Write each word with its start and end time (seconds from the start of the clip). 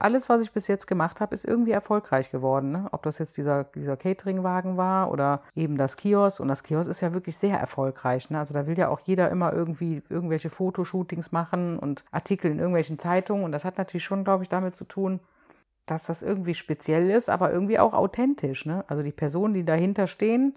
alles, 0.00 0.28
was 0.28 0.40
ich 0.40 0.52
bis 0.52 0.66
jetzt 0.66 0.86
gemacht 0.86 1.20
habe, 1.20 1.34
ist 1.34 1.44
irgendwie 1.44 1.72
erfolgreich 1.72 2.30
geworden. 2.30 2.72
Ne? 2.72 2.88
Ob 2.92 3.02
das 3.02 3.18
jetzt 3.18 3.36
dieser, 3.36 3.64
dieser 3.64 3.96
Cateringwagen 3.96 4.76
war 4.76 5.10
oder 5.10 5.42
eben 5.54 5.76
das 5.76 5.96
Kiosk. 5.96 6.40
Und 6.40 6.48
das 6.48 6.62
Kiosk 6.62 6.88
ist 6.88 7.02
ja 7.02 7.12
wirklich 7.12 7.36
sehr 7.36 7.58
erfolgreich. 7.58 8.30
Ne? 8.30 8.38
Also 8.38 8.54
da 8.54 8.66
will 8.66 8.78
ja 8.78 8.88
auch 8.88 9.00
jeder 9.00 9.30
immer 9.30 9.52
irgendwie 9.52 10.02
irgendwelche 10.08 10.48
Fotoshootings 10.48 11.32
machen 11.32 11.78
und 11.78 12.04
Artikel 12.10 12.50
in 12.50 12.58
irgendwelchen 12.58 12.98
Zeitungen. 12.98 13.44
Und 13.44 13.52
das 13.52 13.64
hat 13.64 13.78
natürlich 13.78 14.04
schon, 14.04 14.24
glaube 14.24 14.42
ich, 14.42 14.48
damit 14.48 14.74
zu 14.74 14.84
tun, 14.84 15.20
dass 15.84 16.06
das 16.06 16.22
irgendwie 16.22 16.54
speziell 16.54 17.10
ist, 17.10 17.28
aber 17.28 17.52
irgendwie 17.52 17.78
auch 17.78 17.92
authentisch. 17.92 18.64
Ne? 18.64 18.84
Also 18.88 19.02
die 19.02 19.12
Personen, 19.12 19.54
die 19.54 19.64
dahinter 19.64 20.06
stehen, 20.06 20.54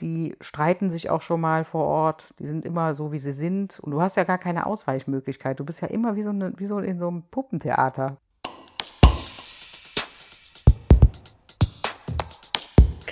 die 0.00 0.36
streiten 0.40 0.90
sich 0.90 1.08
auch 1.08 1.22
schon 1.22 1.40
mal 1.40 1.64
vor 1.64 1.86
Ort, 1.86 2.34
die 2.38 2.46
sind 2.46 2.64
immer 2.64 2.94
so, 2.94 3.12
wie 3.12 3.18
sie 3.18 3.32
sind. 3.32 3.78
Und 3.80 3.92
du 3.92 4.02
hast 4.02 4.16
ja 4.16 4.24
gar 4.24 4.38
keine 4.38 4.66
Ausweichmöglichkeit. 4.66 5.58
Du 5.60 5.64
bist 5.64 5.80
ja 5.82 5.88
immer 5.88 6.16
wie 6.16 6.22
so, 6.22 6.30
eine, 6.30 6.52
wie 6.58 6.66
so 6.66 6.78
in 6.80 6.98
so 6.98 7.08
einem 7.08 7.22
Puppentheater. 7.30 8.18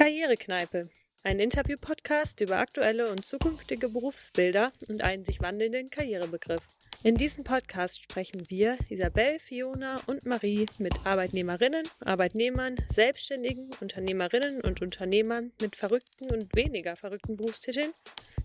Karrierekneipe. 0.02 0.90
Ein 1.22 1.38
Interview-Podcast 1.38 2.40
über 2.40 2.56
aktuelle 2.56 3.08
und 3.08 3.24
zukünftige 3.24 3.88
Berufsbilder 3.88 4.72
und 4.88 5.00
einen 5.00 5.24
sich 5.24 5.40
wandelnden 5.40 5.90
Karrierebegriff. 5.90 6.60
In 7.04 7.14
diesem 7.14 7.44
Podcast 7.44 8.02
sprechen 8.02 8.42
wir, 8.48 8.76
Isabel, 8.88 9.38
Fiona 9.38 10.00
und 10.08 10.26
Marie, 10.26 10.66
mit 10.80 10.92
Arbeitnehmerinnen, 11.06 11.84
Arbeitnehmern, 12.04 12.74
Selbstständigen, 12.92 13.70
Unternehmerinnen 13.80 14.60
und 14.62 14.82
Unternehmern 14.82 15.52
mit 15.60 15.76
verrückten 15.76 16.32
und 16.32 16.52
weniger 16.56 16.96
verrückten 16.96 17.36
Berufstiteln 17.36 17.92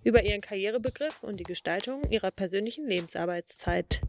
über 0.03 0.21
ihren 0.21 0.41
Karrierebegriff 0.41 1.23
und 1.23 1.39
die 1.39 1.43
Gestaltung 1.43 2.03
ihrer 2.11 2.29
persönlichen 2.29 2.87
Lebensarbeitszeit. 2.87 4.01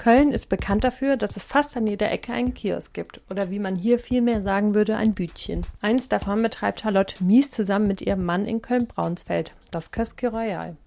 Köln 0.00 0.32
ist 0.32 0.48
bekannt 0.48 0.82
dafür, 0.84 1.16
dass 1.16 1.36
es 1.36 1.44
fast 1.44 1.76
an 1.76 1.86
jeder 1.86 2.10
Ecke 2.10 2.32
einen 2.32 2.54
Kiosk 2.54 2.94
gibt 2.94 3.20
oder 3.28 3.50
wie 3.50 3.58
man 3.58 3.76
hier 3.76 3.98
vielmehr 3.98 4.40
sagen 4.40 4.74
würde, 4.74 4.96
ein 4.96 5.12
Bütchen. 5.12 5.60
Eins 5.82 6.08
davon 6.08 6.42
betreibt 6.42 6.80
Charlotte 6.80 7.22
Mies 7.22 7.50
zusammen 7.50 7.86
mit 7.86 8.00
ihrem 8.00 8.24
Mann 8.24 8.46
in 8.46 8.62
Köln-Braunsfeld, 8.62 9.52
das 9.70 9.90
Köski 9.90 10.24
Royal. 10.24 10.78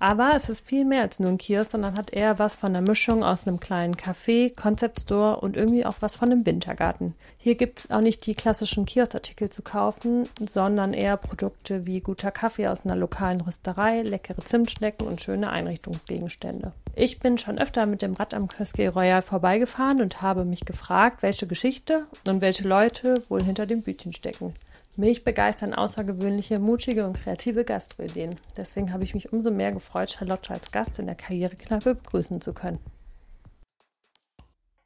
Aber 0.00 0.34
es 0.36 0.48
ist 0.48 0.64
viel 0.64 0.84
mehr 0.84 1.02
als 1.02 1.18
nur 1.18 1.30
ein 1.30 1.38
Kiosk, 1.38 1.72
sondern 1.72 1.96
hat 1.96 2.12
eher 2.12 2.38
was 2.38 2.54
von 2.54 2.72
der 2.72 2.82
Mischung 2.82 3.24
aus 3.24 3.48
einem 3.48 3.58
kleinen 3.58 3.96
Café, 3.96 4.54
Concept 4.54 5.00
Store 5.00 5.40
und 5.40 5.56
irgendwie 5.56 5.84
auch 5.84 5.96
was 6.00 6.14
von 6.14 6.30
einem 6.30 6.46
Wintergarten. 6.46 7.14
Hier 7.36 7.56
gibt 7.56 7.80
es 7.80 7.90
auch 7.90 8.00
nicht 8.00 8.24
die 8.26 8.36
klassischen 8.36 8.86
Kioskartikel 8.86 9.50
zu 9.50 9.62
kaufen, 9.62 10.28
sondern 10.38 10.94
eher 10.94 11.16
Produkte 11.16 11.84
wie 11.84 12.00
guter 12.00 12.30
Kaffee 12.30 12.68
aus 12.68 12.84
einer 12.84 12.94
lokalen 12.94 13.40
Rösterei, 13.40 14.02
leckere 14.02 14.38
Zimtschnecken 14.38 15.06
und 15.06 15.20
schöne 15.20 15.50
Einrichtungsgegenstände. 15.50 16.72
Ich 16.94 17.18
bin 17.18 17.36
schon 17.36 17.58
öfter 17.58 17.86
mit 17.86 18.02
dem 18.02 18.14
Rad 18.14 18.34
am 18.34 18.46
Köske 18.46 18.88
Royal 18.92 19.22
vorbeigefahren 19.22 20.00
und 20.00 20.22
habe 20.22 20.44
mich 20.44 20.64
gefragt, 20.64 21.22
welche 21.22 21.48
Geschichte 21.48 22.06
und 22.26 22.40
welche 22.40 22.66
Leute 22.66 23.22
wohl 23.28 23.42
hinter 23.42 23.66
dem 23.66 23.82
Bütchen 23.82 24.14
stecken. 24.14 24.54
Mich 24.98 25.22
begeistern 25.22 25.74
außergewöhnliche, 25.74 26.58
mutige 26.58 27.06
und 27.06 27.12
kreative 27.12 27.64
Gastroideen. 27.64 28.34
Deswegen 28.56 28.92
habe 28.92 29.04
ich 29.04 29.14
mich 29.14 29.32
umso 29.32 29.52
mehr 29.52 29.70
gefreut, 29.70 30.10
Charlotte 30.10 30.52
als 30.52 30.72
Gast 30.72 30.98
in 30.98 31.06
der 31.06 31.14
Karrierekneipe 31.14 31.94
begrüßen 31.94 32.40
zu 32.40 32.52
können. 32.52 32.80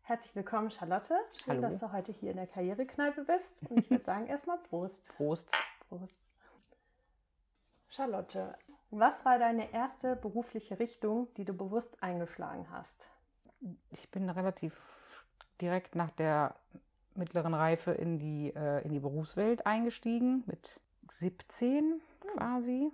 Herzlich 0.03 0.37
willkommen, 0.37 0.71
Charlotte. 0.71 1.15
Schön, 1.43 1.55
Hallo. 1.55 1.63
dass 1.63 1.81
du 1.81 1.93
heute 1.93 2.13
hier 2.13 2.33
in 2.33 2.37
der 2.37 2.47
Karrierekneipe 2.47 3.25
bist. 3.25 3.71
Und 3.71 3.79
ich 3.79 3.91
würde 3.91 4.05
sagen, 4.05 4.27
erstmal 4.27 4.59
Prost. 4.59 5.03
Prost. 5.17 5.49
Prost. 5.89 6.13
Charlotte, 7.89 8.55
was 8.91 9.25
war 9.25 9.39
deine 9.39 9.73
erste 9.73 10.15
berufliche 10.17 10.79
Richtung, 10.79 11.33
die 11.39 11.47
du 11.47 11.55
bewusst 11.55 12.03
eingeschlagen 12.03 12.67
hast? 12.71 13.09
Ich 13.89 14.11
bin 14.11 14.29
relativ 14.29 15.25
direkt 15.59 15.95
nach 15.95 16.11
der 16.11 16.55
mittleren 17.15 17.55
Reife 17.55 17.93
in 17.93 18.19
die, 18.19 18.53
äh, 18.55 18.85
in 18.85 18.93
die 18.93 19.01
Berufswelt 19.01 19.67
eingestiegen. 19.67 20.45
Mit 20.47 20.81
17 21.11 22.01
quasi 22.21 22.91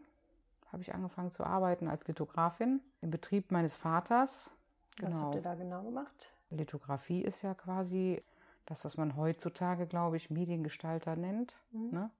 habe 0.72 0.82
ich 0.82 0.94
angefangen 0.94 1.30
zu 1.30 1.44
arbeiten 1.44 1.88
als 1.88 2.06
Lithografin 2.06 2.80
im 3.00 3.10
Betrieb 3.10 3.50
meines 3.50 3.74
Vaters. 3.74 4.50
Genau. 4.96 5.10
Was 5.10 5.20
habt 5.20 5.34
ihr 5.36 5.42
da 5.42 5.54
genau 5.54 5.82
gemacht? 5.82 6.32
Lithografie 6.50 7.22
ist 7.22 7.42
ja 7.42 7.54
quasi 7.54 8.22
das, 8.66 8.84
was 8.84 8.96
man 8.96 9.16
heutzutage, 9.16 9.86
glaube 9.86 10.16
ich, 10.16 10.30
Mediengestalter 10.30 11.16
nennt. 11.16 11.54
Mhm. 11.72 11.90
Ne? 11.90 12.10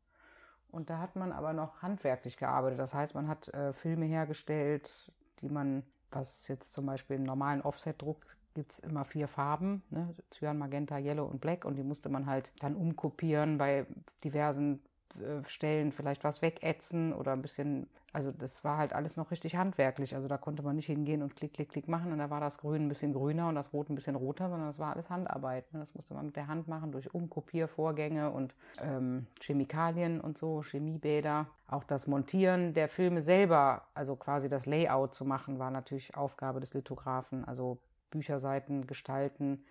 Und 0.71 0.91
da 0.91 0.99
hat 0.99 1.17
man 1.17 1.33
aber 1.33 1.53
noch 1.53 1.83
handwerklich 1.83 2.37
gearbeitet. 2.37 2.78
Das 2.78 2.94
heißt, 2.94 3.15
man 3.15 3.28
hat 3.28 3.49
äh, 3.49 3.73
Filme 3.73 4.06
hergestellt, 4.06 5.12
die 5.41 5.49
man, 5.49 5.83
was 6.11 6.49
jetzt 6.49 6.73
zum 6.73 6.87
Beispiel 6.87 7.17
im 7.17 7.25
normalen 7.25 7.62
Offset-Druck 7.62 8.25
gibt 8.59 8.73
es 8.73 8.81
immer 8.81 9.05
vier 9.05 9.29
Farben, 9.29 9.83
ne? 9.91 10.13
Cyan, 10.33 10.59
Magenta, 10.59 10.99
Yellow 10.99 11.25
und 11.25 11.41
Black 11.41 11.65
und 11.65 11.77
die 11.77 11.85
musste 11.85 12.09
man 12.09 12.27
halt 12.27 12.51
dann 12.59 12.75
umkopieren 12.75 13.57
bei 13.57 13.87
diversen 14.25 14.81
äh, 15.15 15.45
Stellen, 15.47 15.93
vielleicht 15.93 16.25
was 16.25 16.43
wegätzen 16.43 17.13
oder 17.13 17.35
ein 17.35 17.41
bisschen, 17.41 17.87
also 18.13 18.33
das 18.33 18.65
war 18.65 18.79
halt 18.79 18.93
alles 18.93 19.17
noch 19.17 19.31
richtig 19.31 19.55
handwerklich, 19.55 20.17
also 20.17 20.27
da 20.27 20.39
konnte 20.39 20.65
man 20.65 20.75
nicht 20.75 20.87
hingehen 20.87 21.23
und 21.23 21.37
klick, 21.37 21.55
klick, 21.55 21.69
klick 21.69 21.87
machen 21.87 22.11
und 22.11 22.19
da 22.19 22.31
war 22.31 22.41
das 22.41 22.59
Grün 22.59 22.87
ein 22.87 22.89
bisschen 22.89 23.13
grüner 23.13 23.49
und 23.49 23.55
das 23.55 23.73
Rot 23.73 23.91
ein 23.91 23.95
bisschen 23.95 24.17
roter, 24.17 24.49
sondern 24.49 24.67
das 24.67 24.81
war 24.81 24.93
alles 24.93 25.09
Handarbeit, 25.09 25.73
ne? 25.73 25.79
das 25.79 25.95
musste 25.95 26.15
man 26.15 26.27
mit 26.27 26.35
der 26.35 26.49
Hand 26.49 26.67
machen 26.67 26.91
durch 26.91 27.15
Umkopiervorgänge 27.15 28.33
und 28.33 28.57
ähm, 28.83 29.29
Chemikalien 29.41 30.21
und 30.21 30.37
so, 30.37 30.65
Chemiebäder. 30.65 31.47
Auch 31.69 31.85
das 31.85 32.09
Montieren 32.09 32.75
der 32.75 32.89
Filme 32.89 33.23
selber, 33.23 33.85
also 33.95 34.17
quasi 34.17 34.49
das 34.49 34.67
Layout 34.67 35.15
zu 35.15 35.25
machen, 35.25 35.61
war 35.61 35.71
natürlich 35.71 36.17
Aufgabe 36.17 36.59
des 36.59 36.75
Lithografen, 36.75 37.45
also 37.45 37.79
Bücherseiten 38.11 38.87
gestalten, 38.87 39.65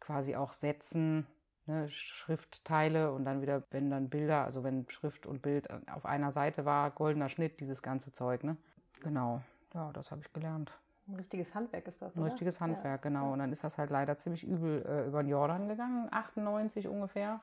quasi 0.00 0.36
auch 0.36 0.52
setzen, 0.52 1.26
ne, 1.66 1.88
Schriftteile 1.88 3.12
und 3.12 3.24
dann 3.24 3.42
wieder, 3.42 3.62
wenn 3.70 3.90
dann 3.90 4.08
Bilder, 4.08 4.44
also 4.44 4.64
wenn 4.64 4.88
Schrift 4.88 5.26
und 5.26 5.42
Bild 5.42 5.68
auf 5.90 6.06
einer 6.06 6.32
Seite 6.32 6.64
war, 6.64 6.90
goldener 6.90 7.28
Schnitt, 7.28 7.60
dieses 7.60 7.82
ganze 7.82 8.12
Zeug, 8.12 8.44
ne? 8.44 8.56
Genau. 9.02 9.42
Ja, 9.74 9.92
das 9.92 10.10
habe 10.10 10.22
ich 10.22 10.32
gelernt. 10.32 10.72
Ein 11.06 11.14
richtiges 11.14 11.54
Handwerk 11.54 11.86
ist 11.86 12.02
das, 12.02 12.14
Ein 12.14 12.22
oder? 12.22 12.32
richtiges 12.32 12.60
Handwerk, 12.60 13.04
ja. 13.04 13.08
genau. 13.10 13.32
Und 13.32 13.38
dann 13.38 13.52
ist 13.52 13.64
das 13.64 13.78
halt 13.78 13.90
leider 13.90 14.18
ziemlich 14.18 14.44
übel 14.44 14.84
äh, 14.86 15.06
über 15.06 15.22
den 15.22 15.30
Jordan 15.30 15.68
gegangen, 15.68 16.08
98 16.10 16.88
ungefähr. 16.88 17.40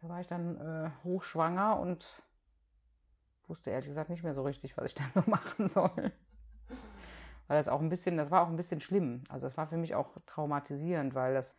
Da 0.00 0.08
war 0.08 0.20
ich 0.20 0.26
dann 0.26 0.56
äh, 0.60 0.90
hochschwanger 1.04 1.78
und 1.78 2.22
wusste 3.48 3.70
ehrlich 3.70 3.88
gesagt 3.88 4.10
nicht 4.10 4.22
mehr 4.22 4.34
so 4.34 4.42
richtig, 4.42 4.76
was 4.76 4.86
ich 4.86 4.94
dann 4.94 5.10
so 5.14 5.30
machen 5.30 5.68
soll 5.68 6.12
weil 7.52 7.58
das 7.58 7.68
auch 7.68 7.82
ein 7.82 7.90
bisschen, 7.90 8.16
das 8.16 8.30
war 8.30 8.40
auch 8.40 8.48
ein 8.48 8.56
bisschen 8.56 8.80
schlimm. 8.80 9.24
Also 9.28 9.46
es 9.46 9.58
war 9.58 9.66
für 9.66 9.76
mich 9.76 9.94
auch 9.94 10.08
traumatisierend, 10.24 11.14
weil 11.14 11.34
das 11.34 11.58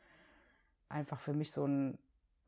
einfach 0.89 1.19
für 1.19 1.33
mich 1.33 1.51
so 1.51 1.67
ein 1.67 1.99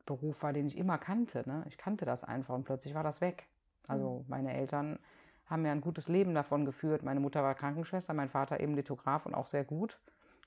Beruf 0.04 0.42
war, 0.42 0.52
den 0.52 0.66
ich 0.66 0.76
immer 0.76 0.98
kannte. 0.98 1.44
Ne? 1.46 1.62
Ich 1.68 1.78
kannte 1.78 2.04
das 2.04 2.24
einfach 2.24 2.56
und 2.56 2.64
plötzlich 2.64 2.96
war 2.96 3.04
das 3.04 3.20
weg. 3.20 3.46
Also 3.86 4.18
mhm. 4.18 4.24
meine 4.26 4.52
Eltern 4.52 4.98
haben 5.46 5.64
ja 5.64 5.70
ein 5.70 5.80
gutes 5.80 6.08
Leben 6.08 6.34
davon 6.34 6.64
geführt. 6.64 7.04
Meine 7.04 7.20
Mutter 7.20 7.40
war 7.44 7.54
Krankenschwester, 7.54 8.14
mein 8.14 8.30
Vater 8.30 8.58
eben 8.58 8.74
Lithograf 8.74 9.26
und 9.26 9.36
auch 9.36 9.46
sehr 9.46 9.62
gut. 9.62 10.00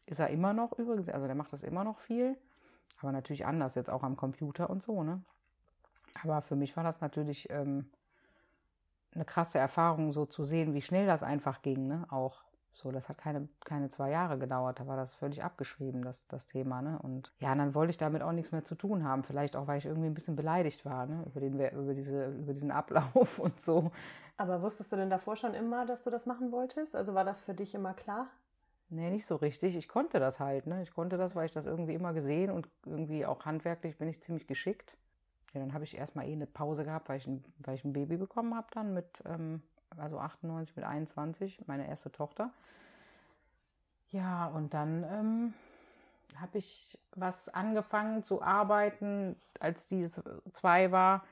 Ist 0.06 0.20
er 0.20 0.28
immer 0.28 0.52
noch 0.52 0.78
übrigens, 0.78 1.08
also 1.08 1.26
der 1.26 1.36
macht 1.36 1.54
das 1.54 1.64
immer 1.64 1.86
noch 1.86 2.00
viel, 2.00 2.36
aber 3.00 3.14
natürlich 3.14 3.46
anders, 3.46 3.76
jetzt 3.76 3.90
auch 3.90 4.04
am 4.04 4.18
Computer 4.18 4.70
und 4.70 4.84
so, 4.84 5.04
ne? 5.04 5.24
Aber 6.22 6.42
für 6.42 6.58
mich 6.58 6.76
war 6.76 6.84
das 6.84 7.00
natürlich 7.00 7.50
ähm, 7.50 7.90
eine 9.16 9.24
krasse 9.24 9.58
Erfahrung, 9.58 10.12
so 10.12 10.26
zu 10.26 10.44
sehen, 10.44 10.74
wie 10.74 10.82
schnell 10.82 11.08
das 11.08 11.24
einfach 11.24 11.62
ging, 11.62 11.88
ne? 11.88 12.06
Auch 12.10 12.44
so, 12.74 12.92
das 12.92 13.10
hat 13.10 13.18
keine, 13.18 13.50
keine 13.66 13.90
zwei 13.90 14.12
Jahre 14.12 14.38
gedauert. 14.38 14.80
Da 14.80 14.88
war 14.88 14.96
das 14.96 15.14
völlig 15.16 15.44
abgeschrieben, 15.44 16.04
das, 16.04 16.26
das 16.28 16.48
Thema. 16.48 16.82
Ne? 16.82 16.98
Und 17.02 17.34
ja, 17.40 17.54
dann 17.54 17.76
wollte 17.76 17.92
ich 17.92 17.98
damit 17.98 18.22
auch 18.22 18.32
nichts 18.32 18.52
mehr 18.52 18.64
zu 18.64 18.76
tun 18.76 19.04
haben. 19.04 19.24
Vielleicht 19.24 19.56
auch, 19.56 19.68
weil 19.68 19.80
ich 19.80 19.86
irgendwie 19.86 20.08
ein 20.08 20.14
bisschen 20.14 20.36
beleidigt 20.36 20.86
war 20.86 21.06
ne? 21.06 21.24
über, 21.26 21.40
den, 21.40 21.54
über, 21.54 21.94
diese, 21.94 22.28
über 22.28 22.54
diesen 22.54 22.72
Ablauf 22.72 23.40
und 23.40 23.60
so. 23.60 23.92
Aber 24.38 24.62
wusstest 24.62 24.92
du 24.92 24.96
denn 24.96 25.10
davor 25.10 25.36
schon 25.36 25.54
immer, 25.54 25.86
dass 25.86 26.04
du 26.06 26.10
das 26.10 26.26
machen 26.26 26.52
wolltest? 26.52 26.96
Also 26.96 27.14
war 27.14 27.26
das 27.26 27.42
für 27.42 27.54
dich 27.54 27.76
immer 27.76 27.94
klar? 27.94 28.28
Nee, 28.90 29.10
nicht 29.12 29.26
so 29.26 29.36
richtig. 29.36 29.76
Ich 29.76 29.88
konnte 29.88 30.20
das 30.20 30.40
halt. 30.40 30.66
Ne? 30.66 30.82
Ich 30.82 30.94
konnte 30.94 31.18
das, 31.18 31.36
weil 31.36 31.46
ich 31.46 31.52
das 31.52 31.66
irgendwie 31.66 31.94
immer 31.94 32.14
gesehen 32.14 32.50
und 32.50 32.70
irgendwie 32.86 33.26
auch 33.26 33.46
handwerklich 33.46 33.98
bin 33.98 34.08
ich 34.08 34.22
ziemlich 34.22 34.48
geschickt. 34.48 34.98
Ja, 35.54 35.60
dann 35.60 35.74
habe 35.74 35.84
ich 35.84 35.98
erstmal 35.98 36.28
eh 36.28 36.34
eine 36.34 36.48
Pause 36.48 36.84
gehabt, 36.84 37.10
weil 37.10 37.18
ich 37.18 37.28
ein, 37.28 37.44
weil 37.60 37.76
ich 37.76 37.84
ein 37.84 37.94
Baby 37.94 38.18
bekommen 38.18 38.56
habe 38.56 38.68
dann 38.72 38.94
mit 38.94 39.22
ähm, 39.26 39.62
also 39.98 40.20
98 40.20 40.76
mit 40.76 40.86
21, 40.86 41.68
meine 41.68 41.88
erste 41.88 42.12
Tochter. 42.12 42.52
Ja, 44.12 44.48
und 44.48 44.74
dann 44.74 45.04
ähm, 45.04 45.54
habe 46.36 46.58
ich 46.58 46.98
was 47.16 47.50
angefangen 47.50 48.24
zu 48.24 48.42
arbeiten, 48.42 49.36
als 49.60 49.88
die 49.88 50.08
zwei 50.54 50.92
war, 50.92 51.24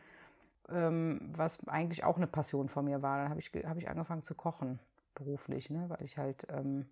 ähm, 0.69 1.19
was 1.35 1.65
eigentlich 1.67 2.03
auch 2.03 2.17
eine 2.17 2.27
Passion 2.27 2.69
von 2.69 2.85
mir 2.85 3.01
war. 3.01 3.17
Dann 3.17 3.29
habe 3.29 3.39
ich, 3.39 3.51
hab 3.65 3.77
ich 3.77 3.89
angefangen 3.89 4.23
zu 4.23 4.35
kochen, 4.35 4.79
beruflich, 5.15 5.69
ne? 5.69 5.85
weil 5.87 6.03
ich 6.03 6.17
halt 6.17 6.45
ähm, 6.49 6.85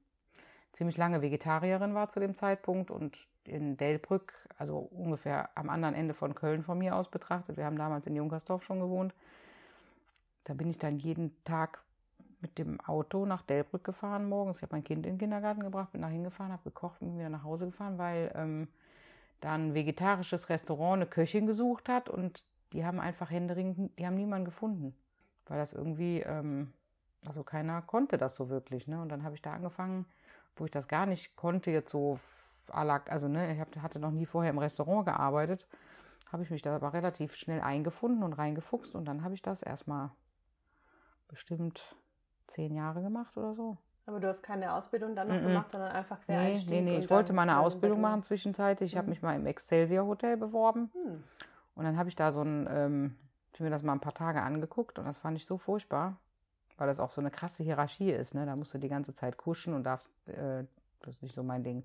ziemlich 0.73 0.97
lange 0.97 1.21
Vegetarierin 1.21 1.93
war 1.93 2.09
zu 2.09 2.19
dem 2.19 2.35
Zeitpunkt 2.35 2.91
und 2.91 3.17
in 3.45 3.77
Delbrück, 3.77 4.33
also 4.57 4.77
ungefähr 4.77 5.49
am 5.55 5.69
anderen 5.69 5.93
Ende 5.93 6.13
von 6.13 6.35
Köln 6.35 6.63
von 6.63 6.77
mir 6.77 6.95
aus 6.95 7.09
betrachtet. 7.09 7.57
Wir 7.57 7.65
haben 7.65 7.77
damals 7.77 8.07
in 8.07 8.15
Junkersdorf 8.15 8.63
schon 8.63 8.79
gewohnt. 8.79 9.13
Da 10.45 10.53
bin 10.53 10.69
ich 10.69 10.77
dann 10.77 10.99
jeden 10.99 11.35
Tag 11.43 11.83
mit 12.39 12.57
dem 12.57 12.79
Auto 12.81 13.25
nach 13.25 13.41
Delbrück 13.41 13.83
gefahren 13.83 14.29
morgens. 14.29 14.57
Ich 14.57 14.63
habe 14.63 14.75
mein 14.75 14.83
Kind 14.83 15.05
in 15.05 15.13
den 15.13 15.19
Kindergarten 15.19 15.61
gebracht, 15.61 15.91
bin 15.91 16.01
nach 16.01 16.09
hingefahren, 16.09 16.51
habe 16.51 16.63
gekocht 16.63 17.01
und 17.01 17.09
bin 17.09 17.17
wieder 17.17 17.29
nach 17.29 17.43
Hause 17.43 17.65
gefahren, 17.65 17.97
weil 17.97 18.31
ähm, 18.35 18.67
da 19.41 19.53
ein 19.53 19.73
vegetarisches 19.73 20.49
Restaurant 20.49 21.01
eine 21.01 21.07
Köchin 21.07 21.47
gesucht 21.47 21.89
hat 21.89 22.09
und 22.09 22.45
die 22.73 22.85
haben 22.85 22.99
einfach 22.99 23.31
händeringend, 23.31 23.97
die 23.97 24.05
haben 24.05 24.15
niemanden 24.15 24.45
gefunden, 24.45 24.95
weil 25.47 25.57
das 25.57 25.73
irgendwie, 25.73 26.19
ähm, 26.21 26.73
also 27.25 27.43
keiner 27.43 27.81
konnte 27.81 28.17
das 28.17 28.35
so 28.35 28.49
wirklich. 28.49 28.87
Ne? 28.87 29.01
Und 29.01 29.09
dann 29.09 29.23
habe 29.23 29.33
ich 29.33 29.41
da 29.41 29.53
angefangen, 29.53 30.05
wo 30.55 30.65
ich 30.65 30.71
das 30.71 30.87
gar 30.87 31.07
nicht 31.07 31.35
konnte, 31.35 31.71
jetzt 31.71 31.89
so, 31.89 32.19
also 32.67 33.27
ne, 33.27 33.53
ich 33.53 33.81
hatte 33.81 33.99
noch 33.99 34.11
nie 34.11 34.25
vorher 34.25 34.51
im 34.51 34.59
Restaurant 34.59 35.07
gearbeitet, 35.07 35.67
habe 36.31 36.43
ich 36.43 36.51
mich 36.51 36.61
da 36.61 36.75
aber 36.75 36.93
relativ 36.93 37.35
schnell 37.35 37.61
eingefunden 37.61 38.23
und 38.23 38.33
reingefuchst 38.33 38.93
und 38.93 39.05
dann 39.05 39.23
habe 39.23 39.33
ich 39.33 39.41
das 39.41 39.63
erstmal 39.63 40.11
bestimmt 41.35 41.95
zehn 42.47 42.73
Jahre 42.73 43.01
gemacht 43.01 43.35
oder 43.37 43.53
so. 43.55 43.77
Aber 44.07 44.19
du 44.19 44.27
hast 44.27 44.43
keine 44.43 44.73
Ausbildung 44.73 45.15
dann 45.15 45.27
noch 45.27 45.35
mm 45.35 45.39
-mm. 45.39 45.47
gemacht, 45.47 45.71
sondern 45.71 45.91
einfach 45.91 46.21
Quereinstieg? 46.21 46.69
Nee, 46.69 46.81
nee, 46.81 46.91
nee. 46.91 46.99
ich 46.99 47.09
wollte 47.09 47.33
mal 47.33 47.41
eine 47.41 47.59
Ausbildung 47.59 48.01
machen 48.01 48.23
zwischenzeitlich. 48.23 48.91
Ich 48.91 48.95
mhm. 48.95 48.99
habe 48.99 49.09
mich 49.09 49.21
mal 49.21 49.35
im 49.35 49.45
Excelsior 49.45 50.05
Hotel 50.05 50.37
beworben. 50.37 50.91
Mhm. 50.93 51.23
Und 51.75 51.83
dann 51.83 51.97
habe 51.97 52.07
ich 52.07 52.15
da 52.15 52.31
so 52.31 52.41
ein, 52.41 52.67
ähm, 52.69 53.15
ich 53.53 53.59
mir 53.59 53.69
das 53.69 53.83
mal 53.83 53.93
ein 53.93 53.99
paar 53.99 54.13
Tage 54.13 54.41
angeguckt 54.41 54.99
und 54.99 55.05
das 55.05 55.17
fand 55.17 55.37
ich 55.37 55.45
so 55.45 55.57
furchtbar, 55.57 56.17
weil 56.77 56.87
das 56.87 56.99
auch 56.99 57.11
so 57.11 57.19
eine 57.19 57.31
krasse 57.31 57.63
Hierarchie 57.63 58.11
ist. 58.11 58.35
Ne? 58.35 58.45
Da 58.45 58.55
musst 58.55 58.73
du 58.73 58.77
die 58.77 58.89
ganze 58.89 59.13
Zeit 59.13 59.37
kuschen 59.37 59.73
und 59.73 59.83
darfst, 59.83 60.15
äh, 60.29 60.65
das 61.01 61.15
ist 61.15 61.23
nicht 61.23 61.35
so 61.35 61.43
mein 61.43 61.63
Ding. 61.63 61.83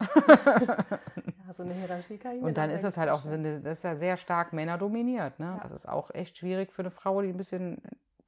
ja, 0.28 1.52
so 1.52 1.62
eine 1.62 1.72
Hierarchie 1.74 2.18
kann 2.18 2.36
ich 2.36 2.42
Und 2.42 2.56
dann 2.56 2.70
ist 2.70 2.84
das 2.84 2.96
halt 2.96 3.10
auch, 3.10 3.22
das 3.22 3.76
ist 3.78 3.84
ja 3.84 3.96
sehr 3.96 4.16
stark 4.16 4.52
männerdominiert. 4.52 5.38
Ne? 5.38 5.46
Ja. 5.46 5.60
Das 5.62 5.72
ist 5.72 5.88
auch 5.88 6.10
echt 6.10 6.36
schwierig 6.36 6.72
für 6.72 6.82
eine 6.82 6.90
Frau, 6.90 7.22
die 7.22 7.28
ein 7.28 7.36
bisschen 7.36 7.80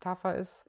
tougher 0.03 0.35
ist 0.35 0.69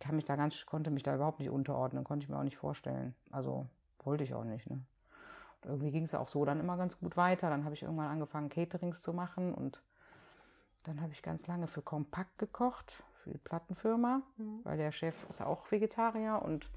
kann 0.00 0.16
mich 0.16 0.24
da 0.24 0.36
ganz, 0.36 0.64
konnte 0.66 0.90
mich 0.90 1.02
da 1.02 1.14
überhaupt 1.14 1.40
nicht 1.40 1.50
unterordnen, 1.50 2.04
konnte 2.04 2.24
ich 2.24 2.30
mir 2.30 2.38
auch 2.38 2.44
nicht 2.44 2.56
vorstellen. 2.56 3.14
Also 3.30 3.66
wollte 4.04 4.24
ich 4.24 4.34
auch 4.34 4.44
nicht. 4.44 4.68
Ne? 4.68 4.80
irgendwie 5.64 5.90
ging 5.90 6.04
es 6.04 6.14
auch 6.14 6.28
so 6.28 6.44
dann 6.44 6.60
immer 6.60 6.76
ganz 6.76 6.98
gut 6.98 7.16
weiter. 7.16 7.50
Dann 7.50 7.64
habe 7.64 7.74
ich 7.74 7.82
irgendwann 7.82 8.08
angefangen, 8.08 8.48
Caterings 8.48 9.02
zu 9.02 9.12
machen 9.12 9.52
und 9.52 9.82
dann 10.84 11.00
habe 11.00 11.12
ich 11.12 11.22
ganz 11.22 11.46
lange 11.48 11.66
für 11.66 11.82
Kompakt 11.82 12.38
gekocht, 12.38 13.02
für 13.16 13.30
die 13.30 13.38
Plattenfirma, 13.38 14.22
mhm. 14.36 14.60
weil 14.62 14.78
der 14.78 14.92
Chef 14.92 15.28
ist 15.28 15.42
auch 15.42 15.70
Vegetarier 15.70 16.40
und 16.42 16.70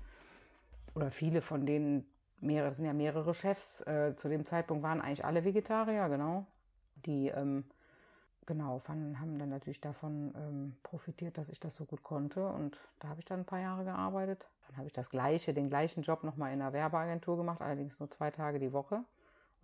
oder 0.96 1.12
viele 1.12 1.42
von 1.42 1.66
denen, 1.66 2.06
mehrere, 2.40 2.70
das 2.70 2.78
sind 2.78 2.86
ja 2.86 2.94
mehrere 2.94 3.34
Chefs, 3.36 3.82
äh, 3.82 4.16
zu 4.18 4.28
dem 4.28 4.46
Zeitpunkt 4.46 4.84
waren 4.84 5.00
eigentlich 5.00 5.24
alle 5.24 5.46
Vegetarier, 5.46 6.10
genau. 6.10 6.48
Die 7.06 7.28
ähm, 7.28 7.66
genau, 8.52 8.80
fanden, 8.80 9.18
haben 9.22 9.40
dann 9.40 9.48
natürlich 9.48 9.80
davon 9.80 10.34
ähm, 10.36 10.76
profitiert, 10.84 11.38
dass 11.38 11.48
ich 11.48 11.62
das 11.62 11.78
so 11.78 11.86
gut 11.86 12.04
konnte. 12.04 12.46
Und 12.46 12.78
da 13.00 13.08
habe 13.08 13.20
ich 13.22 13.26
dann 13.26 13.40
ein 13.40 13.46
paar 13.46 13.62
Jahre 13.62 13.86
gearbeitet. 13.86 14.46
Dann 14.68 14.76
habe 14.76 14.88
ich 14.88 14.94
das 14.94 15.10
gleiche, 15.10 15.54
den 15.54 15.70
gleichen 15.70 16.04
Job 16.04 16.26
nochmal 16.26 16.52
in 16.52 16.62
einer 16.62 16.74
Werbeagentur 16.74 17.38
gemacht, 17.38 17.62
allerdings 17.62 17.98
nur 18.00 18.10
zwei 18.10 18.30
Tage 18.30 18.60
die 18.60 18.74
Woche. 18.74 19.06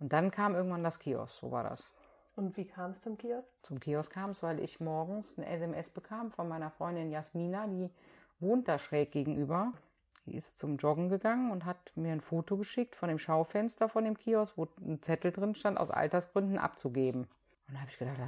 Und 0.00 0.14
dann 0.14 0.30
kam 0.30 0.54
irgendwann 0.54 0.82
das 0.82 0.98
Kiosk, 0.98 1.38
so 1.38 1.50
war 1.50 1.64
das. 1.64 1.92
Und 2.34 2.56
wie 2.56 2.64
kam 2.64 2.92
es 2.92 3.02
zum 3.02 3.18
Kiosk? 3.18 3.50
Zum 3.62 3.78
Kiosk 3.78 4.10
kam 4.10 4.30
es, 4.30 4.42
weil 4.42 4.58
ich 4.60 4.80
morgens 4.80 5.36
eine 5.36 5.48
SMS 5.48 5.90
bekam 5.90 6.30
von 6.30 6.48
meiner 6.48 6.70
Freundin 6.70 7.10
Jasmina, 7.10 7.66
die 7.66 7.90
wohnt 8.40 8.68
da 8.68 8.78
schräg 8.78 9.12
gegenüber. 9.12 9.74
Die 10.24 10.36
ist 10.36 10.58
zum 10.58 10.78
Joggen 10.78 11.10
gegangen 11.10 11.50
und 11.50 11.66
hat 11.66 11.92
mir 11.94 12.12
ein 12.12 12.22
Foto 12.22 12.56
geschickt 12.56 12.96
von 12.96 13.10
dem 13.10 13.18
Schaufenster 13.18 13.90
von 13.90 14.04
dem 14.04 14.16
Kiosk, 14.16 14.56
wo 14.56 14.66
ein 14.80 15.02
Zettel 15.02 15.32
drin 15.32 15.54
stand, 15.54 15.78
aus 15.78 15.90
Altersgründen 15.90 16.58
abzugeben. 16.58 17.26
Und 17.66 17.74
da 17.74 17.80
habe 17.80 17.90
ich 17.90 17.98
gedacht, 17.98 18.18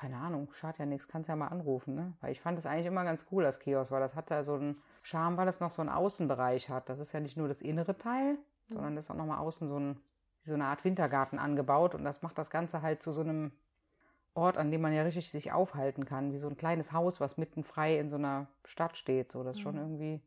keine 0.00 0.16
Ahnung, 0.16 0.48
schadet 0.54 0.78
ja 0.78 0.86
nichts, 0.86 1.08
kannst 1.08 1.28
ja 1.28 1.36
mal 1.36 1.48
anrufen, 1.48 1.94
ne? 1.94 2.14
Weil 2.22 2.32
ich 2.32 2.40
fand 2.40 2.58
es 2.58 2.64
eigentlich 2.64 2.86
immer 2.86 3.04
ganz 3.04 3.26
cool, 3.30 3.42
das 3.42 3.60
Kiosk, 3.60 3.90
weil 3.90 4.00
das 4.00 4.14
hat 4.14 4.30
da 4.30 4.42
so 4.42 4.54
einen 4.54 4.80
Charme, 5.02 5.36
weil 5.36 5.46
es 5.46 5.60
noch 5.60 5.70
so 5.70 5.82
einen 5.82 5.90
Außenbereich 5.90 6.70
hat. 6.70 6.88
Das 6.88 6.98
ist 6.98 7.12
ja 7.12 7.20
nicht 7.20 7.36
nur 7.36 7.48
das 7.48 7.60
innere 7.60 7.98
Teil, 7.98 8.38
mhm. 8.68 8.72
sondern 8.72 8.96
das 8.96 9.04
ist 9.04 9.10
auch 9.10 9.16
nochmal 9.16 9.40
außen 9.40 9.68
so, 9.68 9.78
ein, 9.78 10.00
so 10.44 10.54
eine 10.54 10.64
Art 10.64 10.84
Wintergarten 10.84 11.38
angebaut 11.38 11.94
und 11.94 12.02
das 12.02 12.22
macht 12.22 12.38
das 12.38 12.48
Ganze 12.48 12.80
halt 12.80 13.02
zu 13.02 13.12
so 13.12 13.20
einem 13.20 13.52
Ort, 14.32 14.56
an 14.56 14.70
dem 14.70 14.80
man 14.80 14.94
ja 14.94 15.02
richtig 15.02 15.30
sich 15.30 15.52
aufhalten 15.52 16.06
kann, 16.06 16.32
wie 16.32 16.38
so 16.38 16.48
ein 16.48 16.56
kleines 16.56 16.92
Haus, 16.92 17.20
was 17.20 17.36
mitten 17.36 17.62
frei 17.62 17.98
in 17.98 18.08
so 18.08 18.16
einer 18.16 18.46
Stadt 18.64 18.96
steht. 18.96 19.32
So, 19.32 19.44
das 19.44 19.56
ist 19.56 19.60
mhm. 19.60 19.64
schon 19.64 19.76
irgendwie 19.76 20.22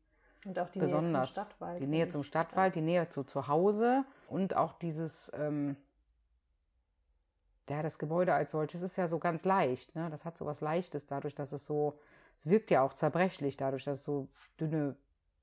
und 0.45 0.59
auch 0.59 0.69
die 0.69 0.79
besonders. 0.79 1.11
Nähe 1.11 1.23
zum 1.23 1.31
Stadtwald. 1.31 1.81
Die 1.81 1.87
Nähe 1.87 2.07
zum 2.09 2.23
Stadtwald, 2.23 2.75
die 2.75 2.81
Nähe 2.81 3.09
zu, 3.09 3.23
zu 3.23 3.47
Hause 3.47 4.05
und 4.27 4.55
auch 4.55 4.73
dieses, 4.73 5.31
ähm, 5.35 5.77
ja, 7.69 7.81
das 7.81 7.97
Gebäude 7.97 8.33
als 8.33 8.51
solches 8.51 8.81
ist 8.81 8.97
ja 8.97 9.07
so 9.07 9.19
ganz 9.19 9.45
leicht. 9.45 9.95
Ne? 9.95 10.09
Das 10.09 10.25
hat 10.25 10.37
so 10.37 10.45
was 10.45 10.61
Leichtes 10.61 11.05
dadurch, 11.05 11.33
dass 11.33 11.51
es 11.51 11.65
so, 11.65 11.99
es 12.37 12.45
wirkt 12.45 12.71
ja 12.71 12.81
auch 12.81 12.93
zerbrechlich 12.93 13.57
dadurch, 13.57 13.85
dass 13.85 13.99
es 13.99 14.05
so 14.05 14.27
dünne 14.59 14.95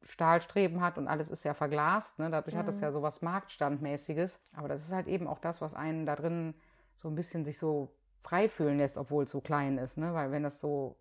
Stahlstreben 0.03 0.81
hat 0.81 0.99
und 0.99 1.09
alles 1.09 1.31
ist 1.31 1.45
ja 1.45 1.55
verglast. 1.55 2.19
Ne? 2.19 2.31
Dadurch 2.31 2.55
mhm. 2.55 2.61
hat 2.61 2.69
es 2.69 2.81
ja 2.81 2.93
so 2.93 3.03
was 3.03 3.23
Marktstandmäßiges. 3.23 4.41
Aber 4.55 4.69
das 4.69 4.85
ist 4.85 4.93
halt 4.93 5.09
eben 5.09 5.27
auch 5.27 5.39
das, 5.39 5.61
was 5.61 5.75
einen 5.75 6.07
da 6.07 6.17
drin 6.17 6.55
so 6.97 7.09
ein 7.09 7.15
bisschen 7.15 7.45
sich 7.45 7.59
so 7.59 7.91
frei 8.23 8.49
fühlen 8.49 8.79
lässt, 8.79 8.99
obwohl 8.99 9.25
es 9.25 9.31
so 9.31 9.41
klein 9.41 9.79
ist. 9.79 9.97
Ne? 9.97 10.13
Weil 10.13 10.31
wenn 10.31 10.43
das 10.43 10.61
so 10.61 10.97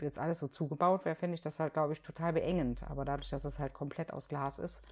jetzt 0.00 0.18
alles 0.18 0.38
so 0.38 0.48
zugebaut 0.48 1.04
wäre, 1.04 1.16
finde 1.16 1.36
ich 1.36 1.40
das 1.40 1.60
halt, 1.60 1.72
glaube 1.72 1.92
ich, 1.92 2.02
total 2.02 2.32
beengend. 2.32 2.82
Aber 2.84 3.04
dadurch, 3.04 3.30
dass 3.30 3.44
es 3.44 3.58
halt 3.58 3.72
komplett 3.72 4.12
aus 4.12 4.28
Glas 4.28 4.58
ist, 4.58 4.82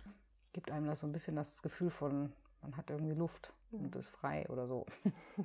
gibt 0.53 0.71
einem 0.71 0.87
das 0.87 1.01
so 1.01 1.07
ein 1.07 1.13
bisschen 1.13 1.37
das 1.37 1.63
Gefühl 1.63 1.91
von, 1.91 2.33
man 2.63 2.77
hat 2.77 2.91
irgendwie 2.91 3.15
Luft. 3.15 3.53
Und 3.79 3.95
ist 3.97 4.09
frei 4.09 4.47
oder 4.49 4.67
so. 4.67 4.87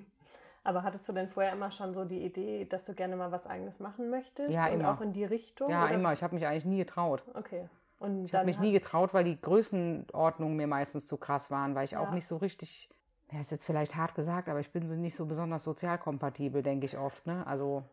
Aber 0.64 0.84
hattest 0.84 1.08
du 1.08 1.14
denn 1.14 1.30
vorher 1.30 1.54
immer 1.54 1.72
schon 1.72 1.94
so 1.94 2.06
die 2.06 2.24
Idee, 2.24 2.66
dass 2.66 2.86
du 2.86 2.94
gerne 2.94 3.16
mal 3.16 3.31
was 3.31 3.48
Eigenes 3.48 3.80
machen 3.80 4.10
möchtest? 4.10 4.52
Ja, 4.52 4.68
und 4.68 4.74
immer. 4.74 4.94
auch 4.94 5.02
in 5.02 5.14
die 5.14 5.24
Richtung? 5.24 5.70
Ja, 5.70 5.86
oder? 5.86 5.94
immer. 5.94 6.14
Ich 6.14 6.22
habe 6.22 6.36
mich 6.36 6.46
eigentlich 6.46 6.66
nie 6.66 6.78
getraut. 6.78 7.24
Okay. 7.34 7.70
Und 8.00 8.26
ich 8.26 8.34
habe 8.34 8.46
mich 8.46 8.60
nie 8.60 8.72
getraut, 8.72 9.14
weil 9.14 9.26
die 9.26 9.40
Größenordnungen 9.40 10.56
mir 10.56 10.68
meistens 10.68 11.08
zu 11.08 11.18
krass 11.18 11.52
waren, 11.52 11.76
weil 11.76 11.86
ich 11.86 11.92
ja. 11.92 12.00
auch 12.00 12.12
nicht 12.12 12.28
so 12.28 12.38
richtig, 12.38 12.90
ja, 13.31 13.42
ist 13.42 13.52
jetzt 13.52 13.66
vielleicht 13.66 13.96
hart 13.96 14.16
gesagt, 14.16 14.48
aber 14.48 14.60
ich 14.60 14.72
bin 14.72 14.88
so 14.88 14.96
nicht 14.96 15.16
so 15.16 15.26
besonders 15.26 15.64
sozialkompatibel, 15.64 16.64
denke 16.64 16.86
ich 16.86 16.98
oft. 16.98 17.28
Ne? 17.28 17.46
Also 17.46 17.84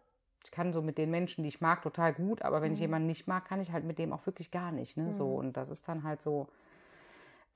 ich 0.45 0.53
kann 0.53 0.73
so 0.73 0.81
mit 0.81 0.97
den 0.97 1.11
Menschen, 1.11 1.43
die 1.43 1.49
ich 1.49 1.61
mag, 1.61 1.83
total 1.83 2.15
gut, 2.15 2.43
aber 2.43 2.63
wenn 2.63 2.69
mhm. 2.69 2.75
ich 2.75 2.81
jemanden 2.81 3.09
nicht 3.09 3.27
mag, 3.27 3.47
kann 3.47 3.61
ich 3.61 3.73
halt 3.73 3.85
mit 3.85 3.99
dem 3.99 4.13
auch 4.13 4.27
wirklich 4.27 4.53
gar 4.53 4.71
nicht. 4.71 4.97
Ne? 4.97 5.05
Mhm. 5.05 5.15
So, 5.15 5.35
und 5.35 5.57
das 5.57 5.71
ist 5.71 5.89
dann 5.89 6.05
halt 6.05 6.23
so 6.23 6.47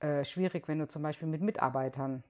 äh, 0.01 0.25
schwierig, 0.25 0.67
wenn 0.67 0.79
du 0.79 0.87
zum 0.89 1.03
Beispiel 1.03 1.29
mit 1.29 1.41
Mitarbeitern 1.41 2.23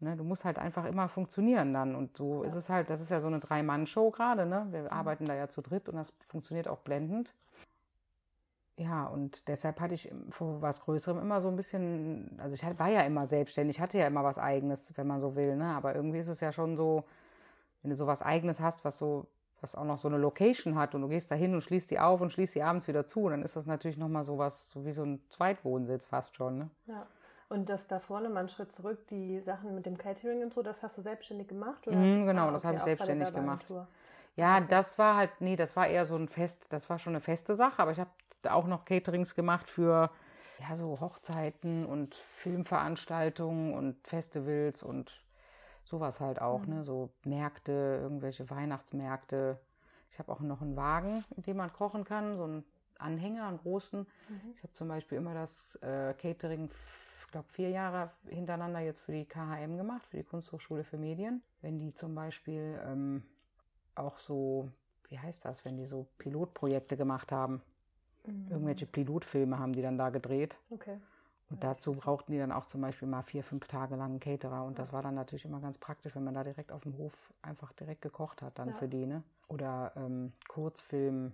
Ne, 0.00 0.16
du 0.16 0.24
musst 0.24 0.44
halt 0.44 0.58
einfach 0.58 0.84
immer 0.84 1.08
funktionieren 1.08 1.72
dann. 1.72 1.94
Und 1.94 2.16
so 2.16 2.42
ja. 2.42 2.48
ist 2.48 2.54
es 2.54 2.68
halt, 2.68 2.90
das 2.90 3.00
ist 3.00 3.10
ja 3.10 3.20
so 3.20 3.28
eine 3.28 3.40
Drei-Mann-Show 3.40 4.10
gerade, 4.10 4.44
ne? 4.44 4.66
Wir 4.70 4.82
mhm. 4.82 4.88
arbeiten 4.88 5.24
da 5.24 5.34
ja 5.34 5.48
zu 5.48 5.62
dritt 5.62 5.88
und 5.88 5.96
das 5.96 6.12
funktioniert 6.28 6.68
auch 6.68 6.80
blendend. 6.80 7.32
Ja, 8.76 9.06
und 9.06 9.46
deshalb 9.46 9.80
hatte 9.80 9.94
ich 9.94 10.12
vor 10.30 10.60
was 10.60 10.80
Größerem 10.80 11.20
immer 11.20 11.40
so 11.40 11.48
ein 11.48 11.54
bisschen, 11.54 12.36
also 12.38 12.54
ich 12.54 12.64
war 12.78 12.88
ja 12.88 13.02
immer 13.02 13.26
selbstständig, 13.26 13.80
hatte 13.80 13.98
ja 13.98 14.08
immer 14.08 14.24
was 14.24 14.36
Eigenes, 14.36 14.92
wenn 14.96 15.06
man 15.06 15.20
so 15.20 15.36
will, 15.36 15.54
ne? 15.56 15.66
Aber 15.66 15.94
irgendwie 15.94 16.18
ist 16.18 16.28
es 16.28 16.40
ja 16.40 16.50
schon 16.50 16.76
so, 16.76 17.04
wenn 17.82 17.90
du 17.90 17.96
so 17.96 18.08
was 18.08 18.20
Eigenes 18.20 18.58
hast, 18.58 18.84
was 18.84 18.98
so, 18.98 19.28
was 19.60 19.76
auch 19.76 19.84
noch 19.84 19.98
so 19.98 20.08
eine 20.08 20.18
Location 20.18 20.74
hat 20.74 20.96
und 20.96 21.02
du 21.02 21.08
gehst 21.08 21.30
da 21.30 21.36
hin 21.36 21.54
und 21.54 21.62
schließt 21.62 21.88
die 21.90 22.00
auf 22.00 22.20
und 22.20 22.32
schließt 22.32 22.56
die 22.56 22.64
abends 22.64 22.88
wieder 22.88 23.06
zu, 23.06 23.28
dann 23.28 23.42
ist 23.44 23.54
das 23.54 23.66
natürlich 23.66 23.96
nochmal 23.96 24.24
so 24.24 24.38
was, 24.38 24.70
so 24.70 24.84
wie 24.84 24.92
so 24.92 25.04
ein 25.04 25.20
Zweitwohnsitz 25.28 26.04
fast 26.04 26.34
schon, 26.34 26.58
ne? 26.58 26.70
Ja. 26.86 27.06
Und 27.48 27.68
das 27.68 27.86
da 27.86 27.98
vorne 27.98 28.28
mal 28.28 28.40
einen 28.40 28.48
Schritt 28.48 28.72
zurück, 28.72 29.06
die 29.08 29.40
Sachen 29.40 29.74
mit 29.74 29.86
dem 29.86 29.98
Catering 29.98 30.42
und 30.42 30.54
so, 30.54 30.62
das 30.62 30.82
hast 30.82 30.96
du 30.96 31.02
selbstständig 31.02 31.48
gemacht? 31.48 31.86
Oder? 31.86 31.96
Mm, 31.96 32.26
genau, 32.26 32.42
ah, 32.42 32.44
okay, 32.44 32.52
das 32.54 32.64
habe 32.64 32.76
ich 32.76 32.82
selbstständig 32.82 33.34
gemacht. 33.34 33.66
Ja, 34.36 34.56
okay. 34.56 34.66
das 34.68 34.98
war 34.98 35.16
halt, 35.16 35.30
nee, 35.40 35.56
das 35.56 35.76
war 35.76 35.86
eher 35.86 36.06
so 36.06 36.16
ein 36.16 36.28
Fest, 36.28 36.72
das 36.72 36.90
war 36.90 36.98
schon 36.98 37.12
eine 37.12 37.20
feste 37.20 37.54
Sache, 37.54 37.80
aber 37.80 37.92
ich 37.92 38.00
habe 38.00 38.10
auch 38.48 38.66
noch 38.66 38.84
Caterings 38.84 39.34
gemacht 39.34 39.68
für 39.68 40.10
ja, 40.60 40.74
so 40.74 41.00
Hochzeiten 41.00 41.84
und 41.86 42.14
Filmveranstaltungen 42.14 43.74
und 43.74 44.06
Festivals 44.06 44.82
und 44.82 45.24
sowas 45.84 46.20
halt 46.20 46.40
auch, 46.40 46.66
mhm. 46.66 46.74
ne? 46.74 46.84
So 46.84 47.10
Märkte, 47.24 48.00
irgendwelche 48.02 48.48
Weihnachtsmärkte. 48.50 49.58
Ich 50.10 50.18
habe 50.18 50.32
auch 50.32 50.40
noch 50.40 50.62
einen 50.62 50.76
Wagen, 50.76 51.24
in 51.36 51.42
dem 51.42 51.56
man 51.56 51.72
kochen 51.72 52.04
kann, 52.04 52.36
so 52.36 52.44
einen 52.44 52.64
Anhänger, 52.98 53.48
einen 53.48 53.58
großen. 53.58 54.00
Mhm. 54.00 54.54
Ich 54.56 54.62
habe 54.62 54.72
zum 54.72 54.88
Beispiel 54.88 55.18
immer 55.18 55.34
das 55.34 55.76
äh, 55.76 56.14
Catering 56.14 56.70
glaube, 57.34 57.48
vier 57.48 57.70
Jahre 57.70 58.10
hintereinander 58.28 58.78
jetzt 58.78 59.00
für 59.00 59.12
die 59.12 59.24
KHM 59.24 59.76
gemacht, 59.76 60.06
für 60.06 60.16
die 60.16 60.22
Kunsthochschule 60.22 60.84
für 60.84 60.96
Medien. 60.96 61.42
Wenn 61.62 61.78
die 61.78 61.92
zum 61.92 62.14
Beispiel 62.14 62.80
ähm, 62.86 63.24
auch 63.96 64.18
so, 64.18 64.70
wie 65.08 65.18
heißt 65.18 65.44
das, 65.44 65.64
wenn 65.64 65.76
die 65.76 65.86
so 65.86 66.06
Pilotprojekte 66.18 66.96
gemacht 66.96 67.32
haben. 67.32 67.60
Mhm. 68.24 68.46
Irgendwelche 68.50 68.86
Pilotfilme 68.86 69.58
haben 69.58 69.72
die 69.72 69.82
dann 69.82 69.98
da 69.98 70.10
gedreht. 70.10 70.56
Okay. 70.70 70.98
Und 71.50 71.62
dazu 71.62 71.92
brauchten 71.92 72.32
die 72.32 72.38
dann 72.38 72.52
auch 72.52 72.66
zum 72.66 72.80
Beispiel 72.80 73.08
mal 73.08 73.22
vier, 73.22 73.42
fünf 73.42 73.66
Tage 73.66 73.96
lang 73.96 74.10
einen 74.12 74.20
Caterer. 74.20 74.64
Und 74.64 74.78
das 74.78 74.92
war 74.92 75.02
dann 75.02 75.14
natürlich 75.14 75.44
immer 75.44 75.60
ganz 75.60 75.76
praktisch, 75.76 76.14
wenn 76.14 76.24
man 76.24 76.34
da 76.34 76.44
direkt 76.44 76.70
auf 76.70 76.84
dem 76.84 76.96
Hof 76.96 77.12
einfach 77.42 77.72
direkt 77.72 78.02
gekocht 78.02 78.42
hat 78.42 78.58
dann 78.60 78.68
ja. 78.68 78.74
für 78.74 78.88
die. 78.88 79.06
Ne? 79.06 79.24
Oder 79.48 79.92
ähm, 79.96 80.32
Kurzfilm, 80.48 81.32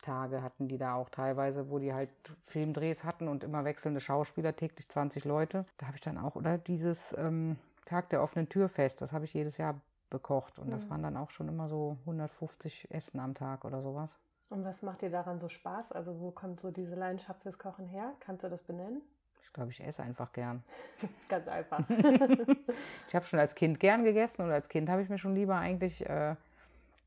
Tage 0.00 0.42
hatten 0.42 0.68
die 0.68 0.78
da 0.78 0.94
auch 0.94 1.08
teilweise, 1.10 1.70
wo 1.70 1.78
die 1.78 1.92
halt 1.92 2.10
Filmdrehs 2.46 3.04
hatten 3.04 3.28
und 3.28 3.44
immer 3.44 3.64
wechselnde 3.64 4.00
Schauspieler, 4.00 4.54
täglich 4.56 4.88
20 4.88 5.24
Leute. 5.24 5.64
Da 5.78 5.86
habe 5.86 5.96
ich 5.96 6.02
dann 6.02 6.18
auch, 6.18 6.36
oder 6.36 6.58
dieses 6.58 7.16
ähm, 7.18 7.56
Tag 7.84 8.08
der 8.10 8.22
offenen 8.22 8.48
Tür 8.48 8.68
fest, 8.68 9.00
das 9.02 9.12
habe 9.12 9.24
ich 9.24 9.34
jedes 9.34 9.56
Jahr 9.56 9.80
bekocht 10.10 10.58
und 10.58 10.68
mhm. 10.68 10.72
das 10.72 10.88
waren 10.90 11.02
dann 11.02 11.16
auch 11.16 11.30
schon 11.30 11.48
immer 11.48 11.68
so 11.68 11.96
150 12.00 12.90
Essen 12.90 13.20
am 13.20 13.34
Tag 13.34 13.64
oder 13.64 13.82
sowas. 13.82 14.10
Und 14.50 14.64
was 14.64 14.82
macht 14.82 15.02
dir 15.02 15.10
daran 15.10 15.38
so 15.38 15.48
Spaß? 15.48 15.92
Also 15.92 16.20
wo 16.20 16.32
kommt 16.32 16.60
so 16.60 16.72
diese 16.72 16.96
Leidenschaft 16.96 17.42
fürs 17.42 17.58
Kochen 17.58 17.86
her? 17.86 18.12
Kannst 18.18 18.42
du 18.42 18.48
das 18.48 18.62
benennen? 18.62 19.00
Ich 19.42 19.52
glaube, 19.52 19.70
ich 19.70 19.82
esse 19.82 20.02
einfach 20.02 20.32
gern. 20.32 20.62
Ganz 21.28 21.48
einfach. 21.48 21.80
ich 23.08 23.14
habe 23.14 23.24
schon 23.24 23.38
als 23.38 23.54
Kind 23.54 23.80
gern 23.80 24.04
gegessen 24.04 24.42
und 24.42 24.50
als 24.50 24.68
Kind 24.68 24.88
habe 24.88 25.02
ich 25.02 25.08
mir 25.08 25.18
schon 25.18 25.34
lieber 25.34 25.56
eigentlich 25.56 26.04
äh, 26.08 26.34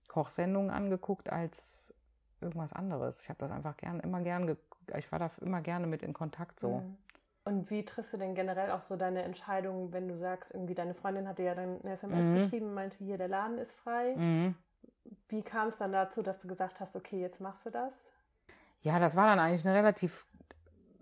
Kochsendungen 0.07 0.69
angeguckt 0.69 1.29
als 1.29 1.92
irgendwas 2.43 2.73
anderes. 2.73 3.21
Ich 3.21 3.29
habe 3.29 3.39
das 3.39 3.51
einfach 3.51 3.77
gern, 3.77 3.99
immer 3.99 4.21
gern, 4.21 4.55
ich 4.97 5.11
war 5.11 5.19
da 5.19 5.31
immer 5.41 5.61
gerne 5.61 5.87
mit 5.87 6.03
in 6.03 6.13
Kontakt 6.13 6.59
so. 6.59 6.77
Mhm. 6.77 6.97
Und 7.45 7.69
wie 7.69 7.83
triffst 7.83 8.13
du 8.13 8.17
denn 8.17 8.35
generell 8.35 8.71
auch 8.71 8.81
so 8.81 8.95
deine 8.95 9.23
Entscheidung, 9.23 9.91
wenn 9.91 10.07
du 10.07 10.17
sagst, 10.17 10.53
irgendwie 10.53 10.75
deine 10.75 10.93
Freundin 10.93 11.27
hatte 11.27 11.43
ja 11.43 11.55
dann 11.55 11.81
eine 11.81 11.93
SMS 11.93 12.25
mhm. 12.25 12.35
geschrieben, 12.35 12.73
meinte, 12.73 12.97
hier, 12.99 13.17
der 13.17 13.27
Laden 13.27 13.57
ist 13.57 13.73
frei. 13.73 14.15
Mhm. 14.15 14.55
Wie 15.27 15.41
kam 15.41 15.67
es 15.67 15.77
dann 15.77 15.91
dazu, 15.91 16.23
dass 16.23 16.39
du 16.39 16.47
gesagt 16.47 16.79
hast, 16.79 16.95
okay, 16.95 17.19
jetzt 17.19 17.41
machst 17.41 17.65
du 17.65 17.69
das? 17.69 17.91
Ja, 18.81 18.99
das 18.99 19.15
war 19.15 19.27
dann 19.27 19.39
eigentlich 19.39 19.65
eine 19.65 19.75
relativ 19.75 20.25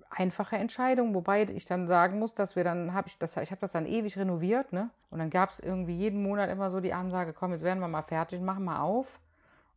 einfache 0.09 0.57
Entscheidung, 0.57 1.13
wobei 1.13 1.43
ich 1.43 1.65
dann 1.65 1.87
sagen 1.87 2.19
muss, 2.19 2.33
dass 2.33 2.55
wir 2.55 2.63
dann 2.63 2.93
habe 2.93 3.07
ich 3.07 3.17
das, 3.17 3.37
ich 3.37 3.51
habe 3.51 3.61
das 3.61 3.71
dann 3.71 3.85
ewig 3.85 4.17
renoviert, 4.17 4.73
ne? 4.73 4.89
Und 5.09 5.19
dann 5.19 5.29
gab 5.29 5.51
es 5.51 5.59
irgendwie 5.59 5.95
jeden 5.95 6.21
Monat 6.21 6.49
immer 6.49 6.69
so 6.69 6.79
die 6.79 6.93
Ansage, 6.93 7.33
komm, 7.33 7.53
jetzt 7.53 7.63
werden 7.63 7.79
wir 7.79 7.87
mal 7.87 8.01
fertig, 8.01 8.41
machen 8.41 8.63
mal 8.63 8.81
auf. 8.81 9.19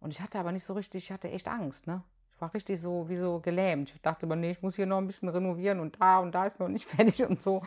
Und 0.05 0.11
ich 0.11 0.21
hatte 0.21 0.39
aber 0.39 0.53
nicht 0.53 0.65
so 0.65 0.75
richtig, 0.75 1.05
ich 1.05 1.13
hatte 1.13 1.31
echt 1.31 1.49
Angst, 1.49 1.87
ne? 1.87 2.03
Ich 2.35 2.41
war 2.41 2.53
richtig 2.53 2.79
so 2.79 3.09
wie 3.09 3.17
so 3.17 3.41
gelähmt. 3.41 3.91
Ich 3.95 4.03
dachte 4.03 4.27
aber, 4.27 4.37
nee, 4.37 4.51
ich 4.51 4.61
muss 4.61 4.77
hier 4.77 4.85
noch 4.85 4.99
ein 4.99 5.07
bisschen 5.07 5.31
renovieren 5.31 5.81
und 5.81 5.99
da 5.99 6.19
und 6.19 6.35
da 6.35 6.45
ist 6.45 6.61
noch 6.61 6.69
nicht 6.69 6.85
fertig 6.97 7.25
und 7.25 7.41
so. 7.41 7.63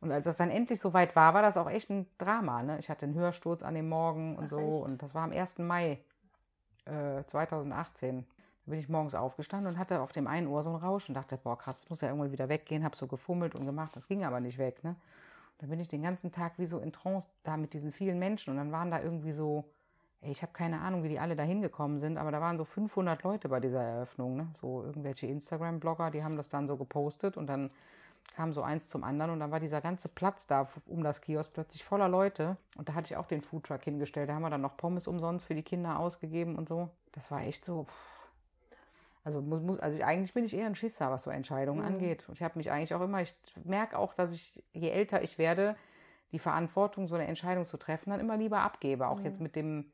Und 0.00 0.10
als 0.10 0.24
das 0.24 0.38
dann 0.38 0.50
endlich 0.50 0.80
so 0.80 0.94
weit 0.94 1.14
war, 1.14 1.34
war 1.34 1.42
das 1.42 1.58
auch 1.58 1.68
echt 1.68 1.90
ein 1.90 2.06
Drama, 2.16 2.62
ne? 2.62 2.78
Ich 2.78 2.88
hatte 2.88 3.04
einen 3.04 3.14
Hörsturz 3.14 3.62
an 3.62 3.74
dem 3.74 3.90
Morgen 3.90 4.36
und 4.36 4.44
Ach, 4.44 4.48
so 4.48 4.58
echt? 4.58 4.84
und 4.84 5.02
das 5.02 5.14
war 5.14 5.24
am 5.24 5.32
1. 5.32 5.58
Mai 5.58 5.98
äh, 6.86 7.24
2018 7.26 8.26
bin 8.64 8.78
ich 8.78 8.88
morgens 8.88 9.14
aufgestanden 9.14 9.74
und 9.74 9.78
hatte 9.78 10.00
auf 10.00 10.12
dem 10.12 10.26
einen 10.26 10.46
Ohr 10.46 10.62
so 10.62 10.70
ein 10.70 10.76
Rauschen. 10.76 11.14
Dachte, 11.14 11.36
boah, 11.36 11.58
krass, 11.58 11.82
das 11.82 11.90
muss 11.90 12.00
ja 12.00 12.08
irgendwann 12.08 12.32
wieder 12.32 12.48
weggehen. 12.48 12.84
Hab 12.84 12.96
so 12.96 13.06
gefummelt 13.06 13.54
und 13.54 13.66
gemacht. 13.66 13.94
Das 13.96 14.08
ging 14.08 14.24
aber 14.24 14.40
nicht 14.40 14.56
weg, 14.56 14.82
ne? 14.82 14.96
Dann 15.58 15.68
bin 15.68 15.78
ich 15.78 15.88
den 15.88 16.02
ganzen 16.02 16.32
Tag 16.32 16.54
wie 16.56 16.66
so 16.66 16.78
in 16.78 16.92
Trance 16.92 17.28
da 17.42 17.56
mit 17.58 17.74
diesen 17.74 17.92
vielen 17.92 18.18
Menschen. 18.18 18.50
Und 18.50 18.56
dann 18.56 18.72
waren 18.72 18.90
da 18.90 19.02
irgendwie 19.02 19.32
so, 19.32 19.64
ey, 20.22 20.30
ich 20.30 20.42
habe 20.42 20.52
keine 20.52 20.80
Ahnung, 20.80 21.02
wie 21.02 21.08
die 21.08 21.18
alle 21.18 21.36
da 21.36 21.42
hingekommen 21.42 22.00
sind, 22.00 22.16
aber 22.16 22.30
da 22.30 22.40
waren 22.40 22.56
so 22.56 22.64
500 22.64 23.22
Leute 23.22 23.48
bei 23.48 23.60
dieser 23.60 23.82
Eröffnung, 23.82 24.36
ne? 24.36 24.48
So 24.60 24.82
irgendwelche 24.82 25.26
Instagram-Blogger, 25.26 26.10
die 26.10 26.24
haben 26.24 26.36
das 26.36 26.48
dann 26.48 26.66
so 26.66 26.76
gepostet 26.76 27.36
und 27.36 27.46
dann 27.48 27.70
kam 28.34 28.52
so 28.52 28.62
eins 28.62 28.88
zum 28.88 29.04
anderen 29.04 29.32
und 29.32 29.40
dann 29.40 29.50
war 29.50 29.60
dieser 29.60 29.80
ganze 29.80 30.08
Platz 30.08 30.46
da 30.46 30.68
um 30.86 31.02
das 31.02 31.20
Kiosk 31.20 31.52
plötzlich 31.52 31.84
voller 31.84 32.08
Leute. 32.08 32.56
Und 32.76 32.88
da 32.88 32.94
hatte 32.94 33.06
ich 33.06 33.16
auch 33.16 33.26
den 33.26 33.42
Foodtruck 33.42 33.82
hingestellt. 33.82 34.28
Da 34.28 34.34
haben 34.34 34.42
wir 34.42 34.50
dann 34.50 34.62
noch 34.62 34.76
Pommes 34.76 35.06
umsonst 35.06 35.46
für 35.46 35.54
die 35.54 35.62
Kinder 35.62 35.98
ausgegeben 35.98 36.56
und 36.56 36.68
so. 36.68 36.88
Das 37.12 37.30
war 37.30 37.42
echt 37.42 37.64
so, 37.64 37.86
also, 39.24 39.40
muss, 39.40 39.60
muss, 39.60 39.78
also 39.78 40.02
eigentlich 40.02 40.34
bin 40.34 40.44
ich 40.44 40.54
eher 40.54 40.66
ein 40.66 40.74
Schisser, 40.74 41.10
was 41.10 41.24
so 41.24 41.30
Entscheidungen 41.30 41.80
mhm. 41.80 41.86
angeht. 41.86 42.28
Und 42.28 42.34
ich 42.34 42.42
habe 42.42 42.58
mich 42.58 42.70
eigentlich 42.70 42.94
auch 42.94 43.02
immer, 43.02 43.20
ich 43.20 43.34
merke 43.64 43.98
auch, 43.98 44.14
dass 44.14 44.32
ich, 44.32 44.62
je 44.72 44.88
älter 44.88 45.22
ich 45.22 45.38
werde, 45.38 45.76
die 46.32 46.38
Verantwortung, 46.38 47.06
so 47.06 47.14
eine 47.14 47.26
Entscheidung 47.26 47.64
zu 47.64 47.76
treffen, 47.76 48.10
dann 48.10 48.20
immer 48.20 48.36
lieber 48.36 48.60
abgebe. 48.60 49.08
Auch 49.08 49.18
mhm. 49.18 49.24
jetzt 49.26 49.40
mit 49.40 49.54
dem, 49.54 49.92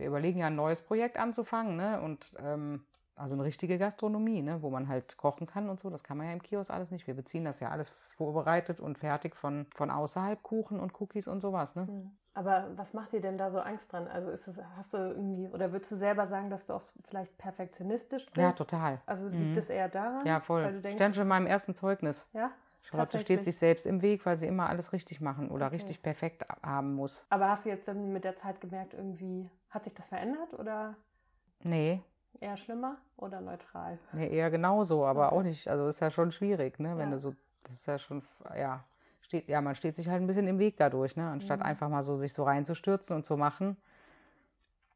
wir 0.00 0.08
überlegen 0.08 0.40
ja 0.40 0.48
ein 0.48 0.56
neues 0.56 0.82
Projekt 0.82 1.18
anzufangen, 1.18 1.76
ne? 1.76 2.00
Und 2.00 2.32
ähm, 2.38 2.84
also 3.20 3.34
eine 3.34 3.44
richtige 3.44 3.76
Gastronomie, 3.76 4.40
ne? 4.40 4.62
wo 4.62 4.70
man 4.70 4.88
halt 4.88 5.18
kochen 5.18 5.46
kann 5.46 5.68
und 5.68 5.78
so. 5.78 5.90
Das 5.90 6.02
kann 6.02 6.16
man 6.16 6.26
ja 6.26 6.32
im 6.32 6.42
Kiosk 6.42 6.70
alles 6.70 6.90
nicht. 6.90 7.06
Wir 7.06 7.14
beziehen 7.14 7.44
das 7.44 7.60
ja 7.60 7.68
alles 7.68 7.90
vorbereitet 8.16 8.80
und 8.80 8.98
fertig 8.98 9.36
von, 9.36 9.66
von 9.74 9.90
außerhalb, 9.90 10.42
Kuchen 10.42 10.80
und 10.80 10.98
Cookies 10.98 11.28
und 11.28 11.40
sowas. 11.40 11.76
Ne? 11.76 11.82
Mhm. 11.82 12.10
Aber 12.32 12.70
was 12.76 12.94
macht 12.94 13.12
dir 13.12 13.20
denn 13.20 13.36
da 13.36 13.50
so 13.50 13.60
Angst 13.60 13.92
dran? 13.92 14.08
Also 14.08 14.30
ist 14.30 14.48
es, 14.48 14.58
hast 14.76 14.94
du 14.94 14.96
irgendwie, 14.96 15.48
oder 15.48 15.70
würdest 15.70 15.92
du 15.92 15.96
selber 15.96 16.28
sagen, 16.28 16.48
dass 16.48 16.64
du 16.64 16.72
auch 16.72 16.80
vielleicht 17.06 17.36
perfektionistisch 17.36 18.24
bist? 18.24 18.38
Ja, 18.38 18.52
total. 18.52 19.02
Also 19.04 19.28
liegt 19.28 19.52
mhm. 19.52 19.58
es 19.58 19.68
eher 19.68 19.90
daran? 19.90 20.24
Ja, 20.26 20.40
voll. 20.40 20.64
Weil 20.64 20.72
du 20.72 20.80
denkst, 20.80 20.96
Stand 20.96 21.16
schon 21.16 21.22
in 21.22 21.28
meinem 21.28 21.46
ersten 21.46 21.74
Zeugnis. 21.74 22.26
Ja? 22.32 22.50
Charlotte 22.82 23.18
steht 23.18 23.44
sich 23.44 23.56
selbst 23.58 23.86
im 23.86 24.02
Weg, 24.02 24.24
weil 24.26 24.36
sie 24.36 24.46
immer 24.46 24.68
alles 24.68 24.92
richtig 24.92 25.20
machen 25.20 25.50
oder 25.50 25.66
okay. 25.66 25.76
richtig 25.76 26.02
perfekt 26.02 26.44
haben 26.62 26.94
muss. 26.94 27.24
Aber 27.28 27.50
hast 27.50 27.64
du 27.64 27.68
jetzt 27.68 27.86
dann 27.86 28.12
mit 28.12 28.24
der 28.24 28.36
Zeit 28.36 28.60
gemerkt, 28.60 28.94
irgendwie, 28.94 29.50
hat 29.70 29.84
sich 29.84 29.94
das 29.94 30.08
verändert 30.08 30.52
oder? 30.54 30.94
Nee. 31.62 32.02
Eher 32.40 32.56
schlimmer 32.56 32.98
oder 33.16 33.40
neutral? 33.40 33.98
Nee, 34.12 34.28
eher 34.28 34.50
genauso, 34.50 35.04
aber 35.04 35.26
okay. 35.26 35.36
auch 35.36 35.42
nicht. 35.42 35.68
Also 35.68 35.88
ist 35.88 36.00
ja 36.00 36.10
schon 36.10 36.32
schwierig, 36.32 36.78
ne? 36.78 36.96
Wenn 36.96 37.10
ja. 37.10 37.16
du 37.16 37.18
so, 37.20 37.34
das 37.64 37.74
ist 37.74 37.86
ja 37.86 37.98
schon, 37.98 38.22
ja, 38.56 38.84
steht, 39.20 39.48
ja, 39.48 39.60
man 39.60 39.74
steht 39.74 39.96
sich 39.96 40.08
halt 40.08 40.22
ein 40.22 40.26
bisschen 40.26 40.46
im 40.46 40.58
Weg 40.58 40.76
dadurch, 40.76 41.16
ne? 41.16 41.28
Anstatt 41.28 41.60
mhm. 41.60 41.66
einfach 41.66 41.88
mal 41.88 42.02
so 42.02 42.16
sich 42.16 42.32
so 42.32 42.44
reinzustürzen 42.44 43.16
und 43.16 43.26
zu 43.26 43.36
machen. 43.36 43.76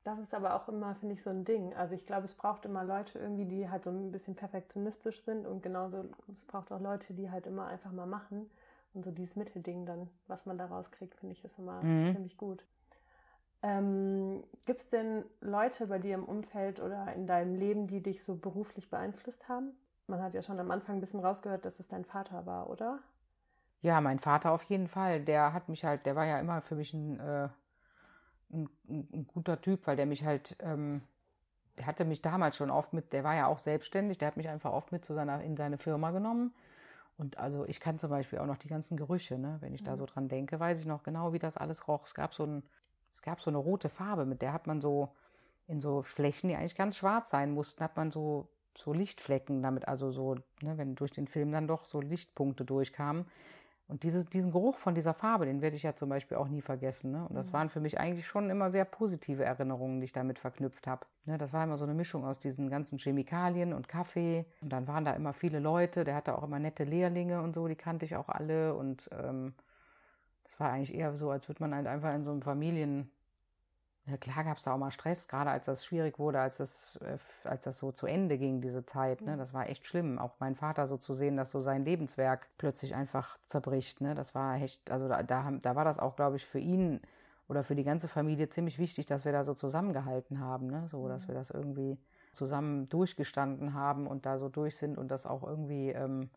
Das 0.05 0.19
ist 0.19 0.35
aber 0.35 0.55
auch 0.55 0.69
immer, 0.69 0.95
finde 0.97 1.15
ich, 1.15 1.23
so 1.23 1.31
ein 1.31 1.45
Ding. 1.45 1.75
Also 1.75 1.95
ich 1.95 2.05
glaube, 2.05 2.27
es 2.27 2.35
braucht 2.35 2.67
immer 2.67 2.85
Leute 2.85 3.19
irgendwie, 3.19 3.47
die 3.47 3.71
halt 3.71 3.85
so 3.85 3.91
ein 3.91 4.13
bisschen 4.13 4.35
perfektionistisch 4.35 5.23
sind 5.23 5.47
und 5.47 5.63
genauso, 5.63 6.05
es 6.29 6.45
braucht 6.45 6.71
auch 6.73 6.81
Leute, 6.81 7.15
die 7.15 7.31
halt 7.31 7.47
immer 7.47 7.67
einfach 7.67 7.91
mal 7.91 8.07
machen. 8.07 8.51
Und 8.93 9.05
so 9.05 9.11
dieses 9.11 9.35
Mittelding 9.35 9.87
dann, 9.87 10.09
was 10.29 10.47
man 10.47 10.59
da 10.59 10.67
rauskriegt, 10.67 11.15
finde 11.17 11.33
ich, 11.33 11.45
ist 11.45 11.59
immer 11.59 11.83
mhm. 11.83 12.13
ziemlich 12.13 12.37
gut. 12.37 12.65
Ähm, 13.65 14.45
Gibt 14.67 14.81
es 14.81 14.89
denn 14.91 15.25
Leute 15.41 15.87
bei 15.87 15.99
dir 15.99 16.15
im 16.17 16.25
Umfeld 16.27 16.81
oder 16.81 17.11
in 17.15 17.27
deinem 17.27 17.55
Leben, 17.55 17.87
die 17.87 18.03
dich 18.03 18.23
so 18.23 18.37
beruflich 18.37 18.91
beeinflusst 18.91 19.49
haben? 19.49 19.73
Man 20.07 20.23
hat 20.23 20.35
ja 20.35 20.43
schon 20.43 20.61
am 20.61 20.71
Anfang 20.71 20.97
ein 20.97 21.01
bisschen 21.01 21.21
rausgehört, 21.21 21.65
dass 21.65 21.81
es 21.81 21.89
dein 21.89 22.05
Vater 22.05 22.45
war, 22.45 22.69
oder? 22.69 22.99
Ja, 23.81 24.03
mein 24.03 24.19
Vater 24.19 24.53
auf 24.53 24.65
jeden 24.65 24.87
Fall. 24.87 25.25
Der 25.25 25.55
hat 25.55 25.71
mich 25.71 25.83
halt, 25.83 26.05
der 26.05 26.15
war 26.15 26.27
ja 26.27 26.39
immer 26.41 26.61
für 26.61 26.75
mich 26.75 26.93
ein, 26.93 27.19
äh, 27.19 27.49
ein, 28.53 28.69
ein 28.87 29.27
guter 29.33 29.59
Typ, 29.63 29.87
weil 29.87 29.97
der 29.97 30.05
mich 30.05 30.27
halt, 30.27 30.59
ähm, 30.61 31.01
der 31.79 31.87
hatte 31.87 32.05
mich 32.05 32.21
damals 32.21 32.57
schon 32.57 32.71
oft 32.71 32.93
mit, 32.93 33.15
der 33.15 33.25
war 33.25 33.35
ja 33.35 33.47
auch 33.47 33.59
selbstständig, 33.59 34.19
der 34.19 34.29
hat 34.29 34.37
mich 34.37 34.51
einfach 34.51 34.73
oft 34.73 34.93
mit 34.93 35.07
zu 35.07 35.15
seiner, 35.15 35.43
in 35.43 35.57
seine 35.57 35.79
Firma 35.79 36.11
genommen. 36.11 36.55
Und 37.17 37.39
also 37.39 37.65
ich 37.65 37.81
kann 37.81 37.99
zum 37.99 38.11
Beispiel 38.11 38.41
auch 38.41 38.47
noch 38.47 38.59
die 38.59 38.69
ganzen 38.69 38.99
Gerüche, 38.99 39.39
ne? 39.39 39.57
Wenn 39.61 39.73
ich 39.73 39.81
mhm. 39.81 39.87
da 39.87 39.97
so 39.97 40.05
dran 40.05 40.29
denke, 40.29 40.61
weiß 40.61 40.81
ich 40.81 40.87
noch 40.87 41.03
genau, 41.03 41.33
wie 41.33 41.39
das 41.39 41.57
alles 41.57 41.89
roch. 41.89 42.05
Es 42.05 42.15
gab 42.15 42.35
so 42.35 42.45
ein, 42.45 42.63
gab 43.25 43.41
so 43.41 43.51
eine 43.51 43.59
rote 43.59 43.89
Farbe, 43.89 44.25
mit 44.25 44.43
der 44.43 44.53
hat 44.53 44.67
man 44.67 44.81
so 44.81 45.09
in 45.67 45.81
so 45.81 46.03
Flächen, 46.03 46.49
die 46.49 46.57
eigentlich 46.57 46.77
ganz 46.77 46.97
schwarz 46.97 47.31
sein 47.31 47.51
mussten, 47.53 47.83
hat 47.83 47.97
man 47.97 48.11
so 48.11 48.49
so 48.77 48.93
Lichtflecken 48.93 49.63
damit, 49.63 49.87
also 49.87 50.11
so, 50.11 50.35
ne, 50.61 50.77
wenn 50.77 50.97
durch 50.97 51.13
den 51.13 51.29
Film 51.29 51.53
dann 51.53 51.69
doch 51.69 51.85
so 51.85 52.01
Lichtpunkte 52.01 52.65
durchkamen, 52.65 53.27
und 53.87 54.03
dieses, 54.03 54.27
diesen 54.27 54.51
Geruch 54.51 54.79
von 54.79 54.95
dieser 54.95 55.13
Farbe, 55.13 55.45
den 55.45 55.61
werde 55.61 55.77
ich 55.77 55.83
ja 55.83 55.95
zum 55.95 56.09
Beispiel 56.09 56.39
auch 56.39 56.49
nie 56.49 56.63
vergessen. 56.63 57.11
Ne? 57.11 57.27
Und 57.29 57.35
das 57.35 57.49
mhm. 57.49 57.53
waren 57.53 57.69
für 57.69 57.81
mich 57.81 58.01
eigentlich 58.01 58.27
schon 58.27 58.49
immer 58.49 58.71
sehr 58.71 58.87
positive 58.87 59.45
Erinnerungen, 59.45 60.01
die 60.01 60.07
ich 60.07 60.13
damit 60.13 60.39
verknüpft 60.39 60.87
habe. 60.87 61.05
Ne, 61.27 61.37
das 61.37 61.53
war 61.53 61.65
immer 61.65 61.77
so 61.77 61.85
eine 61.85 61.93
Mischung 61.93 62.25
aus 62.25 62.39
diesen 62.39 62.71
ganzen 62.71 62.99
Chemikalien 62.99 63.75
und 63.75 63.87
Kaffee. 63.87 64.47
Und 64.63 64.73
dann 64.73 64.89
waren 64.89 65.05
da 65.05 65.13
immer 65.13 65.35
viele 65.35 65.59
Leute. 65.59 66.05
Der 66.05 66.15
hatte 66.15 66.39
auch 66.39 66.45
immer 66.45 66.59
nette 66.59 66.85
Lehrlinge 66.85 67.43
und 67.43 67.55
so, 67.55 67.69
die 67.69 67.77
kannte 67.77 68.07
ich 68.07 68.17
auch 68.17 68.31
alle. 68.31 68.75
Und 68.75 69.11
ähm, 69.13 69.53
das 70.45 70.59
war 70.59 70.73
eigentlich 70.73 70.95
eher 70.95 71.15
so, 71.15 71.31
als 71.31 71.49
würde 71.49 71.63
man 71.63 71.75
halt 71.75 71.87
einfach 71.87 72.15
in 72.15 72.25
so 72.25 72.31
einem 72.31 72.43
Familien, 72.43 73.11
ja, 74.07 74.19
klar 74.19 74.45
gab 74.45 74.59
es 74.59 74.65
da 74.65 74.75
auch 74.75 74.79
mal 74.79 74.91
Stress, 74.91 75.29
gerade 75.29 75.51
als 75.51 75.65
das 75.65 75.85
schwierig 75.85 76.19
wurde, 76.19 76.39
als 76.39 76.59
das, 76.59 76.97
äh, 76.97 77.17
als 77.45 77.65
das 77.65 77.79
so 77.79 77.91
zu 77.91 78.07
Ende 78.07 78.37
ging, 78.37 78.61
diese 78.61 78.85
Zeit. 78.85 79.23
Ne? 79.23 79.39
Das 79.39 79.55
war 79.55 79.69
echt 79.71 79.87
schlimm. 79.87 80.19
Auch 80.19 80.35
mein 80.41 80.55
Vater 80.55 80.87
so 80.89 80.99
zu 80.99 81.15
sehen, 81.15 81.39
dass 81.39 81.51
so 81.51 81.63
sein 81.63 81.87
Lebenswerk 81.87 82.49
plötzlich 82.59 82.95
einfach 82.95 83.39
zerbricht. 83.47 84.03
Ne? 84.03 84.15
Das 84.15 84.35
war 84.35 84.57
echt, 84.57 84.91
also 84.91 85.09
da, 85.09 85.23
da, 85.23 85.51
da 85.53 85.75
war 85.75 85.87
das 85.87 85.99
auch, 85.99 86.17
glaube 86.17 86.37
ich, 86.37 86.45
für 86.45 86.59
ihn 86.59 87.01
oder 87.49 87.65
für 87.65 87.75
die 87.75 87.85
ganze 87.85 88.09
Familie 88.09 88.51
ziemlich 88.51 88.79
wichtig, 88.79 89.07
dass 89.07 89.25
wir 89.25 89.33
da 89.33 89.43
so 89.43 89.55
zusammengehalten 89.55 90.39
haben. 90.39 90.67
Ne? 90.67 90.87
So, 90.91 91.09
dass 91.09 91.27
wir 91.27 91.35
das 91.35 91.51
irgendwie 91.51 91.99
zusammen 92.33 92.91
durchgestanden 92.91 93.73
haben 93.73 94.07
und 94.07 94.27
da 94.27 94.39
so 94.39 94.51
durch 94.51 94.77
sind 94.77 94.99
und 94.99 95.09
das 95.09 95.25
auch 95.25 95.43
irgendwie, 95.45 95.91
ähm, 95.91 96.29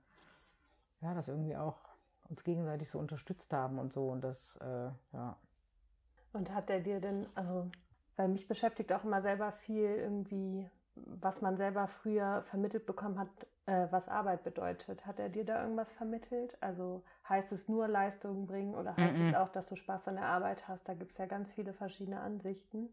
ja, 1.02 1.14
das 1.14 1.28
irgendwie 1.28 1.58
auch 1.58 1.78
uns 2.30 2.46
gegenseitig 2.46 2.90
so 2.90 2.98
unterstützt 2.98 3.52
haben 3.52 3.78
und 3.78 3.92
so. 3.92 4.08
Und 4.08 4.24
das, 4.24 4.58
äh, 4.58 4.90
ja. 5.12 5.36
Und 6.38 6.54
hat 6.54 6.70
er 6.70 6.80
dir 6.80 7.00
denn, 7.00 7.26
also, 7.34 7.70
weil 8.16 8.28
mich 8.28 8.48
beschäftigt 8.48 8.94
auch 8.94 9.04
immer 9.04 9.22
selber 9.22 9.52
viel 9.52 9.90
irgendwie, 9.90 10.70
was 10.96 11.42
man 11.42 11.58
selber 11.58 11.88
früher 11.88 12.44
vermittelt 12.44 12.86
bekommen 12.86 13.20
hat, 13.20 13.30
äh, 13.66 13.88
was 13.92 14.08
Arbeit 14.08 14.44
bedeutet. 14.44 15.06
Hat 15.06 15.20
er 15.20 15.30
dir 15.30 15.46
da 15.46 15.64
irgendwas 15.64 15.92
vermittelt? 15.92 16.56
Also 16.62 17.04
heißt 17.28 17.52
es 17.52 17.68
nur 17.68 17.88
Leistungen 17.88 18.46
bringen 18.46 18.76
oder 18.76 18.96
heißt 18.96 19.20
-mm. 19.20 19.30
es 19.30 19.36
auch, 19.36 19.50
dass 19.50 19.66
du 19.66 19.76
Spaß 19.76 20.08
an 20.08 20.16
der 20.16 20.26
Arbeit 20.26 20.68
hast? 20.68 20.88
Da 20.88 20.94
gibt 20.94 21.12
es 21.12 21.18
ja 21.18 21.26
ganz 21.26 21.52
viele 21.52 21.74
verschiedene 21.74 22.20
Ansichten. 22.20 22.90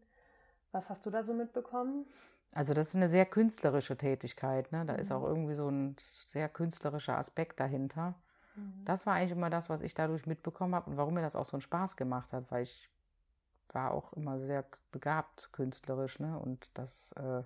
Was 0.71 0.89
hast 0.89 1.05
du 1.05 1.09
da 1.09 1.23
so 1.23 1.33
mitbekommen? 1.33 2.05
Also 2.53 2.73
das 2.73 2.89
ist 2.89 2.95
eine 2.95 3.07
sehr 3.07 3.25
künstlerische 3.25 3.97
Tätigkeit. 3.97 4.71
Ne? 4.71 4.85
Da 4.85 4.93
mhm. 4.93 4.99
ist 4.99 5.11
auch 5.11 5.23
irgendwie 5.23 5.55
so 5.55 5.69
ein 5.69 5.95
sehr 6.27 6.49
künstlerischer 6.49 7.17
Aspekt 7.17 7.59
dahinter. 7.59 8.15
Mhm. 8.55 8.85
Das 8.85 9.05
war 9.05 9.15
eigentlich 9.15 9.31
immer 9.31 9.49
das, 9.49 9.69
was 9.69 9.81
ich 9.81 9.93
dadurch 9.93 10.25
mitbekommen 10.25 10.75
habe 10.75 10.89
und 10.89 10.97
warum 10.97 11.13
mir 11.13 11.21
das 11.21 11.35
auch 11.35 11.45
so 11.45 11.57
einen 11.57 11.61
Spaß 11.61 11.95
gemacht 11.95 12.33
hat, 12.33 12.51
weil 12.51 12.63
ich 12.63 12.89
war 13.75 13.91
auch 13.91 14.13
immer 14.13 14.39
sehr 14.39 14.65
begabt 14.91 15.49
künstlerisch, 15.51 16.19
ne? 16.19 16.39
Und 16.39 16.69
das, 16.73 17.11
äh, 17.13 17.43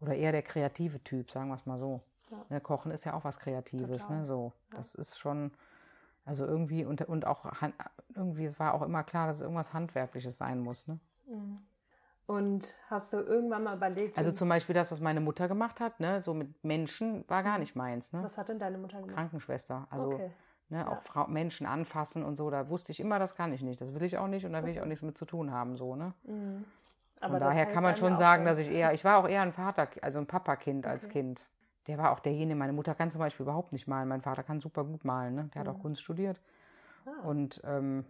oder 0.00 0.14
eher 0.14 0.32
der 0.32 0.42
kreative 0.42 1.02
Typ, 1.04 1.30
sagen 1.30 1.48
wir 1.48 1.54
es 1.54 1.66
mal 1.66 1.78
so. 1.78 2.00
Ja. 2.30 2.44
Ne, 2.48 2.60
Kochen 2.60 2.90
ist 2.90 3.04
ja 3.04 3.14
auch 3.14 3.24
was 3.24 3.38
Kreatives, 3.38 3.98
Total. 3.98 4.20
ne? 4.20 4.26
So. 4.26 4.52
Ja. 4.72 4.78
Das 4.78 4.94
ist 4.94 5.18
schon, 5.18 5.52
also 6.24 6.46
irgendwie, 6.46 6.84
und, 6.84 7.02
und 7.02 7.26
auch 7.26 7.44
irgendwie 8.14 8.58
war 8.58 8.74
auch 8.74 8.82
immer 8.82 9.04
klar, 9.04 9.26
dass 9.26 9.36
es 9.36 9.42
irgendwas 9.42 9.72
Handwerkliches 9.72 10.38
sein 10.38 10.60
muss, 10.60 10.88
ne? 10.88 10.98
Mhm. 11.26 11.58
Und 12.26 12.74
hast 12.88 13.12
du 13.12 13.18
irgendwann 13.18 13.64
mal 13.64 13.76
überlegt? 13.76 14.16
Also 14.16 14.32
zum 14.32 14.48
Beispiel 14.48 14.74
das, 14.74 14.90
was 14.90 14.98
meine 14.98 15.20
Mutter 15.20 15.46
gemacht 15.46 15.78
hat, 15.78 16.00
ne, 16.00 16.22
so 16.22 16.32
mit 16.32 16.64
Menschen, 16.64 17.28
war 17.28 17.42
gar 17.42 17.54
mhm. 17.54 17.60
nicht 17.60 17.76
meins. 17.76 18.12
Ne? 18.12 18.22
Was 18.22 18.38
hat 18.38 18.48
denn 18.48 18.58
deine 18.58 18.78
Mutter 18.78 18.98
gemacht? 18.98 19.14
Krankenschwester. 19.14 19.86
Also 19.90 20.12
okay. 20.12 20.30
Ne, 20.68 20.90
auch 20.90 21.02
Frau, 21.02 21.26
Menschen 21.26 21.66
anfassen 21.66 22.24
und 22.24 22.36
so, 22.36 22.50
da 22.50 22.68
wusste 22.68 22.92
ich 22.92 23.00
immer, 23.00 23.18
das 23.18 23.34
kann 23.34 23.52
ich 23.52 23.62
nicht. 23.62 23.80
Das 23.80 23.94
will 23.94 24.02
ich 24.02 24.18
auch 24.18 24.28
nicht 24.28 24.44
und 24.46 24.52
da 24.52 24.62
will 24.64 24.70
ich 24.70 24.80
auch 24.80 24.86
nichts 24.86 25.02
mit 25.02 25.16
zu 25.18 25.24
tun 25.24 25.50
haben. 25.50 25.76
So, 25.76 25.96
ne? 25.96 26.14
Mhm. 26.24 26.64
Von 27.20 27.40
daher 27.40 27.66
kann 27.66 27.82
man 27.82 27.96
schon 27.96 28.16
sagen, 28.16 28.44
dass 28.44 28.58
ich 28.58 28.70
eher, 28.70 28.92
ich 28.92 29.04
war 29.04 29.18
auch 29.18 29.28
eher 29.28 29.42
ein 29.42 29.52
Vater, 29.52 29.88
also 30.02 30.18
ein 30.18 30.26
Papakind 30.26 30.84
okay. 30.84 30.92
als 30.92 31.08
Kind. 31.08 31.46
Der 31.86 31.98
war 31.98 32.12
auch 32.12 32.20
derjenige, 32.20 32.58
meine 32.58 32.72
Mutter 32.72 32.94
kann 32.94 33.10
zum 33.10 33.18
Beispiel 33.18 33.44
überhaupt 33.44 33.72
nicht 33.72 33.86
malen. 33.86 34.08
Mein 34.08 34.22
Vater 34.22 34.42
kann 34.42 34.60
super 34.60 34.84
gut 34.84 35.04
malen, 35.04 35.34
ne? 35.34 35.50
Der 35.54 35.62
mhm. 35.62 35.66
hat 35.66 35.74
auch 35.74 35.78
mhm. 35.78 35.82
Kunst 35.82 36.02
studiert. 36.02 36.40
Ah. 37.06 37.26
Und 37.26 37.60
ähm, 37.64 38.04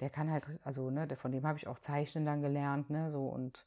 der 0.00 0.10
kann 0.10 0.30
halt, 0.30 0.44
also, 0.64 0.90
ne, 0.90 1.06
von 1.16 1.30
dem 1.30 1.46
habe 1.46 1.58
ich 1.58 1.68
auch 1.68 1.78
Zeichnen 1.78 2.24
dann 2.24 2.42
gelernt, 2.42 2.90
ne, 2.90 3.10
so 3.10 3.26
und 3.26 3.66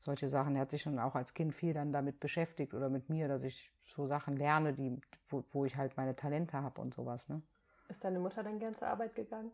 solche 0.00 0.28
Sachen. 0.28 0.56
Er 0.56 0.62
hat 0.62 0.70
sich 0.70 0.82
schon 0.82 0.98
auch 0.98 1.14
als 1.14 1.34
Kind 1.34 1.54
viel 1.54 1.72
dann 1.72 1.92
damit 1.92 2.18
beschäftigt 2.20 2.74
oder 2.74 2.88
mit 2.88 3.08
mir, 3.08 3.28
dass 3.28 3.44
ich 3.44 3.72
so 3.84 4.06
Sachen 4.06 4.36
lerne, 4.36 4.72
die, 4.72 5.00
wo, 5.28 5.44
wo 5.50 5.64
ich 5.64 5.76
halt 5.76 5.96
meine 5.96 6.16
Talente 6.16 6.60
habe 6.60 6.80
und 6.80 6.94
sowas, 6.94 7.28
ne. 7.28 7.42
Ist 7.88 8.04
deine 8.04 8.18
Mutter 8.18 8.42
dann 8.42 8.58
gern 8.58 8.74
zur 8.74 8.88
Arbeit 8.88 9.14
gegangen? 9.14 9.52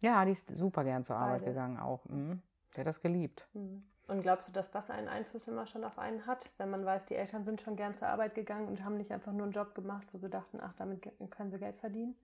Ja, 0.00 0.24
die 0.24 0.32
ist 0.32 0.48
super 0.56 0.84
gern 0.84 1.04
zur 1.04 1.16
Arbeit 1.16 1.40
Beide. 1.40 1.52
gegangen 1.52 1.78
auch. 1.78 2.04
Mhm. 2.06 2.42
Der 2.74 2.80
hat 2.80 2.88
das 2.88 3.00
geliebt. 3.00 3.46
Mhm. 3.54 3.84
Und 4.06 4.20
glaubst 4.20 4.48
du, 4.48 4.52
dass 4.52 4.70
das 4.70 4.90
einen 4.90 5.08
Einfluss 5.08 5.48
immer 5.48 5.66
schon 5.66 5.82
auf 5.82 5.98
einen 5.98 6.26
hat, 6.26 6.50
wenn 6.58 6.68
man 6.68 6.84
weiß, 6.84 7.06
die 7.06 7.14
Eltern 7.14 7.44
sind 7.44 7.62
schon 7.62 7.74
gern 7.74 7.94
zur 7.94 8.08
Arbeit 8.08 8.34
gegangen 8.34 8.68
und 8.68 8.84
haben 8.84 8.98
nicht 8.98 9.10
einfach 9.10 9.32
nur 9.32 9.44
einen 9.44 9.52
Job 9.52 9.74
gemacht, 9.74 10.06
wo 10.12 10.18
sie 10.18 10.28
dachten, 10.28 10.58
ach, 10.60 10.74
damit 10.76 11.08
können 11.30 11.50
sie 11.50 11.58
Geld 11.58 11.76
verdienen? 11.78 12.14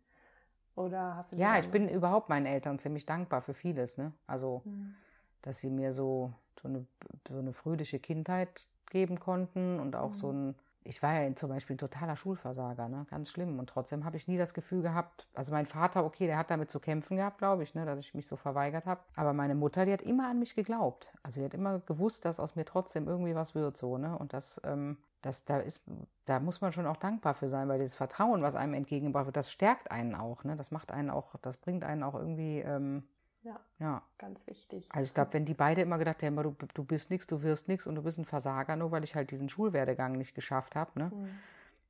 Oder 0.77 1.17
hast 1.17 1.33
du 1.33 1.37
Ja, 1.37 1.59
ich 1.59 1.71
bin 1.71 1.89
überhaupt 1.89 2.29
meinen 2.29 2.47
Eltern 2.47 2.79
ziemlich 2.79 3.07
dankbar 3.07 3.41
für 3.41 3.55
vieles. 3.55 3.97
Ne? 3.97 4.13
Also, 4.27 4.61
mhm. 4.65 4.95
dass 5.41 5.59
sie 5.59 5.71
mir 5.71 5.95
so, 5.95 6.33
so, 6.61 6.69
eine, 6.69 6.87
so 7.27 7.39
eine 7.39 7.55
fröhliche 7.55 7.99
Kindheit 7.99 8.67
geben 8.91 9.19
konnten 9.19 9.81
und 9.81 9.97
auch 9.97 10.11
mhm. 10.11 10.15
so 10.15 10.33
ein 10.33 10.55
ich 10.83 11.03
war 11.03 11.21
ja 11.21 11.35
zum 11.35 11.51
Beispiel 11.51 11.75
ein 11.77 11.79
totaler 11.79 12.17
Schulversager, 12.17 12.89
ne? 12.89 13.07
ganz 13.11 13.31
schlimm. 13.31 13.59
Und 13.59 13.69
trotzdem 13.69 14.05
habe 14.05 14.17
ich 14.17 14.29
nie 14.29 14.39
das 14.39 14.55
Gefühl 14.55 14.83
gehabt, 14.83 15.29
also 15.35 15.53
mein 15.53 15.67
Vater, 15.67 16.05
okay, 16.05 16.27
der 16.27 16.39
hat 16.39 16.51
damit 16.51 16.71
zu 16.71 16.81
kämpfen 16.81 17.17
gehabt, 17.17 17.39
glaube 17.39 17.63
ich, 17.63 17.75
ne? 17.75 17.85
dass 17.85 17.99
ich 17.99 18.15
mich 18.15 18.27
so 18.27 18.37
verweigert 18.37 18.87
habe. 18.87 19.01
Aber 19.15 19.33
meine 19.33 19.55
Mutter, 19.55 19.85
die 19.85 19.93
hat 19.93 20.03
immer 20.03 20.29
an 20.29 20.39
mich 20.39 20.55
geglaubt. 20.55 21.13
Also 21.23 21.41
die 21.41 21.45
hat 21.45 21.55
immer 21.55 21.81
gewusst, 21.81 22.25
dass 22.25 22.41
aus 22.41 22.57
mir 22.57 22.65
trotzdem 22.65 23.07
irgendwie 23.07 23.35
was 23.35 23.55
wird, 23.55 23.77
so, 23.77 23.99
ne? 23.99 24.17
Und 24.17 24.33
das, 24.33 24.61
ähm, 24.65 24.97
das, 25.23 25.45
da 25.45 25.59
ist, 25.59 25.83
da 26.25 26.41
muss 26.41 26.61
man 26.61 26.73
schon 26.73 26.87
auch 26.87 26.97
dankbar 26.97 27.35
für 27.35 27.51
sein, 27.51 27.69
weil 27.69 27.79
dieses 27.79 27.95
Vertrauen, 27.95 28.43
was 28.43 28.55
einem 28.55 28.75
entgegengebracht 28.75 29.27
wird, 29.27 29.37
das 29.37 29.53
stärkt 29.53 29.91
einen 29.91 30.15
auch, 30.15 30.45
ne? 30.45 30.57
Das 30.57 30.71
macht 30.71 30.93
einen 30.93 31.11
auch, 31.11 31.35
das 31.43 31.59
bringt 31.59 31.85
einen 31.85 32.03
auch 32.03 32.15
irgendwie, 32.15 32.61
ähm, 32.61 33.05
ja, 33.43 33.61
ja, 33.79 34.03
ganz 34.19 34.47
wichtig. 34.47 34.89
Also 34.91 35.09
ich 35.09 35.15
glaube, 35.15 35.33
wenn 35.33 35.45
die 35.45 35.55
beide 35.55 35.81
immer 35.81 35.99
gedacht 35.99 36.23
hätten, 36.23 36.37
du, 36.37 36.55
du 36.75 36.85
bist 36.85 37.11
nichts, 37.11 37.27
du 37.27 37.43
wirst 37.43 37.69
nichts 37.69 37.87
und 37.87 37.95
du 37.95 38.03
bist 38.03 38.19
ein 38.19 38.25
Versager, 38.25 38.77
nur 38.77 38.91
weil 38.91 39.05
ich 39.05 39.15
halt 39.15 39.31
diesen 39.31 39.49
Schulwerdegang 39.49 40.13
nicht 40.13 40.35
geschafft 40.35 40.77
habe, 40.77 40.99
ne, 40.99 41.11
mhm. 41.15 41.39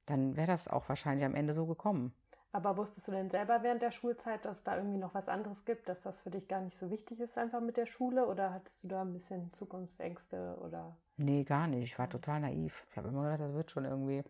dann 0.06 0.36
wäre 0.36 0.46
das 0.46 0.68
auch 0.68 0.88
wahrscheinlich 0.88 1.24
am 1.24 1.34
Ende 1.34 1.52
so 1.54 1.66
gekommen. 1.66 2.12
Aber 2.52 2.76
wusstest 2.76 3.06
du 3.06 3.12
denn 3.12 3.30
selber 3.30 3.62
während 3.62 3.80
der 3.80 3.92
Schulzeit, 3.92 4.44
dass 4.44 4.64
da 4.64 4.76
irgendwie 4.76 4.98
noch 4.98 5.14
was 5.14 5.28
anderes 5.28 5.64
gibt, 5.64 5.88
dass 5.88 6.02
das 6.02 6.18
für 6.18 6.30
dich 6.30 6.48
gar 6.48 6.60
nicht 6.60 6.76
so 6.76 6.90
wichtig 6.90 7.20
ist 7.20 7.38
einfach 7.38 7.60
mit 7.60 7.76
der 7.76 7.86
Schule? 7.86 8.26
Oder 8.26 8.52
hattest 8.52 8.82
du 8.82 8.88
da 8.88 9.02
ein 9.02 9.12
bisschen 9.12 9.52
Zukunftsängste 9.52 10.58
oder? 10.60 10.96
Nee, 11.16 11.44
gar 11.44 11.68
nicht. 11.68 11.84
Ich 11.84 11.98
war 11.98 12.08
total 12.08 12.40
naiv. 12.40 12.84
Ich 12.90 12.96
habe 12.96 13.08
immer 13.08 13.22
gedacht, 13.22 13.40
das 13.40 13.54
wird 13.54 13.70
schon 13.70 13.84
irgendwie. 13.84 14.24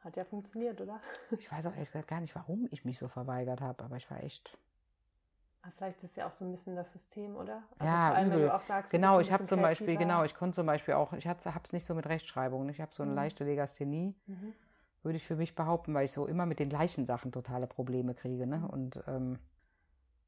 Hat 0.00 0.16
ja 0.16 0.24
funktioniert, 0.24 0.80
oder? 0.80 1.00
Ich 1.38 1.52
weiß 1.52 1.66
auch 1.66 1.72
ehrlich 1.74 1.92
gesagt 1.92 2.08
gar 2.08 2.20
nicht, 2.20 2.34
warum 2.34 2.66
ich 2.72 2.84
mich 2.84 2.98
so 2.98 3.06
verweigert 3.06 3.60
habe, 3.60 3.84
aber 3.84 3.96
ich 3.96 4.10
war 4.10 4.20
echt 4.24 4.58
vielleicht 5.70 6.02
ist 6.02 6.16
ja 6.16 6.26
auch 6.26 6.32
so 6.32 6.44
ein 6.44 6.52
bisschen 6.52 6.74
das 6.74 6.92
System, 6.92 7.36
oder? 7.36 7.62
Also 7.78 7.92
ja, 7.92 8.08
vor 8.08 8.16
allem, 8.16 8.26
übel. 8.28 8.40
wenn 8.40 8.46
du 8.46 8.54
auch 8.54 8.60
sagst, 8.60 8.90
genau. 8.90 9.20
Ich 9.20 9.32
habe 9.32 9.44
zum 9.44 9.62
Beispiel, 9.62 9.96
genau, 9.96 10.24
ich 10.24 10.34
konnte 10.34 10.56
zum 10.56 10.66
Beispiel 10.66 10.94
auch, 10.94 11.12
ich 11.12 11.26
habe 11.26 11.38
es 11.62 11.72
nicht 11.72 11.86
so 11.86 11.94
mit 11.94 12.06
Rechtschreibung. 12.06 12.68
Ich 12.68 12.80
habe 12.80 12.92
so 12.94 13.02
eine 13.02 13.12
mhm. 13.12 13.16
leichte 13.16 13.44
Legasthenie, 13.44 14.14
mhm. 14.26 14.52
würde 15.02 15.16
ich 15.16 15.26
für 15.26 15.36
mich 15.36 15.54
behaupten, 15.54 15.94
weil 15.94 16.06
ich 16.06 16.12
so 16.12 16.26
immer 16.26 16.46
mit 16.46 16.58
den 16.58 16.68
gleichen 16.68 17.06
Sachen 17.06 17.30
totale 17.30 17.66
Probleme 17.66 18.14
kriege. 18.14 18.46
Ne? 18.46 18.58
Mhm. 18.58 18.66
Und 18.66 19.04
ähm, 19.06 19.38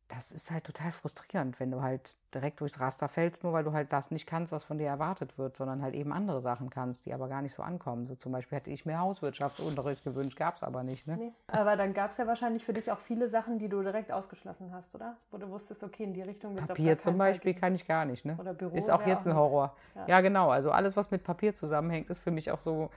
das 0.09 0.33
ist 0.33 0.51
halt 0.51 0.65
total 0.65 0.93
frustrierend, 0.93 1.59
wenn 1.61 1.71
du 1.71 1.81
halt 1.81 2.17
direkt 2.35 2.61
durchs 2.61 2.79
Raster 2.79 3.09
fällst, 3.09 3.43
nur 3.43 3.53
weil 3.53 3.65
du 3.65 3.73
halt 3.73 3.93
das 3.93 4.11
nicht 4.11 4.27
kannst, 4.27 4.53
was 4.53 4.65
von 4.65 4.77
dir 4.77 4.87
erwartet 4.87 5.39
wird, 5.39 5.57
sondern 5.57 5.83
halt 5.83 5.95
eben 5.95 6.13
andere 6.13 6.41
Sachen 6.41 6.69
kannst, 6.69 7.07
die 7.07 7.15
aber 7.15 7.29
gar 7.29 7.41
nicht 7.41 7.55
so 7.55 7.63
ankommen. 7.63 8.07
So 8.07 8.15
zum 8.15 8.33
Beispiel 8.33 8.57
hätte 8.57 8.71
ich 8.71 8.85
mir 8.85 8.99
Hauswirtschaftsunterricht 8.99 10.05
gewünscht, 10.05 10.37
gab 10.37 10.57
es 10.57 10.63
aber 10.63 10.83
nicht. 10.83 11.07
Ne? 11.07 11.17
Nee. 11.17 11.33
Aber 11.47 11.77
dann 11.77 11.95
gab 11.95 12.11
es 12.11 12.19
ja 12.19 12.27
wahrscheinlich 12.27 12.65
für 12.65 12.75
dich 12.75 12.91
auch 12.91 12.99
viele 12.99 13.29
Sachen, 13.29 13.59
die 13.59 13.69
du 13.69 13.83
direkt 13.83 14.13
ausgeschlossen 14.13 14.73
hast, 14.73 14.95
oder? 14.95 15.17
Wo 15.31 15.39
du 15.39 15.49
wusstest, 15.49 15.83
okay, 15.83 16.05
in 16.05 16.13
die 16.13 16.23
Richtung 16.23 16.55
wird 16.55 16.69
Papier 16.69 16.99
zum 16.99 17.17
Beispiel 17.17 17.55
kann 17.55 17.75
ich 17.75 17.87
gar 17.87 18.05
nicht. 18.05 18.25
Ne? 18.25 18.37
Oder 18.39 18.53
Büro. 18.53 18.77
Ist 18.77 18.91
auch 18.91 19.07
jetzt 19.07 19.27
ein 19.27 19.35
Horror. 19.35 19.75
Ja. 19.95 20.07
ja, 20.07 20.21
genau. 20.21 20.51
Also 20.51 20.71
alles, 20.71 20.97
was 20.97 21.11
mit 21.11 21.25
Papier 21.25 21.55
zusammenhängt, 21.55 22.11
ist 22.11 22.19
für 22.19 22.31
mich 22.31 22.51
auch 22.51 22.61
so 22.61 22.91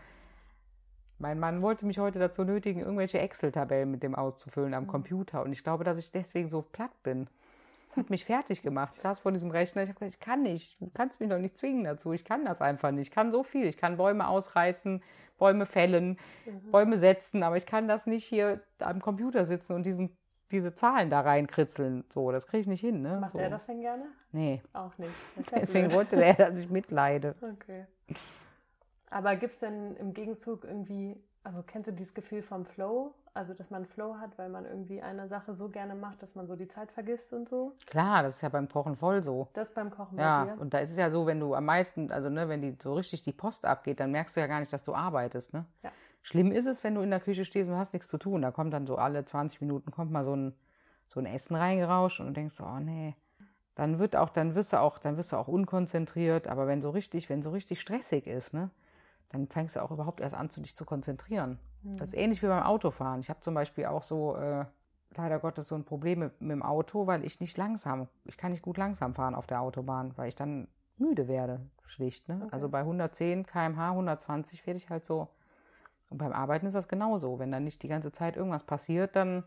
mein 1.19 1.39
Mann 1.39 1.61
wollte 1.61 1.85
mich 1.85 1.99
heute 1.99 2.19
dazu 2.19 2.43
nötigen, 2.43 2.81
irgendwelche 2.81 3.19
Excel-Tabellen 3.19 3.89
mit 3.89 4.03
dem 4.03 4.15
auszufüllen 4.15 4.73
am 4.73 4.83
mhm. 4.83 4.87
Computer. 4.87 5.43
Und 5.43 5.51
ich 5.51 5.63
glaube, 5.63 5.83
dass 5.83 5.97
ich 5.97 6.11
deswegen 6.11 6.49
so 6.49 6.61
platt 6.61 6.91
bin. 7.03 7.27
Das 7.87 7.97
hat 7.97 8.09
mich 8.09 8.25
fertig 8.25 8.61
gemacht. 8.61 8.93
Ich 8.95 9.01
saß 9.01 9.19
vor 9.19 9.31
diesem 9.31 9.49
Rechner. 9.49 9.81
Ich 9.83 9.89
habe 9.89 9.99
gesagt, 9.99 10.15
ich 10.15 10.19
kann 10.19 10.43
nicht. 10.43 10.79
Du 10.81 10.91
kannst 10.93 11.19
mich 11.19 11.29
doch 11.29 11.39
nicht 11.39 11.57
zwingen 11.57 11.85
dazu. 11.85 12.11
Ich 12.11 12.25
kann 12.25 12.43
das 12.43 12.61
einfach 12.61 12.91
nicht. 12.91 13.07
Ich 13.07 13.11
kann 13.11 13.31
so 13.31 13.43
viel. 13.43 13.65
Ich 13.65 13.77
kann 13.77 13.97
Bäume 13.97 14.27
ausreißen, 14.27 15.01
Bäume 15.37 15.65
fällen, 15.65 16.17
mhm. 16.45 16.71
Bäume 16.71 16.99
setzen. 16.99 17.43
Aber 17.43 17.55
ich 17.55 17.65
kann 17.65 17.87
das 17.87 18.05
nicht 18.05 18.25
hier 18.25 18.61
am 18.79 19.01
Computer 19.01 19.45
sitzen 19.45 19.73
und 19.73 19.85
diesen, 19.85 20.17
diese 20.51 20.75
Zahlen 20.75 21.09
da 21.09 21.21
reinkritzeln. 21.21 22.03
So, 22.13 22.31
das 22.31 22.45
kriege 22.45 22.61
ich 22.61 22.67
nicht 22.67 22.81
hin. 22.81 23.01
Ne? 23.01 23.19
Macht 23.21 23.31
so. 23.31 23.39
er 23.39 23.49
das 23.49 23.65
denn 23.65 23.79
gerne? 23.79 24.03
Nee. 24.33 24.61
Auch 24.73 24.97
nicht. 24.97 25.13
Deswegen 25.55 25.91
wollte 25.93 26.17
der, 26.17 26.33
dass 26.33 26.59
ich 26.59 26.69
mitleide. 26.69 27.35
Okay. 27.41 27.85
Aber 29.09 29.35
gibt 29.35 29.53
es 29.53 29.59
denn 29.59 29.95
im 29.95 30.13
Gegenzug 30.13 30.63
irgendwie, 30.63 31.21
also 31.43 31.63
kennst 31.63 31.89
du 31.89 31.93
dieses 31.93 32.13
Gefühl 32.13 32.41
vom 32.41 32.65
Flow? 32.65 33.13
Also, 33.33 33.53
dass 33.53 33.69
man 33.69 33.85
Flow 33.85 34.15
hat, 34.17 34.37
weil 34.39 34.49
man 34.49 34.65
irgendwie 34.65 35.01
eine 35.01 35.27
Sache 35.27 35.53
so 35.53 35.69
gerne 35.69 35.93
macht, 35.93 36.23
dass 36.23 36.33
man 36.33 36.47
so 36.47 36.55
die 36.55 36.67
Zeit 36.67 36.91
vergisst 36.91 37.31
und 37.33 37.47
so? 37.47 37.73
Klar, 37.85 38.23
das 38.23 38.35
ist 38.35 38.41
ja 38.41 38.49
beim 38.49 38.67
Kochen 38.67 38.95
voll 38.95 39.21
so. 39.21 39.47
Das 39.53 39.71
beim 39.71 39.91
Kochen 39.91 40.17
ja, 40.17 40.45
bei 40.45 40.51
dir? 40.51 40.61
und 40.61 40.73
da 40.73 40.79
ist 40.79 40.89
es 40.89 40.97
ja 40.97 41.11
so, 41.11 41.27
wenn 41.27 41.39
du 41.39 41.53
am 41.53 41.65
meisten, 41.65 42.11
also 42.11 42.29
ne, 42.29 42.49
wenn 42.49 42.61
die 42.61 42.75
so 42.81 42.95
richtig 42.95 43.21
die 43.21 43.33
Post 43.33 43.65
abgeht, 43.65 43.99
dann 43.99 44.11
merkst 44.11 44.35
du 44.35 44.39
ja 44.39 44.47
gar 44.47 44.59
nicht, 44.59 44.73
dass 44.73 44.83
du 44.83 44.95
arbeitest, 44.95 45.53
ne? 45.53 45.65
Ja. 45.83 45.91
Schlimm 46.23 46.51
ist 46.51 46.65
es, 46.65 46.83
wenn 46.83 46.95
du 46.95 47.01
in 47.01 47.11
der 47.11 47.21
Küche 47.21 47.45
stehst 47.45 47.69
und 47.69 47.77
hast 47.77 47.93
nichts 47.93 48.09
zu 48.09 48.17
tun. 48.17 48.41
Da 48.41 48.51
kommt 48.51 48.73
dann 48.73 48.85
so 48.85 48.97
alle 48.97 49.23
20 49.23 49.61
Minuten 49.61 49.91
kommt 49.91 50.11
mal 50.11 50.25
so 50.25 50.35
ein, 50.35 50.55
so 51.07 51.21
ein 51.21 51.25
Essen 51.25 51.55
reingerauscht 51.55 52.19
und 52.19 52.27
du 52.27 52.33
denkst, 52.33 52.59
oh 52.59 52.79
nee, 52.79 53.15
dann 53.75 53.99
wird 53.99 54.15
auch, 54.15 54.29
dann 54.29 54.55
wirst 54.55 54.73
du 54.73 54.81
auch, 54.81 54.97
dann 54.97 55.15
wirst 55.15 55.31
du 55.31 55.37
auch 55.37 55.47
unkonzentriert. 55.47 56.47
Aber 56.47 56.67
wenn 56.67 56.81
so 56.81 56.89
richtig, 56.89 57.29
wenn 57.29 57.43
so 57.43 57.51
richtig 57.51 57.79
stressig 57.79 58.25
ist, 58.25 58.53
ne, 58.53 58.71
dann 59.29 59.47
fängst 59.47 59.75
du 59.75 59.83
auch 59.83 59.91
überhaupt 59.91 60.21
erst 60.21 60.35
an, 60.35 60.49
zu 60.49 60.61
dich 60.61 60.75
zu 60.75 60.85
konzentrieren. 60.85 61.59
Mhm. 61.83 61.97
Das 61.97 62.09
ist 62.09 62.13
ähnlich 62.15 62.41
wie 62.41 62.47
beim 62.47 62.63
Autofahren. 62.63 63.19
Ich 63.19 63.29
habe 63.29 63.41
zum 63.41 63.53
Beispiel 63.53 63.85
auch 63.85 64.03
so, 64.03 64.35
äh, 64.35 64.65
leider 65.15 65.39
Gottes, 65.39 65.67
so 65.67 65.75
ein 65.75 65.83
Problem 65.83 66.19
mit, 66.19 66.41
mit, 66.41 66.51
dem 66.51 66.63
Auto, 66.63 67.07
weil 67.07 67.25
ich 67.25 67.39
nicht 67.39 67.57
langsam, 67.57 68.07
ich 68.25 68.37
kann 68.37 68.51
nicht 68.51 68.63
gut 68.63 68.77
langsam 68.77 69.13
fahren 69.13 69.35
auf 69.35 69.47
der 69.47 69.61
Autobahn, 69.61 70.13
weil 70.17 70.29
ich 70.29 70.35
dann 70.35 70.67
müde 70.97 71.27
werde, 71.27 71.61
schlicht. 71.83 72.27
Ne? 72.27 72.41
Okay. 72.43 72.49
Also 72.51 72.69
bei 72.69 72.79
110 72.79 73.45
km/h, 73.45 73.89
120 73.89 74.65
werde 74.65 74.77
ich 74.77 74.89
halt 74.89 75.05
so. 75.05 75.27
Und 76.09 76.19
beim 76.19 76.31
Arbeiten 76.31 76.65
ist 76.65 76.73
das 76.73 76.87
genauso. 76.87 77.39
Wenn 77.39 77.51
dann 77.51 77.65
nicht 77.65 77.83
die 77.83 77.87
ganze 77.87 78.11
Zeit 78.11 78.37
irgendwas 78.37 78.63
passiert, 78.63 79.15
dann. 79.15 79.43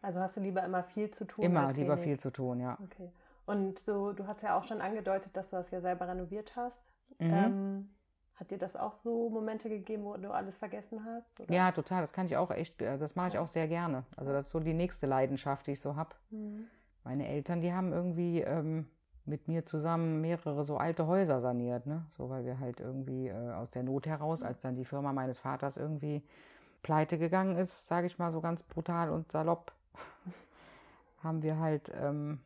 Also 0.00 0.20
hast 0.20 0.36
du 0.36 0.40
lieber 0.40 0.62
immer 0.62 0.84
viel 0.84 1.10
zu 1.10 1.26
tun? 1.26 1.44
Immer 1.44 1.72
lieber 1.72 1.96
wenig. 1.96 2.04
viel 2.04 2.20
zu 2.20 2.30
tun, 2.30 2.60
ja. 2.60 2.78
Okay. 2.84 3.10
Und 3.46 3.80
so, 3.80 4.12
du 4.12 4.26
hast 4.26 4.42
ja 4.42 4.56
auch 4.56 4.64
schon 4.64 4.80
angedeutet, 4.80 5.36
dass 5.36 5.50
du 5.50 5.56
das 5.56 5.70
ja 5.70 5.80
selber 5.80 6.06
renoviert 6.06 6.54
hast. 6.54 6.84
Mhm. 7.18 7.32
Ähm, 7.32 7.90
hat 8.38 8.50
dir 8.50 8.58
das 8.58 8.76
auch 8.76 8.94
so 8.94 9.28
Momente 9.30 9.68
gegeben, 9.68 10.04
wo 10.04 10.16
du 10.16 10.30
alles 10.30 10.56
vergessen 10.56 11.04
hast? 11.04 11.40
Oder? 11.40 11.52
Ja, 11.52 11.72
total. 11.72 12.02
Das 12.02 12.12
kann 12.12 12.26
ich 12.26 12.36
auch 12.36 12.50
echt, 12.50 12.80
äh, 12.80 12.96
das 12.96 13.16
mache 13.16 13.28
ich 13.28 13.38
auch 13.38 13.48
sehr 13.48 13.66
gerne. 13.66 14.04
Also 14.16 14.32
das 14.32 14.46
ist 14.46 14.52
so 14.52 14.60
die 14.60 14.74
nächste 14.74 15.06
Leidenschaft, 15.06 15.66
die 15.66 15.72
ich 15.72 15.80
so 15.80 15.96
habe. 15.96 16.10
Mhm. 16.30 16.66
Meine 17.02 17.26
Eltern, 17.26 17.60
die 17.60 17.72
haben 17.72 17.92
irgendwie 17.92 18.42
ähm, 18.42 18.86
mit 19.24 19.48
mir 19.48 19.66
zusammen 19.66 20.20
mehrere 20.20 20.64
so 20.64 20.76
alte 20.76 21.06
Häuser 21.06 21.40
saniert, 21.40 21.86
ne? 21.86 22.06
So 22.16 22.30
weil 22.30 22.44
wir 22.44 22.60
halt 22.60 22.80
irgendwie 22.80 23.28
äh, 23.28 23.52
aus 23.52 23.70
der 23.70 23.82
Not 23.82 24.06
heraus, 24.06 24.42
als 24.42 24.60
dann 24.60 24.76
die 24.76 24.84
Firma 24.84 25.12
meines 25.12 25.38
Vaters 25.38 25.76
irgendwie 25.76 26.22
pleite 26.82 27.18
gegangen 27.18 27.56
ist, 27.56 27.88
sage 27.88 28.06
ich 28.06 28.18
mal 28.18 28.30
so 28.30 28.40
ganz 28.40 28.62
brutal 28.62 29.10
und 29.10 29.32
salopp, 29.32 29.72
haben 31.22 31.42
wir 31.42 31.58
halt 31.58 31.92
ähm, 32.00 32.40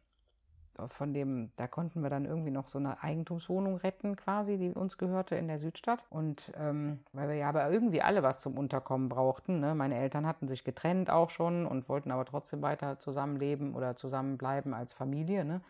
von 0.88 1.14
dem, 1.14 1.50
da 1.56 1.66
konnten 1.66 2.02
wir 2.02 2.10
dann 2.10 2.24
irgendwie 2.24 2.50
noch 2.50 2.68
so 2.68 2.78
eine 2.78 3.02
Eigentumswohnung 3.02 3.76
retten, 3.76 4.16
quasi, 4.16 4.58
die 4.58 4.70
uns 4.70 4.98
gehörte 4.98 5.36
in 5.36 5.48
der 5.48 5.58
Südstadt. 5.58 6.04
Und 6.10 6.52
ähm, 6.58 7.00
weil 7.12 7.28
wir 7.28 7.36
ja 7.36 7.48
aber 7.48 7.70
irgendwie 7.70 8.02
alle 8.02 8.22
was 8.22 8.40
zum 8.40 8.56
Unterkommen 8.56 9.08
brauchten. 9.08 9.60
Ne? 9.60 9.74
Meine 9.74 9.98
Eltern 9.98 10.26
hatten 10.26 10.48
sich 10.48 10.64
getrennt 10.64 11.10
auch 11.10 11.30
schon 11.30 11.66
und 11.66 11.88
wollten 11.88 12.10
aber 12.10 12.24
trotzdem 12.24 12.62
weiter 12.62 12.98
zusammenleben 12.98 13.74
oder 13.74 13.96
zusammenbleiben 13.96 14.74
als 14.74 14.92
Familie. 14.92 15.44
Ne? 15.44 15.60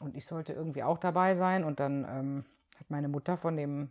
Und 0.00 0.16
ich 0.16 0.26
sollte 0.26 0.52
irgendwie 0.52 0.82
auch 0.82 0.98
dabei 0.98 1.34
sein. 1.34 1.64
Und 1.64 1.80
dann 1.80 2.06
ähm, 2.08 2.44
hat 2.78 2.90
meine 2.90 3.08
Mutter 3.08 3.36
von 3.36 3.56
dem 3.56 3.90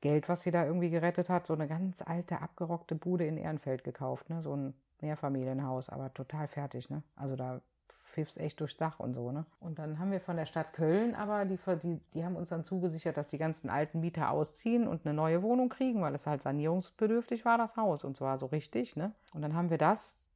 Geld, 0.00 0.28
was 0.28 0.42
sie 0.42 0.50
da 0.50 0.66
irgendwie 0.66 0.90
gerettet 0.90 1.28
hat, 1.28 1.46
so 1.46 1.54
eine 1.54 1.68
ganz 1.68 2.02
alte, 2.02 2.40
abgerockte 2.40 2.94
Bude 2.94 3.24
in 3.24 3.36
Ehrenfeld 3.36 3.84
gekauft. 3.84 4.30
Ne? 4.30 4.42
So 4.42 4.54
ein 4.54 4.74
Mehrfamilienhaus, 5.00 5.88
aber 5.88 6.12
total 6.12 6.48
fertig. 6.48 6.90
Ne? 6.90 7.02
Also 7.16 7.36
da 7.36 7.60
pfiffst 8.12 8.38
echt 8.38 8.60
durchs 8.60 8.76
Dach 8.76 9.00
und 9.00 9.14
so, 9.14 9.32
ne? 9.32 9.44
Und 9.60 9.78
dann 9.78 9.98
haben 9.98 10.12
wir 10.12 10.20
von 10.20 10.36
der 10.36 10.46
Stadt 10.46 10.72
Köln 10.72 11.14
aber, 11.14 11.44
die, 11.44 11.58
die, 11.82 12.00
die 12.14 12.24
haben 12.24 12.36
uns 12.36 12.50
dann 12.50 12.64
zugesichert, 12.64 13.16
dass 13.16 13.26
die 13.26 13.38
ganzen 13.38 13.70
alten 13.70 14.00
Mieter 14.00 14.30
ausziehen 14.30 14.86
und 14.86 15.04
eine 15.04 15.14
neue 15.14 15.42
Wohnung 15.42 15.68
kriegen, 15.68 16.02
weil 16.02 16.14
es 16.14 16.26
halt 16.26 16.42
sanierungsbedürftig 16.42 17.44
war, 17.44 17.58
das 17.58 17.76
Haus. 17.76 18.04
Und 18.04 18.16
zwar 18.16 18.38
so 18.38 18.46
richtig, 18.46 18.96
ne? 18.96 19.12
Und 19.32 19.42
dann 19.42 19.54
haben 19.54 19.70
wir 19.70 19.78
das 19.78 20.30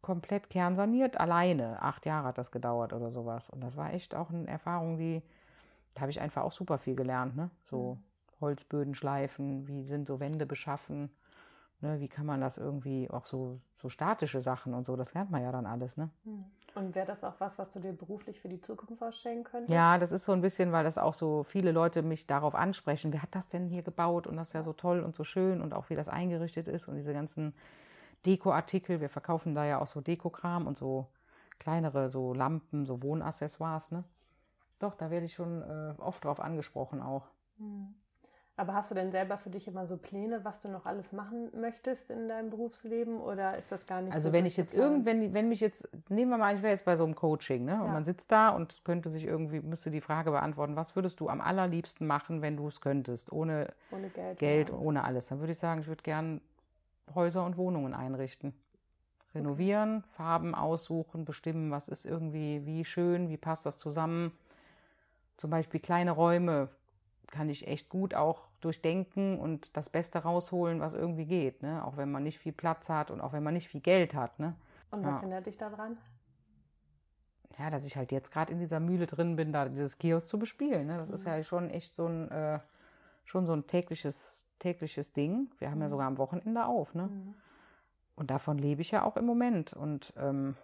komplett 0.00 0.50
kernsaniert, 0.50 1.18
alleine. 1.18 1.82
Acht 1.82 2.06
Jahre 2.06 2.28
hat 2.28 2.38
das 2.38 2.52
gedauert 2.52 2.92
oder 2.92 3.10
sowas. 3.10 3.50
Und 3.50 3.60
das 3.62 3.76
war 3.76 3.92
echt 3.92 4.14
auch 4.14 4.30
eine 4.30 4.46
Erfahrung, 4.46 4.98
die, 4.98 5.22
da 5.94 6.02
habe 6.02 6.10
ich 6.10 6.20
einfach 6.20 6.42
auch 6.42 6.52
super 6.52 6.78
viel 6.78 6.94
gelernt, 6.94 7.36
ne? 7.36 7.50
So 7.64 7.94
mhm. 7.94 8.40
Holzböden 8.40 8.94
schleifen, 8.94 9.66
wie 9.66 9.82
sind 9.84 10.06
so 10.06 10.20
Wände 10.20 10.46
beschaffen 10.46 11.10
Ne, 11.80 12.00
wie 12.00 12.08
kann 12.08 12.24
man 12.24 12.40
das 12.40 12.56
irgendwie, 12.56 13.10
auch 13.10 13.26
so, 13.26 13.60
so 13.74 13.90
statische 13.90 14.40
Sachen 14.40 14.72
und 14.72 14.86
so, 14.86 14.96
das 14.96 15.12
lernt 15.12 15.30
man 15.30 15.42
ja 15.42 15.52
dann 15.52 15.66
alles. 15.66 15.98
Ne? 15.98 16.08
Hm. 16.24 16.44
Und 16.76 16.94
wäre 16.94 17.06
das 17.06 17.24
auch 17.24 17.40
was, 17.40 17.58
was 17.58 17.70
du 17.70 17.80
dir 17.80 17.94
beruflich 17.94 18.38
für 18.38 18.50
die 18.50 18.60
Zukunft 18.60 18.98
vorstellen 18.98 19.44
könntest? 19.44 19.72
Ja, 19.72 19.96
das 19.96 20.12
ist 20.12 20.24
so 20.24 20.32
ein 20.32 20.42
bisschen, 20.42 20.72
weil 20.72 20.84
das 20.84 20.98
auch 20.98 21.14
so 21.14 21.42
viele 21.42 21.72
Leute 21.72 22.02
mich 22.02 22.26
darauf 22.26 22.54
ansprechen, 22.54 23.14
wer 23.14 23.22
hat 23.22 23.34
das 23.34 23.48
denn 23.48 23.66
hier 23.66 23.82
gebaut 23.82 24.26
und 24.26 24.36
das 24.36 24.48
ist 24.48 24.52
ja 24.52 24.62
so 24.62 24.74
toll 24.74 25.00
und 25.00 25.16
so 25.16 25.24
schön 25.24 25.62
und 25.62 25.72
auch 25.72 25.88
wie 25.88 25.96
das 25.96 26.08
eingerichtet 26.08 26.68
ist 26.68 26.86
und 26.86 26.96
diese 26.96 27.14
ganzen 27.14 27.54
Dekoartikel. 28.26 29.00
Wir 29.00 29.08
verkaufen 29.08 29.54
da 29.54 29.64
ja 29.64 29.80
auch 29.80 29.86
so 29.86 30.02
Dekokram 30.02 30.66
und 30.66 30.76
so 30.76 31.06
kleinere, 31.58 32.10
so 32.10 32.34
Lampen, 32.34 32.84
so 32.84 33.02
Wohnaccessoires. 33.02 33.90
Ne? 33.90 34.04
Doch, 34.78 34.94
da 34.94 35.10
werde 35.10 35.24
ich 35.24 35.32
schon 35.32 35.62
äh, 35.62 35.94
oft 35.96 36.26
drauf 36.26 36.40
angesprochen 36.40 37.00
auch. 37.00 37.30
Hm. 37.56 37.94
Aber 38.58 38.72
hast 38.72 38.90
du 38.90 38.94
denn 38.94 39.10
selber 39.10 39.36
für 39.36 39.50
dich 39.50 39.68
immer 39.68 39.86
so 39.86 39.98
Pläne, 39.98 40.42
was 40.42 40.60
du 40.60 40.68
noch 40.68 40.86
alles 40.86 41.12
machen 41.12 41.50
möchtest 41.60 42.08
in 42.10 42.26
deinem 42.26 42.48
Berufsleben 42.48 43.20
oder 43.20 43.58
ist 43.58 43.70
das 43.70 43.86
gar 43.86 44.00
nicht 44.00 44.14
also 44.14 44.24
so? 44.24 44.28
Also 44.28 44.32
wenn 44.32 44.46
ich 44.46 44.56
jetzt 44.56 44.72
irgendwann, 44.72 45.34
wenn 45.34 45.50
mich 45.50 45.60
jetzt, 45.60 45.86
nehmen 46.08 46.30
wir 46.30 46.38
mal, 46.38 46.56
ich 46.56 46.62
wäre 46.62 46.72
jetzt 46.72 46.86
bei 46.86 46.96
so 46.96 47.04
einem 47.04 47.14
Coaching, 47.14 47.66
ne? 47.66 47.74
Und 47.74 47.88
ja. 47.88 47.92
man 47.92 48.04
sitzt 48.04 48.32
da 48.32 48.48
und 48.48 48.82
könnte 48.82 49.10
sich 49.10 49.26
irgendwie, 49.26 49.60
müsste 49.60 49.90
die 49.90 50.00
Frage 50.00 50.30
beantworten, 50.30 50.74
was 50.74 50.96
würdest 50.96 51.20
du 51.20 51.28
am 51.28 51.42
allerliebsten 51.42 52.06
machen, 52.06 52.40
wenn 52.40 52.56
du 52.56 52.68
es 52.68 52.80
könntest, 52.80 53.30
ohne, 53.30 53.74
ohne 53.90 54.08
Geld, 54.08 54.38
Geld 54.38 54.72
ohne 54.72 55.04
alles. 55.04 55.28
Dann 55.28 55.40
würde 55.40 55.52
ich 55.52 55.58
sagen, 55.58 55.82
ich 55.82 55.86
würde 55.86 56.02
gern 56.02 56.40
Häuser 57.14 57.44
und 57.44 57.58
Wohnungen 57.58 57.92
einrichten. 57.92 58.54
Renovieren, 59.34 59.98
okay. 59.98 60.06
Farben 60.12 60.54
aussuchen, 60.54 61.26
bestimmen, 61.26 61.70
was 61.70 61.88
ist 61.88 62.06
irgendwie, 62.06 62.64
wie 62.64 62.86
schön, 62.86 63.28
wie 63.28 63.36
passt 63.36 63.66
das 63.66 63.76
zusammen. 63.76 64.32
Zum 65.36 65.50
Beispiel 65.50 65.78
kleine 65.78 66.12
Räume 66.12 66.70
kann 67.28 67.48
ich 67.48 67.66
echt 67.66 67.88
gut 67.88 68.14
auch 68.14 68.48
durchdenken 68.60 69.38
und 69.38 69.76
das 69.76 69.88
Beste 69.88 70.20
rausholen, 70.20 70.80
was 70.80 70.94
irgendwie 70.94 71.26
geht, 71.26 71.62
ne? 71.62 71.84
Auch 71.84 71.96
wenn 71.96 72.10
man 72.10 72.22
nicht 72.22 72.38
viel 72.38 72.52
Platz 72.52 72.88
hat 72.88 73.10
und 73.10 73.20
auch 73.20 73.32
wenn 73.32 73.42
man 73.42 73.54
nicht 73.54 73.68
viel 73.68 73.80
Geld 73.80 74.14
hat, 74.14 74.38
ne? 74.38 74.54
Und 74.90 75.04
was 75.04 75.16
ja. 75.16 75.20
hindert 75.20 75.46
dich 75.46 75.56
daran? 75.56 75.96
Ja, 77.58 77.70
dass 77.70 77.84
ich 77.84 77.96
halt 77.96 78.12
jetzt 78.12 78.32
gerade 78.32 78.52
in 78.52 78.58
dieser 78.58 78.80
Mühle 78.80 79.06
drin 79.06 79.36
bin, 79.36 79.52
da 79.52 79.68
dieses 79.68 79.98
Kiosk 79.98 80.28
zu 80.28 80.38
bespielen. 80.38 80.86
Ne? 80.86 80.98
Das 80.98 81.08
mhm. 81.08 81.14
ist 81.14 81.26
ja 81.26 81.42
schon 81.42 81.70
echt 81.70 81.94
so 81.94 82.06
ein 82.06 82.30
äh, 82.30 82.60
schon 83.24 83.46
so 83.46 83.52
ein 83.54 83.66
tägliches 83.66 84.46
tägliches 84.58 85.12
Ding. 85.12 85.50
Wir 85.58 85.70
haben 85.70 85.78
mhm. 85.78 85.82
ja 85.84 85.88
sogar 85.90 86.06
am 86.06 86.18
Wochenende 86.18 86.66
auf, 86.66 86.94
ne? 86.94 87.08
Mhm. 87.08 87.34
Und 88.14 88.30
davon 88.30 88.56
lebe 88.56 88.80
ich 88.80 88.90
ja 88.90 89.04
auch 89.04 89.16
im 89.16 89.26
Moment. 89.26 89.74
Und 89.74 90.14
ähm, 90.16 90.56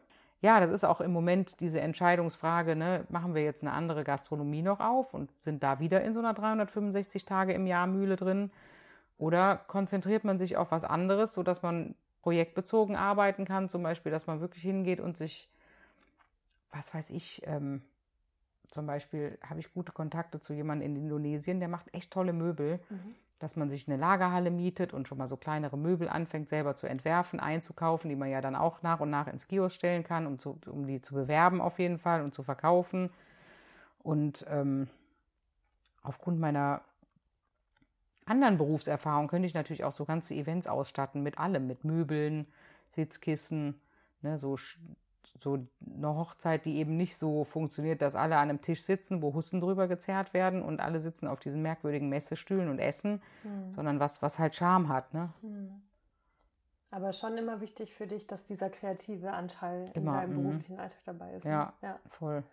ja, 0.42 0.58
das 0.58 0.70
ist 0.70 0.84
auch 0.84 1.00
im 1.00 1.12
Moment 1.12 1.60
diese 1.60 1.80
Entscheidungsfrage, 1.80 2.74
ne, 2.74 3.06
machen 3.08 3.34
wir 3.34 3.44
jetzt 3.44 3.62
eine 3.62 3.72
andere 3.72 4.02
Gastronomie 4.02 4.62
noch 4.62 4.80
auf 4.80 5.14
und 5.14 5.30
sind 5.40 5.62
da 5.62 5.78
wieder 5.78 6.02
in 6.02 6.12
so 6.12 6.18
einer 6.18 6.34
365 6.34 7.24
Tage 7.24 7.52
im 7.52 7.66
Jahr 7.66 7.86
Mühle 7.86 8.16
drin? 8.16 8.50
Oder 9.18 9.56
konzentriert 9.56 10.24
man 10.24 10.38
sich 10.38 10.56
auf 10.56 10.72
was 10.72 10.82
anderes, 10.82 11.32
sodass 11.32 11.62
man 11.62 11.94
projektbezogen 12.22 12.96
arbeiten 12.96 13.44
kann, 13.44 13.68
zum 13.68 13.84
Beispiel, 13.84 14.10
dass 14.10 14.26
man 14.26 14.40
wirklich 14.40 14.64
hingeht 14.64 15.00
und 15.00 15.16
sich, 15.16 15.48
was 16.72 16.92
weiß 16.92 17.10
ich, 17.10 17.42
ähm, 17.46 17.82
zum 18.68 18.86
Beispiel 18.86 19.38
habe 19.48 19.60
ich 19.60 19.72
gute 19.72 19.92
Kontakte 19.92 20.40
zu 20.40 20.54
jemandem 20.54 20.90
in 20.90 21.02
Indonesien, 21.04 21.60
der 21.60 21.68
macht 21.68 21.94
echt 21.94 22.10
tolle 22.10 22.32
Möbel. 22.32 22.80
Mhm 22.90 23.14
dass 23.42 23.56
man 23.56 23.70
sich 23.70 23.88
eine 23.88 23.96
Lagerhalle 23.96 24.52
mietet 24.52 24.92
und 24.92 25.08
schon 25.08 25.18
mal 25.18 25.26
so 25.26 25.36
kleinere 25.36 25.76
Möbel 25.76 26.08
anfängt, 26.08 26.48
selber 26.48 26.76
zu 26.76 26.86
entwerfen, 26.86 27.40
einzukaufen, 27.40 28.08
die 28.08 28.14
man 28.14 28.30
ja 28.30 28.40
dann 28.40 28.54
auch 28.54 28.82
nach 28.82 29.00
und 29.00 29.10
nach 29.10 29.26
ins 29.26 29.48
Kiosk 29.48 29.74
stellen 29.74 30.04
kann, 30.04 30.28
um, 30.28 30.38
zu, 30.38 30.60
um 30.66 30.86
die 30.86 31.02
zu 31.02 31.12
bewerben 31.12 31.60
auf 31.60 31.80
jeden 31.80 31.98
Fall 31.98 32.22
und 32.22 32.32
zu 32.32 32.44
verkaufen. 32.44 33.10
Und 33.98 34.46
ähm, 34.48 34.88
aufgrund 36.04 36.38
meiner 36.38 36.82
anderen 38.26 38.58
Berufserfahrung 38.58 39.26
könnte 39.26 39.46
ich 39.46 39.54
natürlich 39.54 39.82
auch 39.82 39.92
so 39.92 40.04
ganze 40.04 40.34
Events 40.34 40.68
ausstatten 40.68 41.24
mit 41.24 41.38
allem, 41.38 41.66
mit 41.66 41.82
Möbeln, 41.82 42.46
Sitzkissen, 42.90 43.80
ne, 44.20 44.38
so 44.38 44.56
so 45.38 45.66
eine 45.84 46.14
Hochzeit, 46.14 46.64
die 46.64 46.76
eben 46.76 46.96
nicht 46.96 47.16
so 47.16 47.44
funktioniert, 47.44 48.02
dass 48.02 48.14
alle 48.14 48.36
an 48.36 48.50
einem 48.50 48.60
Tisch 48.60 48.82
sitzen, 48.82 49.22
wo 49.22 49.34
Hussen 49.34 49.60
drüber 49.60 49.88
gezerrt 49.88 50.34
werden 50.34 50.62
und 50.62 50.80
alle 50.80 51.00
sitzen 51.00 51.26
auf 51.26 51.40
diesen 51.40 51.62
merkwürdigen 51.62 52.08
Messestühlen 52.08 52.68
und 52.68 52.78
essen, 52.78 53.22
mhm. 53.42 53.74
sondern 53.74 54.00
was, 54.00 54.22
was 54.22 54.38
halt 54.38 54.54
Charme 54.54 54.88
hat. 54.88 55.12
Ne? 55.14 55.32
Mhm. 55.42 55.82
Aber 56.90 57.12
schon 57.12 57.38
immer 57.38 57.60
wichtig 57.60 57.94
für 57.94 58.06
dich, 58.06 58.26
dass 58.26 58.44
dieser 58.44 58.68
kreative 58.68 59.32
Anteil 59.32 59.90
immer, 59.94 60.12
in 60.12 60.18
deinem 60.18 60.36
mhm. 60.36 60.42
beruflichen 60.42 60.78
Alltag 60.78 61.00
dabei 61.06 61.32
ist. 61.34 61.44
Ne? 61.44 61.50
Ja, 61.50 61.72
ja, 61.80 61.98
voll. 62.06 62.44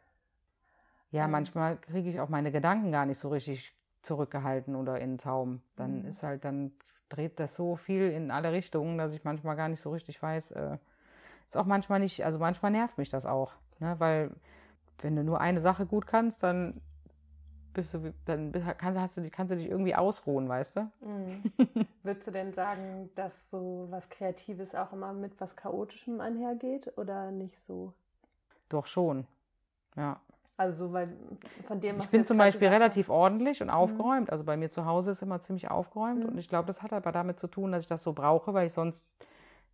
Ja, 1.12 1.26
ähm. 1.26 1.32
manchmal 1.32 1.78
kriege 1.78 2.10
ich 2.10 2.20
auch 2.20 2.30
meine 2.30 2.52
Gedanken 2.52 2.92
gar 2.92 3.06
nicht 3.06 3.20
so 3.20 3.30
richtig 3.30 3.76
zurückgehalten 4.02 4.76
oder 4.76 5.00
in 5.00 5.14
den 5.14 5.20
Zaum. 5.20 5.62
Dann 5.76 6.04
mhm. 6.04 6.08
ist 6.08 6.24
halt, 6.24 6.46
dann 6.46 6.72
dreht 7.10 7.40
das 7.40 7.56
so 7.56 7.76
viel 7.76 8.10
in 8.12 8.32
alle 8.32 8.52
Richtungen, 8.52 8.98
dass 8.98 9.14
ich 9.14 9.24
manchmal 9.24 9.56
gar 9.56 9.68
nicht 9.68 9.82
so 9.82 9.92
richtig 9.92 10.22
weiß, 10.22 10.52
äh, 10.52 10.78
ist 11.50 11.58
auch 11.58 11.66
manchmal 11.66 12.00
nicht, 12.00 12.24
also 12.24 12.40
manchmal 12.40 12.72
nervt 12.72 12.98
mich 12.98 13.10
das 13.10 13.26
auch, 13.26 13.54
ne? 13.80 13.96
weil 13.98 14.32
wenn 15.02 15.16
du 15.16 15.24
nur 15.24 15.42
eine 15.42 15.62
Sache 15.62 15.86
gut 15.86 16.06
kannst, 16.06 16.44
dann 16.44 16.80
bist 17.74 17.94
du, 17.94 18.14
dann 18.26 18.52
kannst, 18.78 19.00
hast 19.00 19.18
du, 19.18 19.30
kannst 19.30 19.52
du 19.52 19.58
dich 19.58 19.70
irgendwie 19.70 19.96
ausruhen, 19.96 20.48
weißt 20.48 20.76
du? 20.76 20.92
Mhm. 21.02 21.44
Würdest 22.04 22.28
du 22.28 22.32
denn 22.32 22.54
sagen, 22.54 23.10
dass 23.16 23.34
so 23.50 23.88
was 23.90 24.10
Kreatives 24.10 24.76
auch 24.76 24.94
immer 24.94 25.14
mit 25.14 25.40
was 25.40 25.56
Chaotischem 25.56 26.22
einhergeht 26.22 26.98
oder 26.98 27.32
nicht 27.32 27.58
so? 27.66 27.94
Doch 28.70 28.86
schon, 28.86 29.26
ja. 29.96 30.20
Also, 30.58 30.92
weil 30.92 31.16
von 31.66 31.80
dem. 31.80 31.98
Ich 31.98 32.10
bin 32.10 32.26
zum 32.26 32.38
Beispiel 32.38 32.68
relativ 32.68 33.10
ordentlich 33.10 33.62
und 33.62 33.70
mhm. 33.70 33.74
aufgeräumt. 33.74 34.28
Mhm. 34.28 34.34
Also 34.34 34.44
bei 34.44 34.58
mir 34.58 34.70
zu 34.70 34.86
Hause 34.86 35.12
ist 35.12 35.22
immer 35.22 35.40
ziemlich 35.40 35.72
aufgeräumt 35.72 36.24
mhm. 36.24 36.32
und 36.32 36.38
ich 36.38 36.50
glaube, 36.50 36.68
das 36.68 36.84
hat 36.84 36.92
aber 36.92 37.12
damit 37.12 37.40
zu 37.40 37.48
tun, 37.48 37.72
dass 37.72 37.84
ich 37.84 37.88
das 37.88 38.04
so 38.04 38.14
brauche, 38.14 38.54
weil 38.54 38.68
ich 38.68 38.74
sonst 38.74 39.26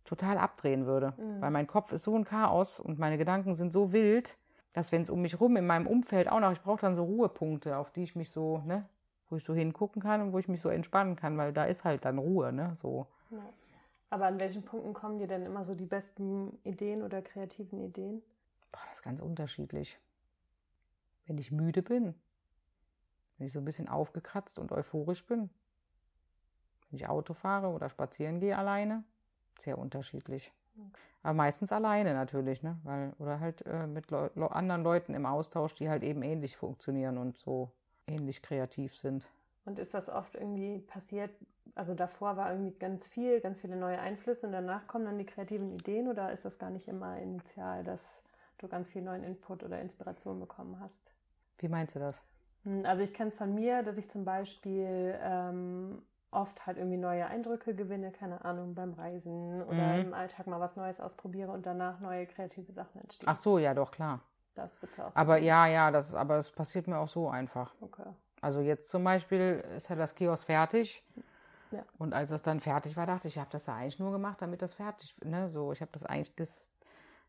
total 0.06 0.38
abdrehen 0.38 0.86
würde. 0.86 1.12
Mhm. 1.16 1.40
Weil 1.40 1.50
mein 1.50 1.66
Kopf 1.66 1.92
ist 1.92 2.04
so 2.04 2.14
ein 2.16 2.24
Chaos 2.24 2.80
und 2.80 2.98
meine 2.98 3.18
Gedanken 3.18 3.54
sind 3.54 3.72
so 3.72 3.92
wild, 3.92 4.38
dass 4.72 4.92
wenn 4.92 5.02
es 5.02 5.10
um 5.10 5.22
mich 5.22 5.40
rum 5.40 5.56
in 5.56 5.66
meinem 5.66 5.86
Umfeld 5.86 6.30
auch 6.30 6.40
noch, 6.40 6.52
ich 6.52 6.62
brauche 6.62 6.80
dann 6.80 6.94
so 6.94 7.04
Ruhepunkte, 7.04 7.76
auf 7.76 7.90
die 7.90 8.02
ich 8.02 8.16
mich 8.16 8.30
so, 8.30 8.62
ne, 8.66 8.88
wo 9.28 9.36
ich 9.36 9.44
so 9.44 9.54
hingucken 9.54 10.00
kann 10.00 10.20
und 10.20 10.32
wo 10.32 10.38
ich 10.38 10.48
mich 10.48 10.60
so 10.60 10.68
entspannen 10.68 11.16
kann, 11.16 11.36
weil 11.36 11.52
da 11.52 11.64
ist 11.64 11.84
halt 11.84 12.04
dann 12.04 12.18
Ruhe, 12.18 12.52
ne, 12.52 12.72
so. 12.74 13.06
Ja. 13.30 13.38
Aber 14.08 14.26
an 14.26 14.38
welchen 14.38 14.62
Punkten 14.62 14.94
kommen 14.94 15.18
dir 15.18 15.26
denn 15.26 15.44
immer 15.44 15.64
so 15.64 15.74
die 15.74 15.86
besten 15.86 16.58
Ideen 16.62 17.02
oder 17.02 17.22
kreativen 17.22 17.78
Ideen? 17.78 18.22
Boah, 18.70 18.80
das 18.88 18.98
ist 18.98 19.02
ganz 19.02 19.20
unterschiedlich. 19.20 19.98
Wenn 21.26 21.38
ich 21.38 21.50
müde 21.50 21.82
bin, 21.82 22.14
wenn 23.36 23.46
ich 23.46 23.52
so 23.52 23.58
ein 23.58 23.64
bisschen 23.64 23.88
aufgekratzt 23.88 24.58
und 24.58 24.70
euphorisch 24.70 25.26
bin, 25.26 25.50
wenn 26.90 26.98
ich 26.98 27.08
Auto 27.08 27.34
fahre 27.34 27.68
oder 27.68 27.88
spazieren 27.88 28.38
gehe 28.38 28.56
alleine, 28.56 29.02
sehr 29.60 29.78
unterschiedlich. 29.78 30.52
Okay. 30.76 31.00
Aber 31.22 31.34
meistens 31.34 31.72
alleine 31.72 32.14
natürlich, 32.14 32.62
ne? 32.62 32.78
Weil, 32.84 33.12
oder 33.18 33.40
halt 33.40 33.66
äh, 33.66 33.86
mit 33.86 34.10
Leu 34.10 34.28
anderen 34.48 34.82
Leuten 34.82 35.14
im 35.14 35.26
Austausch, 35.26 35.74
die 35.74 35.88
halt 35.88 36.02
eben 36.02 36.22
ähnlich 36.22 36.56
funktionieren 36.56 37.18
und 37.18 37.36
so 37.36 37.72
ähnlich 38.06 38.42
kreativ 38.42 38.94
sind. 38.94 39.26
Und 39.64 39.80
ist 39.80 39.94
das 39.94 40.08
oft 40.08 40.36
irgendwie 40.36 40.78
passiert, 40.78 41.30
also 41.74 41.94
davor 41.94 42.36
war 42.36 42.52
irgendwie 42.52 42.78
ganz 42.78 43.08
viel, 43.08 43.40
ganz 43.40 43.58
viele 43.58 43.76
neue 43.76 43.98
Einflüsse 43.98 44.46
und 44.46 44.52
danach 44.52 44.86
kommen 44.86 45.04
dann 45.04 45.18
die 45.18 45.26
kreativen 45.26 45.72
Ideen 45.72 46.06
oder 46.06 46.30
ist 46.30 46.44
das 46.44 46.58
gar 46.58 46.70
nicht 46.70 46.86
immer 46.86 47.18
initial, 47.18 47.82
dass 47.82 48.00
du 48.58 48.68
ganz 48.68 48.86
viel 48.86 49.02
neuen 49.02 49.24
Input 49.24 49.64
oder 49.64 49.80
Inspiration 49.80 50.38
bekommen 50.38 50.78
hast? 50.78 51.12
Wie 51.58 51.68
meinst 51.68 51.96
du 51.96 51.98
das? 51.98 52.22
Hm, 52.62 52.84
also 52.86 53.02
ich 53.02 53.12
kenne 53.12 53.28
es 53.28 53.34
von 53.34 53.54
mir, 53.54 53.82
dass 53.82 53.98
ich 53.98 54.08
zum 54.08 54.24
Beispiel 54.24 55.18
ähm, 55.20 56.02
oft 56.36 56.66
halt 56.66 56.76
irgendwie 56.76 56.98
neue 56.98 57.26
Eindrücke 57.26 57.74
gewinne, 57.74 58.12
keine 58.12 58.44
Ahnung, 58.44 58.74
beim 58.74 58.92
Reisen 58.92 59.62
oder 59.62 59.94
mhm. 59.94 60.00
im 60.00 60.14
Alltag 60.14 60.46
mal 60.46 60.60
was 60.60 60.76
Neues 60.76 61.00
ausprobiere 61.00 61.50
und 61.50 61.64
danach 61.64 61.98
neue 62.00 62.26
kreative 62.26 62.72
Sachen 62.72 63.00
entstehen. 63.00 63.28
Ach 63.28 63.36
so, 63.36 63.58
ja, 63.58 63.74
doch, 63.74 63.90
klar. 63.90 64.20
Das 64.54 64.80
wird 64.80 65.00
auch. 65.00 65.10
Aber 65.14 65.38
ja, 65.38 65.66
ja, 65.66 65.90
das, 65.90 66.14
aber 66.14 66.36
es 66.36 66.50
passiert 66.50 66.86
mir 66.86 66.98
auch 66.98 67.08
so 67.08 67.28
einfach. 67.28 67.74
Okay. 67.80 68.04
Also 68.40 68.60
jetzt 68.60 68.90
zum 68.90 69.02
Beispiel 69.02 69.64
ist 69.76 69.88
ja 69.88 69.96
das 69.96 70.14
Kiosk 70.14 70.46
fertig. 70.46 71.02
Ja. 71.72 71.82
Und 71.98 72.14
als 72.14 72.30
das 72.30 72.42
dann 72.42 72.60
fertig 72.60 72.96
war, 72.96 73.06
dachte 73.06 73.28
ich, 73.28 73.34
ich 73.34 73.40
habe 73.40 73.50
das 73.50 73.66
ja 73.66 73.74
eigentlich 73.74 73.98
nur 73.98 74.12
gemacht, 74.12 74.40
damit 74.40 74.62
das 74.62 74.74
fertig, 74.74 75.16
ne, 75.24 75.48
so, 75.50 75.72
ich 75.72 75.80
habe 75.80 75.90
das 75.92 76.04
eigentlich 76.04 76.34
das, 76.36 76.70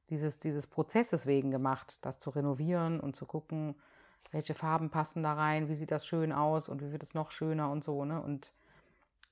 dieses, 0.10 0.39
dieses 0.39 0.67
Prozesses 0.67 1.26
wegen 1.26 1.50
gemacht, 1.50 1.98
das 2.06 2.20
zu 2.20 2.30
renovieren 2.30 3.00
und 3.00 3.15
zu 3.15 3.26
gucken, 3.26 3.76
welche 4.32 4.54
Farben 4.54 4.91
passen 4.91 5.24
da 5.24 5.34
rein, 5.34 5.70
wie 5.70 5.76
sieht 5.76 5.91
das 5.91 6.06
schön 6.06 6.32
aus 6.32 6.70
und 6.70 6.82
wie 6.82 6.91
wird 6.91 7.02
es 7.02 7.13
noch 7.13 7.32
schöner 7.32 7.72
und 7.72 7.84
so, 7.84 8.06
ne, 8.06 8.22
und 8.22 8.52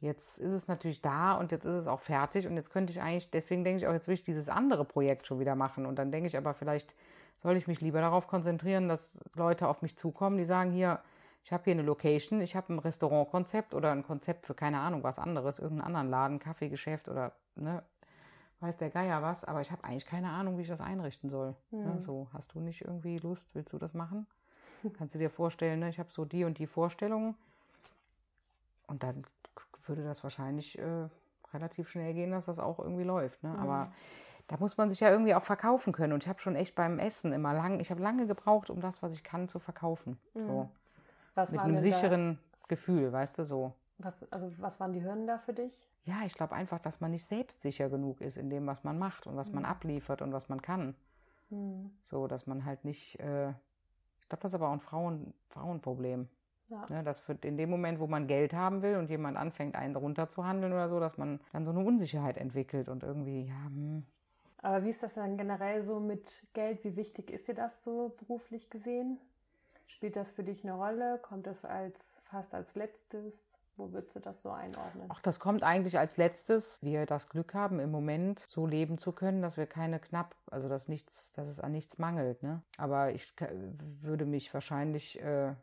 Jetzt 0.05 0.37
ist 0.37 0.51
es 0.51 0.67
natürlich 0.67 1.01
da 1.01 1.33
und 1.33 1.51
jetzt 1.51 1.65
ist 1.65 1.73
es 1.73 1.87
auch 1.87 1.99
fertig 1.99 2.45
und 2.45 2.55
jetzt 2.55 2.69
könnte 2.69 2.91
ich 2.91 3.01
eigentlich, 3.01 3.31
deswegen 3.31 3.63
denke 3.63 3.79
ich 3.79 3.87
auch, 3.87 3.93
jetzt 3.93 4.07
will 4.07 4.13
ich 4.13 4.23
dieses 4.23 4.49
andere 4.49 4.85
Projekt 4.85 5.25
schon 5.25 5.39
wieder 5.39 5.55
machen 5.55 5.87
und 5.87 5.97
dann 5.97 6.11
denke 6.11 6.27
ich 6.27 6.37
aber 6.37 6.53
vielleicht 6.53 6.95
soll 7.41 7.57
ich 7.57 7.67
mich 7.67 7.81
lieber 7.81 8.01
darauf 8.01 8.27
konzentrieren, 8.27 8.87
dass 8.87 9.19
Leute 9.33 9.67
auf 9.67 9.81
mich 9.81 9.97
zukommen, 9.97 10.37
die 10.37 10.45
sagen, 10.45 10.71
hier, 10.71 10.99
ich 11.43 11.51
habe 11.51 11.63
hier 11.63 11.73
eine 11.73 11.81
Location, 11.81 12.39
ich 12.39 12.55
habe 12.55 12.71
ein 12.71 12.79
Restaurantkonzept 12.79 13.73
oder 13.73 13.91
ein 13.91 14.03
Konzept 14.03 14.45
für 14.45 14.53
keine 14.53 14.79
Ahnung 14.79 15.03
was 15.03 15.17
anderes, 15.17 15.57
irgendeinen 15.57 15.87
anderen 15.87 16.09
Laden, 16.09 16.39
Kaffeegeschäft 16.39 17.09
oder 17.09 17.31
ne, 17.55 17.83
weiß 18.59 18.77
der 18.77 18.91
Geier 18.91 19.23
was, 19.23 19.43
aber 19.43 19.61
ich 19.61 19.71
habe 19.71 19.83
eigentlich 19.83 20.05
keine 20.05 20.29
Ahnung, 20.29 20.57
wie 20.57 20.63
ich 20.63 20.67
das 20.67 20.81
einrichten 20.81 21.31
soll. 21.31 21.55
Mhm. 21.71 21.83
Ne, 21.83 22.01
so, 22.01 22.27
hast 22.31 22.53
du 22.53 22.59
nicht 22.59 22.81
irgendwie 22.81 23.17
Lust, 23.17 23.49
willst 23.53 23.73
du 23.73 23.79
das 23.79 23.95
machen? 23.95 24.27
Kannst 24.93 25.15
du 25.15 25.19
dir 25.19 25.31
vorstellen, 25.31 25.79
ne, 25.79 25.89
ich 25.89 25.97
habe 25.97 26.11
so 26.11 26.25
die 26.25 26.43
und 26.43 26.59
die 26.59 26.67
Vorstellungen 26.67 27.35
und 28.87 29.01
dann 29.01 29.25
würde 29.89 30.03
das 30.03 30.23
wahrscheinlich 30.23 30.77
äh, 30.79 31.07
relativ 31.53 31.89
schnell 31.89 32.13
gehen, 32.13 32.31
dass 32.31 32.45
das 32.45 32.59
auch 32.59 32.79
irgendwie 32.79 33.03
läuft. 33.03 33.43
Ne? 33.43 33.49
Mhm. 33.49 33.59
Aber 33.59 33.91
da 34.47 34.57
muss 34.57 34.77
man 34.77 34.89
sich 34.89 34.99
ja 34.99 35.09
irgendwie 35.09 35.33
auch 35.33 35.43
verkaufen 35.43 35.93
können. 35.93 36.13
Und 36.13 36.23
ich 36.23 36.29
habe 36.29 36.39
schon 36.39 36.55
echt 36.55 36.75
beim 36.75 36.99
Essen 36.99 37.33
immer 37.33 37.53
lang, 37.53 37.79
ich 37.79 37.91
habe 37.91 38.01
lange 38.01 38.27
gebraucht, 38.27 38.69
um 38.69 38.79
das, 38.79 39.01
was 39.01 39.13
ich 39.13 39.23
kann, 39.23 39.47
zu 39.47 39.59
verkaufen. 39.59 40.17
Mhm. 40.33 40.47
So. 40.47 40.69
Was 41.33 41.51
Mit 41.51 41.61
einem 41.61 41.79
sicheren 41.79 42.39
da? 42.61 42.67
Gefühl, 42.67 43.11
weißt 43.11 43.37
du, 43.39 43.43
so. 43.43 43.73
Was, 43.97 44.13
also 44.31 44.51
was 44.59 44.79
waren 44.79 44.93
die 44.93 45.03
Hürden 45.03 45.27
da 45.27 45.37
für 45.37 45.53
dich? 45.53 45.89
Ja, 46.03 46.21
ich 46.25 46.33
glaube 46.33 46.53
einfach, 46.53 46.79
dass 46.79 47.01
man 47.01 47.11
nicht 47.11 47.25
selbstsicher 47.25 47.89
genug 47.89 48.21
ist 48.21 48.37
in 48.37 48.49
dem, 48.49 48.67
was 48.67 48.83
man 48.83 48.97
macht 48.97 49.27
und 49.27 49.35
was 49.35 49.49
mhm. 49.49 49.55
man 49.55 49.65
abliefert 49.65 50.21
und 50.21 50.33
was 50.33 50.49
man 50.49 50.61
kann. 50.61 50.95
Mhm. 51.49 51.91
So, 52.03 52.27
dass 52.27 52.47
man 52.47 52.65
halt 52.65 52.85
nicht, 52.85 53.19
äh, 53.19 53.49
ich 53.49 54.29
glaube, 54.29 54.41
das 54.41 54.51
ist 54.51 54.55
aber 54.55 54.69
auch 54.69 54.73
ein 54.73 54.79
Frauen, 54.79 55.33
Frauenproblem. 55.49 56.27
Ja. 56.69 56.85
Ne, 56.89 57.03
dass 57.03 57.19
für, 57.19 57.37
in 57.43 57.57
dem 57.57 57.69
Moment, 57.69 57.99
wo 57.99 58.07
man 58.07 58.27
Geld 58.27 58.53
haben 58.53 58.81
will 58.81 58.95
und 58.97 59.09
jemand 59.09 59.37
anfängt, 59.37 59.75
einen 59.75 59.95
runterzuhandeln 59.95 60.73
oder 60.73 60.89
so, 60.89 60.99
dass 60.99 61.17
man 61.17 61.39
dann 61.53 61.65
so 61.65 61.71
eine 61.71 61.81
Unsicherheit 61.81 62.37
entwickelt 62.37 62.89
und 62.89 63.03
irgendwie, 63.03 63.43
ja, 63.43 63.65
hm. 63.65 64.05
Aber 64.65 64.83
wie 64.83 64.89
ist 64.89 65.03
das 65.03 65.13
dann 65.13 65.37
generell 65.37 65.83
so 65.83 65.99
mit 65.99 66.47
Geld? 66.53 66.83
Wie 66.83 66.95
wichtig 66.95 67.29
ist 67.29 67.47
dir 67.47 67.53
das 67.53 67.83
so 67.83 68.15
beruflich 68.17 68.71
gesehen? 68.71 69.19
Spielt 69.85 70.15
das 70.15 70.31
für 70.31 70.43
dich 70.43 70.63
eine 70.63 70.73
Rolle? 70.73 71.19
Kommt 71.21 71.45
das 71.45 71.63
als 71.63 72.17
fast 72.23 72.51
als 72.55 72.73
letztes? 72.73 73.33
Wo 73.77 73.91
würdest 73.91 74.15
du 74.15 74.21
das 74.21 74.41
so 74.41 74.49
einordnen? 74.49 75.05
Ach, 75.09 75.21
das 75.21 75.39
kommt 75.39 75.61
eigentlich 75.61 75.99
als 75.99 76.17
letztes. 76.17 76.81
Wir 76.81 77.05
das 77.05 77.29
Glück 77.29 77.53
haben, 77.53 77.79
im 77.79 77.91
Moment 77.91 78.39
so 78.47 78.65
leben 78.65 78.97
zu 78.97 79.11
können, 79.11 79.41
dass 79.41 79.57
wir 79.57 79.67
keine 79.67 79.99
knapp, 79.99 80.33
also 80.49 80.67
dass 80.67 80.87
nichts, 80.87 81.33
dass 81.33 81.47
es 81.47 81.59
an 81.59 81.73
nichts 81.73 81.99
mangelt. 81.99 82.41
Ne? 82.41 82.63
Aber 82.77 83.11
ich 83.11 83.35
würde 84.01 84.25
mich 84.25 84.53
wahrscheinlich 84.53 85.21
äh, 85.21 85.53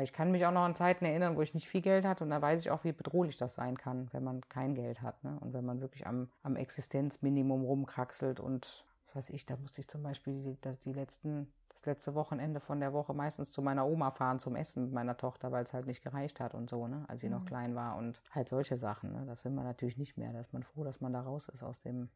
ich 0.00 0.12
kann 0.12 0.30
mich 0.30 0.46
auch 0.46 0.52
noch 0.52 0.62
an 0.62 0.74
Zeiten 0.74 1.04
erinnern, 1.04 1.36
wo 1.36 1.42
ich 1.42 1.52
nicht 1.52 1.68
viel 1.68 1.82
Geld 1.82 2.06
hatte 2.06 2.24
und 2.24 2.30
da 2.30 2.40
weiß 2.40 2.60
ich 2.60 2.70
auch, 2.70 2.84
wie 2.84 2.92
bedrohlich 2.92 3.36
das 3.36 3.54
sein 3.54 3.76
kann, 3.76 4.08
wenn 4.12 4.24
man 4.24 4.40
kein 4.48 4.74
Geld 4.74 5.02
hat. 5.02 5.22
Ne? 5.22 5.36
Und 5.40 5.52
wenn 5.52 5.66
man 5.66 5.80
wirklich 5.82 6.06
am, 6.06 6.30
am 6.42 6.56
Existenzminimum 6.56 7.64
rumkraxelt 7.64 8.40
und 8.40 8.86
was 9.06 9.16
weiß 9.16 9.30
ich, 9.30 9.44
da 9.44 9.56
musste 9.56 9.82
ich 9.82 9.88
zum 9.88 10.02
Beispiel 10.02 10.42
die, 10.42 10.58
das, 10.62 10.80
die 10.80 10.94
letzten, 10.94 11.52
das 11.68 11.84
letzte 11.84 12.14
Wochenende 12.14 12.60
von 12.60 12.80
der 12.80 12.94
Woche 12.94 13.12
meistens 13.12 13.52
zu 13.52 13.60
meiner 13.60 13.86
Oma 13.86 14.10
fahren 14.10 14.38
zum 14.38 14.56
Essen 14.56 14.84
mit 14.84 14.92
meiner 14.94 15.18
Tochter, 15.18 15.52
weil 15.52 15.64
es 15.64 15.74
halt 15.74 15.86
nicht 15.86 16.02
gereicht 16.02 16.40
hat 16.40 16.54
und 16.54 16.70
so, 16.70 16.88
ne? 16.88 17.04
als 17.08 17.20
sie 17.20 17.28
mhm. 17.28 17.34
noch 17.34 17.44
klein 17.44 17.74
war 17.74 17.96
und 17.96 18.22
halt 18.30 18.48
solche 18.48 18.78
Sachen. 18.78 19.12
Ne? 19.12 19.26
Das 19.26 19.44
will 19.44 19.52
man 19.52 19.64
natürlich 19.66 19.98
nicht 19.98 20.16
mehr. 20.16 20.32
Da 20.32 20.40
ist 20.40 20.54
man 20.54 20.62
froh, 20.62 20.84
dass 20.84 21.02
man 21.02 21.12
da 21.12 21.20
raus 21.20 21.50
ist 21.50 21.62
aus 21.62 21.82
dem 21.82 22.08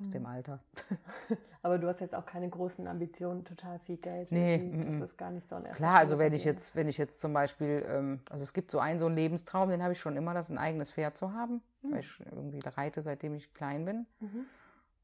aus 0.00 0.10
dem 0.10 0.22
mhm. 0.22 0.28
Alter. 0.28 0.60
Aber 1.62 1.78
du 1.78 1.88
hast 1.88 2.00
jetzt 2.00 2.14
auch 2.14 2.26
keine 2.26 2.48
großen 2.48 2.86
Ambitionen, 2.86 3.44
total 3.44 3.78
viel 3.80 3.96
Geld. 3.96 4.30
Nee, 4.30 4.54
m 4.54 5.00
das 5.00 5.10
ist 5.10 5.16
gar 5.16 5.30
nicht 5.30 5.48
so 5.48 5.56
ein 5.56 5.64
Klar, 5.72 5.96
also 5.96 6.18
wenn 6.18 6.32
ich 6.32 6.44
jetzt, 6.44 6.76
wenn 6.76 6.88
ich 6.88 6.98
jetzt 6.98 7.20
zum 7.20 7.32
Beispiel, 7.32 7.84
ähm, 7.88 8.20
also 8.30 8.42
es 8.42 8.52
gibt 8.52 8.70
so 8.70 8.78
einen 8.78 9.00
so 9.00 9.06
einen 9.06 9.16
Lebenstraum, 9.16 9.70
den 9.70 9.82
habe 9.82 9.92
ich 9.92 10.00
schon 10.00 10.16
immer, 10.16 10.34
das 10.34 10.50
ein 10.50 10.58
eigenes 10.58 10.92
Pferd 10.92 11.16
zu 11.16 11.32
haben, 11.32 11.62
mhm. 11.82 11.92
weil 11.92 12.00
ich 12.00 12.20
irgendwie 12.30 12.60
reite, 12.60 13.02
seitdem 13.02 13.34
ich 13.34 13.52
klein 13.54 13.84
bin. 13.84 14.06
Mhm. 14.20 14.46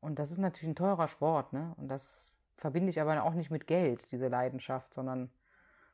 Und 0.01 0.19
das 0.19 0.31
ist 0.31 0.39
natürlich 0.39 0.69
ein 0.69 0.77
teurer 0.77 1.09
Sport, 1.09 1.53
ne? 1.53 1.75
Und 1.77 1.89
das 1.89 2.33
verbinde 2.57 2.91
ich 2.91 3.01
aber 3.01 3.23
auch 3.25 3.35
nicht 3.35 3.51
mit 3.51 3.67
Geld, 3.67 4.11
diese 4.13 4.29
Leidenschaft, 4.29 4.95
sondern 4.95 5.31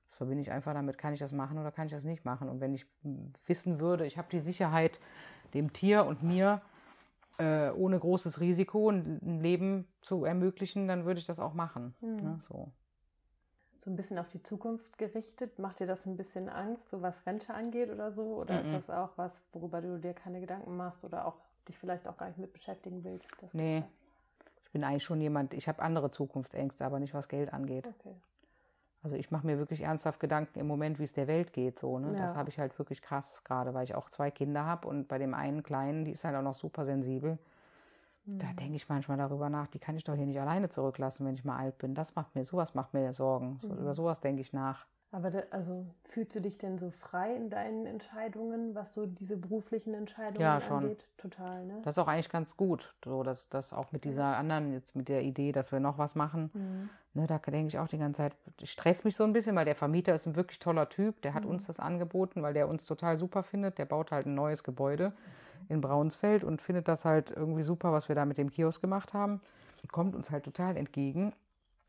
das 0.09 0.17
verbinde 0.17 0.43
ich 0.43 0.51
einfach 0.51 0.75
damit, 0.75 0.99
kann 0.99 1.15
ich 1.15 1.21
das 1.21 1.33
machen 1.33 1.59
oder 1.59 1.73
kann 1.73 1.87
ich 1.87 1.93
das 1.93 2.05
nicht 2.05 2.25
machen. 2.25 2.49
Und 2.49 2.61
wenn 2.61 2.75
ich 2.75 2.87
wissen 3.47 3.81
würde, 3.81 4.07
ich 4.07 4.19
habe 4.19 4.29
die 4.31 4.41
Sicherheit 4.41 5.01
dem 5.55 5.73
Tier 5.73 6.05
und 6.05 6.23
mir, 6.23 6.61
äh, 7.39 7.71
ohne 7.71 7.99
großes 7.99 8.41
Risiko 8.41 8.91
ein 8.91 9.41
Leben 9.41 9.87
zu 10.01 10.25
ermöglichen, 10.25 10.89
dann 10.89 11.05
würde 11.05 11.21
ich 11.21 11.27
das 11.27 11.41
auch 11.41 11.55
machen. 11.55 11.95
Mhm. 12.01 12.17
Ne, 12.17 12.39
so. 12.49 12.73
so 13.79 13.91
ein 13.91 13.97
bisschen 13.97 14.19
auf 14.19 14.29
die 14.29 14.43
Zukunft 14.43 14.99
gerichtet. 14.99 15.59
Macht 15.59 15.81
dir 15.81 15.87
das 15.87 16.05
ein 16.07 16.17
bisschen 16.17 16.49
Angst, 16.49 16.89
so 16.91 17.01
was 17.01 17.27
Rente 17.27 17.55
angeht 17.55 17.91
oder 17.91 18.13
so? 18.13 18.37
Oder 18.37 18.61
mhm. 18.61 18.67
ist 18.67 18.75
das 18.75 18.91
auch 18.91 19.11
was, 19.17 19.41
worüber 19.53 19.81
du 19.81 19.99
dir 19.99 20.15
keine 20.15 20.41
Gedanken 20.41 20.77
machst 20.77 21.05
oder 21.05 21.27
auch 21.27 21.37
dich 21.69 21.79
vielleicht 21.79 22.07
auch 22.07 22.17
gar 22.17 22.27
nicht 22.29 22.39
mit 22.39 22.53
beschäftigen 22.53 23.05
willst? 23.05 23.29
nee. 23.53 23.85
Ich 24.65 24.73
bin 24.73 24.85
eigentlich 24.85 25.05
schon 25.05 25.23
jemand, 25.23 25.55
ich 25.55 25.67
habe 25.67 25.81
andere 25.81 26.11
Zukunftsängste, 26.11 26.85
aber 26.85 27.01
nicht 27.01 27.15
was 27.15 27.29
Geld 27.29 27.55
angeht. 27.55 27.87
Okay. 27.87 28.15
Also 29.03 29.17
ich 29.17 29.31
mache 29.31 29.47
mir 29.47 29.59
wirklich 29.59 29.83
ernsthaft 29.83 30.19
Gedanken 30.19 30.59
im 30.59 30.67
Moment, 30.67 30.99
wie 30.99 31.05
es 31.05 31.13
der 31.13 31.29
Welt 31.29 31.53
geht. 31.53 31.79
So, 31.79 31.99
ne? 31.99 32.15
Ja. 32.15 32.27
Das 32.27 32.35
habe 32.35 32.51
ich 32.51 32.59
halt 32.59 32.77
wirklich 32.79 33.01
krass 33.01 33.43
gerade, 33.45 33.73
weil 33.75 33.85
ich 33.85 33.95
auch 33.95 34.11
zwei 34.11 34.31
Kinder 34.31 34.65
habe 34.65 34.89
und 34.89 35.09
bei 35.09 35.19
dem 35.19 35.35
einen 35.35 35.63
Kleinen, 35.63 36.05
die 36.05 36.13
ist 36.13 36.25
halt 36.25 36.35
auch 36.35 36.43
noch 36.43 36.55
super 36.55 36.85
sensibel. 36.85 37.39
Mhm. 38.25 38.39
Da 38.39 38.53
denke 38.53 38.75
ich 38.75 38.89
manchmal 38.89 39.17
darüber 39.17 39.49
nach, 39.51 39.69
die 39.69 39.79
kann 39.79 39.97
ich 39.97 40.05
doch 40.05 40.15
hier 40.15 40.27
nicht 40.27 40.41
alleine 40.41 40.69
zurücklassen, 40.69 41.25
wenn 41.27 41.35
ich 41.35 41.45
mal 41.45 41.57
alt 41.57 41.79
bin. 41.79 41.95
Das 41.95 42.15
macht 42.17 42.35
mir, 42.35 42.45
sowas 42.45 42.75
macht 42.75 42.93
mir 42.93 43.13
Sorgen. 43.13 43.59
So, 43.63 43.69
mhm. 43.69 43.79
Über 43.79 43.95
sowas 43.95 44.21
denke 44.21 44.43
ich 44.43 44.53
nach. 44.53 44.87
Aber 45.11 45.31
da, 45.31 45.43
also 45.51 45.87
fühlst 46.05 46.37
du 46.37 46.41
dich 46.41 46.59
denn 46.59 46.77
so 46.77 46.91
frei 46.91 47.35
in 47.35 47.49
deinen 47.49 47.87
Entscheidungen, 47.87 48.75
was 48.75 48.93
so 48.93 49.07
diese 49.07 49.39
beruflichen 49.39 49.95
Entscheidungen 49.95 50.43
ja, 50.43 50.61
schon. 50.61 50.85
angeht? 50.85 51.07
Total, 51.17 51.65
ne? 51.65 51.81
Das 51.83 51.97
ist 51.97 51.99
auch 51.99 52.09
eigentlich 52.09 52.29
ganz 52.29 52.59
gut, 52.59 52.95
so 53.03 53.23
dass 53.23 53.49
das 53.49 53.73
auch 53.73 53.91
mit 53.91 54.05
dieser 54.05 54.37
anderen, 54.37 54.75
jetzt 54.75 54.97
mit 54.97 55.09
der 55.09 55.23
Idee, 55.23 55.53
dass 55.53 55.73
wir 55.73 55.81
noch 55.81 55.97
was 55.97 56.15
machen, 56.15 56.51
mhm. 56.53 56.91
ne, 57.15 57.27
da 57.27 57.39
denke 57.39 57.69
ich 57.69 57.79
auch 57.79 57.89
die 57.89 57.97
ganze 57.97 58.19
Zeit, 58.19 58.37
ich 58.61 58.71
stress 58.71 59.05
mich 59.05 59.17
so 59.17 59.25
ein 59.25 59.33
bisschen, 59.33 59.57
weil 59.57 59.65
der 59.65 59.77
Vermieter 59.77 60.15
ist 60.15 60.27
ein 60.27 60.37
wirklich 60.37 60.59
toller 60.59 60.91
Typ, 60.91 61.23
der 61.23 61.33
hat 61.33 61.45
mhm. 61.45 61.53
uns 61.53 61.67
das 61.67 61.81
angeboten, 61.81 62.43
weil 62.43 62.53
der 62.53 62.69
uns 62.69 62.85
total 62.85 63.19
super 63.19 63.43
findet, 63.43 63.79
der 63.79 63.87
baut 63.87 64.13
halt 64.13 64.27
ein 64.27 64.35
neues 64.35 64.63
Gebäude 64.63 65.15
in 65.71 65.81
Braunsfeld 65.81 66.45
und 66.45 66.61
findet 66.61 66.87
das 66.87 67.07
halt 67.07 67.31
irgendwie 67.31 67.63
super, 67.63 67.93
was 67.93 68.09
wir 68.09 68.15
da 68.15 68.27
mit 68.27 68.37
dem 68.37 68.51
Kiosk 68.51 68.83
gemacht 68.83 69.15
haben. 69.15 69.41
Kommt 69.91 70.15
uns 70.15 70.31
halt 70.31 70.45
total 70.45 70.77
entgegen 70.77 71.33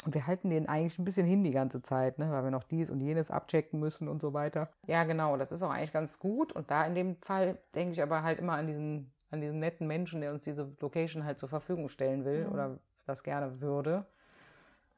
und 0.05 0.15
wir 0.15 0.27
halten 0.27 0.49
den 0.49 0.69
eigentlich 0.69 0.97
ein 0.97 1.03
bisschen 1.03 1.27
hin 1.27 1.43
die 1.43 1.51
ganze 1.51 1.81
Zeit, 1.81 2.19
ne? 2.19 2.31
weil 2.31 2.43
wir 2.43 2.51
noch 2.51 2.63
dies 2.63 2.89
und 2.89 3.01
jenes 3.01 3.29
abchecken 3.29 3.79
müssen 3.79 4.07
und 4.07 4.21
so 4.21 4.33
weiter. 4.33 4.69
Ja, 4.87 5.03
genau, 5.03 5.35
das 5.35 5.51
ist 5.51 5.61
auch 5.61 5.71
eigentlich 5.71 5.91
ganz 5.91 6.19
gut. 6.19 6.53
Und 6.53 6.71
da 6.71 6.85
in 6.85 6.95
dem 6.95 7.17
Fall 7.17 7.57
denke 7.75 7.93
ich 7.93 8.01
aber 8.01 8.23
halt 8.23 8.39
immer 8.39 8.53
an 8.53 8.67
diesen, 8.67 9.11
an 9.29 9.41
diesen 9.41 9.59
netten 9.59 9.87
Menschen, 9.87 10.21
der 10.21 10.31
uns 10.31 10.45
diese 10.45 10.71
Location 10.79 11.25
halt 11.25 11.37
zur 11.37 11.49
Verfügung 11.49 11.89
stellen 11.89 12.23
will 12.23 12.45
mhm. 12.45 12.53
oder 12.53 12.79
das 13.05 13.23
gerne 13.23 13.59
würde. 13.59 14.05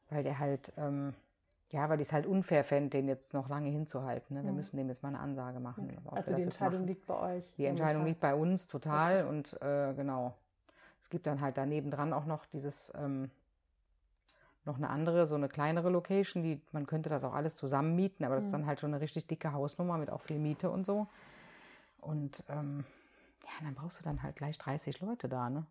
Weil 0.08 0.22
der 0.22 0.38
halt, 0.38 0.72
ähm, 0.76 1.14
ja, 1.70 1.88
weil 1.88 2.00
ich 2.00 2.08
es 2.08 2.12
halt 2.12 2.26
unfair 2.26 2.62
fände, 2.62 2.90
den 2.90 3.08
jetzt 3.08 3.34
noch 3.34 3.48
lange 3.48 3.70
hinzuhalten. 3.70 4.36
Ne? 4.36 4.44
Wir 4.44 4.50
mhm. 4.50 4.56
müssen 4.56 4.76
dem 4.76 4.88
jetzt 4.88 5.02
mal 5.02 5.08
eine 5.08 5.18
Ansage 5.18 5.58
machen. 5.58 5.90
Okay. 5.90 6.16
Also 6.16 6.36
die 6.36 6.42
Entscheidung 6.42 6.86
liegt 6.86 7.06
bei 7.06 7.38
euch? 7.38 7.44
Die 7.56 7.64
Entscheidung 7.64 8.04
liegt 8.04 8.20
bei 8.20 8.36
uns 8.36 8.68
total 8.68 9.22
okay. 9.22 9.28
und 9.28 9.62
äh, 9.62 9.94
genau. 9.94 10.36
Es 11.00 11.10
gibt 11.10 11.26
dann 11.26 11.40
halt 11.40 11.56
daneben 11.56 11.90
dran 11.90 12.12
auch 12.12 12.24
noch 12.24 12.46
dieses... 12.46 12.92
Ähm, 12.94 13.32
noch 14.64 14.76
eine 14.76 14.90
andere, 14.90 15.26
so 15.26 15.34
eine 15.34 15.48
kleinere 15.48 15.90
Location, 15.90 16.42
die 16.42 16.60
man 16.72 16.86
könnte 16.86 17.08
das 17.08 17.24
auch 17.24 17.34
alles 17.34 17.56
zusammen 17.56 17.96
mieten, 17.96 18.24
aber 18.24 18.36
das 18.36 18.44
mhm. 18.44 18.46
ist 18.46 18.52
dann 18.52 18.66
halt 18.66 18.80
schon 18.80 18.92
eine 18.92 19.00
richtig 19.00 19.26
dicke 19.26 19.52
Hausnummer 19.52 19.98
mit 19.98 20.10
auch 20.10 20.20
viel 20.20 20.38
Miete 20.38 20.70
und 20.70 20.86
so. 20.86 21.06
Und 22.00 22.44
ähm, 22.48 22.84
ja, 23.44 23.64
dann 23.64 23.74
brauchst 23.74 24.00
du 24.00 24.04
dann 24.04 24.22
halt 24.22 24.36
gleich 24.36 24.58
30 24.58 25.00
Leute 25.00 25.28
da, 25.28 25.50
ne? 25.50 25.66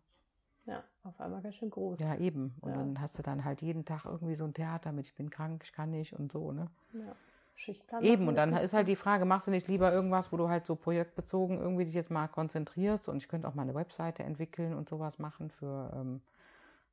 Ja, 0.64 0.84
auf 1.02 1.20
einmal 1.20 1.42
ganz 1.42 1.56
schön 1.56 1.70
groß. 1.70 1.98
Ja, 1.98 2.14
eben. 2.16 2.54
Und 2.60 2.70
ja. 2.70 2.78
dann 2.78 3.00
hast 3.00 3.18
du 3.18 3.22
dann 3.22 3.44
halt 3.44 3.62
jeden 3.62 3.84
Tag 3.84 4.04
irgendwie 4.04 4.36
so 4.36 4.44
ein 4.44 4.54
Theater 4.54 4.92
mit, 4.92 5.06
ich 5.06 5.14
bin 5.14 5.28
krank, 5.28 5.62
ich 5.64 5.72
kann 5.72 5.90
nicht 5.90 6.12
und 6.12 6.30
so, 6.30 6.52
ne? 6.52 6.68
Ja. 6.92 7.16
Schichtplan. 7.54 8.02
Eben, 8.02 8.28
und 8.28 8.36
dann 8.36 8.54
ist 8.54 8.72
halt 8.72 8.88
die 8.88 8.96
Frage, 8.96 9.24
machst 9.24 9.46
du 9.46 9.50
nicht 9.50 9.68
lieber 9.68 9.92
irgendwas, 9.92 10.32
wo 10.32 10.36
du 10.36 10.48
halt 10.48 10.66
so 10.66 10.74
projektbezogen 10.74 11.58
irgendwie 11.58 11.84
dich 11.84 11.94
jetzt 11.94 12.10
mal 12.10 12.28
konzentrierst 12.28 13.08
und 13.08 13.18
ich 13.18 13.28
könnte 13.28 13.46
auch 13.46 13.54
mal 13.54 13.62
eine 13.62 13.74
Webseite 13.74 14.22
entwickeln 14.22 14.74
und 14.74 14.88
sowas 14.88 15.18
machen 15.18 15.50
für 15.50 15.92
ähm, 15.94 16.22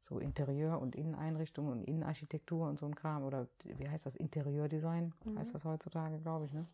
so 0.09 0.19
Interieur- 0.19 0.81
und 0.81 0.95
Inneneinrichtung 0.95 1.67
und 1.67 1.83
Innenarchitektur 1.83 2.67
und 2.67 2.79
so 2.79 2.87
ein 2.87 2.95
Kram. 2.95 3.23
Oder 3.23 3.47
wie 3.63 3.87
heißt 3.87 4.07
das? 4.07 4.15
Interieurdesign 4.15 5.13
mhm. 5.23 5.39
heißt 5.39 5.53
das 5.53 5.63
heutzutage, 5.63 6.17
glaube 6.17 6.45
ich, 6.45 6.53
ne? 6.53 6.65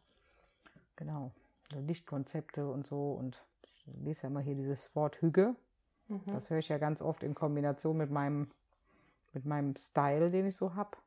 Genau. 0.96 1.32
Lichtkonzepte 1.74 2.68
und 2.68 2.88
so. 2.88 3.12
Und 3.12 3.44
ich 3.64 3.86
lese 4.02 4.24
ja 4.24 4.30
immer 4.30 4.40
hier 4.40 4.56
dieses 4.56 4.96
Wort 4.96 5.22
Hüge. 5.22 5.56
Mhm. 6.08 6.22
Das 6.28 6.50
höre 6.50 6.60
ich 6.60 6.70
ja 6.70 6.78
ganz 6.78 7.02
oft 7.02 7.24
in 7.24 7.36
Kombination 7.36 7.98
mit 7.98 8.10
meinem, 8.10 8.50
mit 9.34 9.46
meinem 9.46 9.76
Style, 9.76 10.32
den 10.32 10.48
ich 10.48 10.56
so 10.56 10.74
habe. 10.76 10.98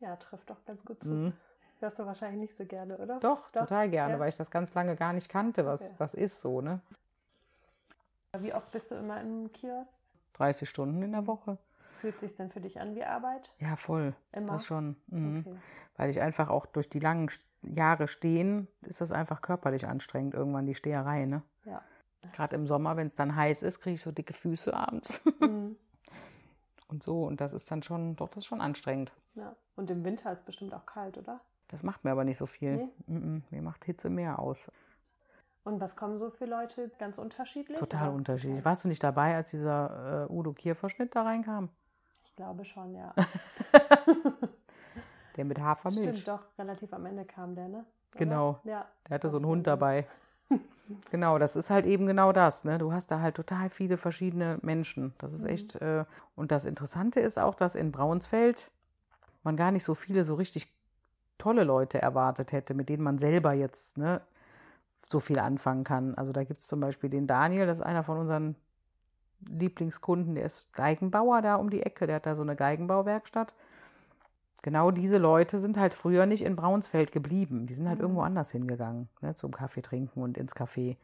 Ja, 0.00 0.16
trifft 0.16 0.50
doch 0.50 0.64
ganz 0.64 0.84
gut 0.84 1.02
zu. 1.04 1.10
Mhm. 1.10 1.32
Hörst 1.78 1.98
du 1.98 2.04
wahrscheinlich 2.04 2.40
nicht 2.40 2.56
so 2.56 2.66
gerne, 2.66 2.98
oder? 2.98 3.20
Doch, 3.20 3.50
doch. 3.52 3.62
total 3.62 3.88
gerne, 3.88 4.14
ja. 4.14 4.20
weil 4.20 4.28
ich 4.28 4.36
das 4.36 4.50
ganz 4.50 4.74
lange 4.74 4.96
gar 4.96 5.12
nicht 5.12 5.28
kannte, 5.28 5.64
was 5.64 5.80
okay. 5.80 5.94
das 5.98 6.14
ist 6.14 6.40
so, 6.40 6.60
ne? 6.60 6.80
Wie 8.38 8.52
oft 8.52 8.70
bist 8.70 8.90
du 8.90 8.96
immer 8.96 9.20
im 9.20 9.50
Kiosk? 9.52 9.99
30 10.40 10.68
Stunden 10.68 11.02
in 11.02 11.12
der 11.12 11.26
Woche. 11.26 11.58
Fühlt 11.92 12.18
sich 12.18 12.34
denn 12.34 12.50
für 12.50 12.60
dich 12.60 12.80
an 12.80 12.94
wie 12.94 13.04
Arbeit? 13.04 13.52
Ja, 13.58 13.76
voll. 13.76 14.14
Immer? 14.32 14.52
Das 14.52 14.64
schon. 14.64 14.96
Mhm. 15.08 15.44
Okay. 15.46 15.56
Weil 15.96 16.10
ich 16.10 16.20
einfach 16.20 16.48
auch 16.48 16.64
durch 16.64 16.88
die 16.88 16.98
langen 16.98 17.30
Jahre 17.62 18.08
stehen, 18.08 18.68
ist 18.82 19.02
das 19.02 19.12
einfach 19.12 19.42
körperlich 19.42 19.86
anstrengend, 19.86 20.34
irgendwann 20.34 20.64
die 20.64 20.74
Steherei, 20.74 21.26
ne? 21.26 21.42
Ja. 21.66 21.82
Gerade 22.32 22.56
im 22.56 22.66
Sommer, 22.66 22.96
wenn 22.96 23.06
es 23.06 23.16
dann 23.16 23.36
heiß 23.36 23.62
ist, 23.62 23.80
kriege 23.80 23.94
ich 23.94 24.02
so 24.02 24.12
dicke 24.12 24.32
Füße 24.32 24.72
abends. 24.72 25.20
Mhm. 25.40 25.76
und 26.88 27.02
so. 27.02 27.24
Und 27.24 27.40
das 27.40 27.52
ist 27.52 27.70
dann 27.70 27.82
schon, 27.82 28.16
doch, 28.16 28.28
das 28.28 28.38
ist 28.38 28.46
schon 28.46 28.62
anstrengend. 28.62 29.12
Ja. 29.34 29.54
Und 29.76 29.90
im 29.90 30.04
Winter 30.04 30.32
ist 30.32 30.44
bestimmt 30.46 30.74
auch 30.74 30.86
kalt, 30.86 31.18
oder? 31.18 31.40
Das 31.68 31.82
macht 31.82 32.04
mir 32.04 32.10
aber 32.10 32.24
nicht 32.24 32.38
so 32.38 32.46
viel. 32.46 32.90
Nee? 33.06 33.14
-mm, 33.14 33.42
mir 33.50 33.62
macht 33.62 33.84
Hitze 33.84 34.10
mehr 34.10 34.38
aus. 34.38 34.70
Und 35.62 35.80
was 35.80 35.94
kommen 35.94 36.18
so 36.18 36.30
für 36.30 36.46
Leute? 36.46 36.90
Ganz 36.98 37.18
unterschiedlich? 37.18 37.78
Total 37.78 38.08
oder? 38.08 38.16
unterschiedlich. 38.16 38.64
Warst 38.64 38.84
du 38.84 38.88
nicht 38.88 39.02
dabei, 39.02 39.36
als 39.36 39.50
dieser 39.50 40.26
äh, 40.28 40.32
Udo 40.32 40.52
Kier-Verschnitt 40.52 41.14
da 41.14 41.22
reinkam? 41.22 41.68
Ich 42.24 42.34
glaube 42.34 42.64
schon, 42.64 42.94
ja. 42.94 43.14
der 45.36 45.44
mit 45.44 45.60
Hafermilch. 45.60 46.08
Stimmt, 46.08 46.28
doch, 46.28 46.44
relativ 46.58 46.92
am 46.94 47.04
Ende 47.04 47.24
kam 47.24 47.54
der, 47.54 47.68
ne? 47.68 47.84
Oder? 48.12 48.18
Genau. 48.18 48.58
Ja. 48.64 48.86
Der 49.08 49.14
hatte 49.14 49.28
so 49.28 49.36
einen 49.36 49.46
Hund 49.46 49.66
dabei. 49.66 50.06
genau, 51.10 51.38
das 51.38 51.56
ist 51.56 51.70
halt 51.70 51.84
eben 51.84 52.06
genau 52.06 52.32
das. 52.32 52.64
Ne? 52.64 52.78
Du 52.78 52.92
hast 52.92 53.10
da 53.10 53.20
halt 53.20 53.36
total 53.36 53.68
viele 53.68 53.96
verschiedene 53.96 54.58
Menschen. 54.62 55.14
Das 55.18 55.32
ist 55.32 55.44
mhm. 55.44 55.50
echt. 55.50 55.76
Äh, 55.76 56.04
und 56.36 56.50
das 56.50 56.64
Interessante 56.64 57.20
ist 57.20 57.38
auch, 57.38 57.54
dass 57.54 57.74
in 57.74 57.92
Braunsfeld 57.92 58.70
man 59.42 59.56
gar 59.56 59.70
nicht 59.70 59.84
so 59.84 59.94
viele 59.94 60.24
so 60.24 60.34
richtig 60.34 60.72
tolle 61.38 61.64
Leute 61.64 62.00
erwartet 62.00 62.52
hätte, 62.52 62.74
mit 62.74 62.88
denen 62.88 63.02
man 63.02 63.18
selber 63.18 63.52
jetzt 63.52 63.96
ne, 63.96 64.20
so 65.10 65.20
viel 65.20 65.38
anfangen 65.38 65.84
kann. 65.84 66.14
Also 66.14 66.32
da 66.32 66.44
gibt 66.44 66.60
es 66.60 66.66
zum 66.66 66.80
Beispiel 66.80 67.10
den 67.10 67.26
Daniel, 67.26 67.66
das 67.66 67.78
ist 67.78 67.84
einer 67.84 68.04
von 68.04 68.18
unseren 68.18 68.56
Lieblingskunden, 69.48 70.34
der 70.34 70.44
ist 70.44 70.72
Geigenbauer 70.72 71.42
da 71.42 71.56
um 71.56 71.70
die 71.70 71.82
Ecke, 71.82 72.06
der 72.06 72.16
hat 72.16 72.26
da 72.26 72.34
so 72.34 72.42
eine 72.42 72.56
Geigenbauwerkstatt. 72.56 73.54
Genau 74.62 74.90
diese 74.90 75.16
Leute 75.16 75.58
sind 75.58 75.78
halt 75.78 75.94
früher 75.94 76.26
nicht 76.26 76.44
in 76.44 76.54
Braunsfeld 76.54 77.12
geblieben. 77.12 77.66
Die 77.66 77.74
sind 77.74 77.88
halt 77.88 77.98
mhm. 77.98 78.04
irgendwo 78.04 78.22
anders 78.22 78.50
hingegangen, 78.50 79.08
ne, 79.22 79.34
zum 79.34 79.52
Kaffee 79.52 79.82
trinken 79.82 80.22
und 80.22 80.36
ins 80.36 80.54
Café. 80.54 80.96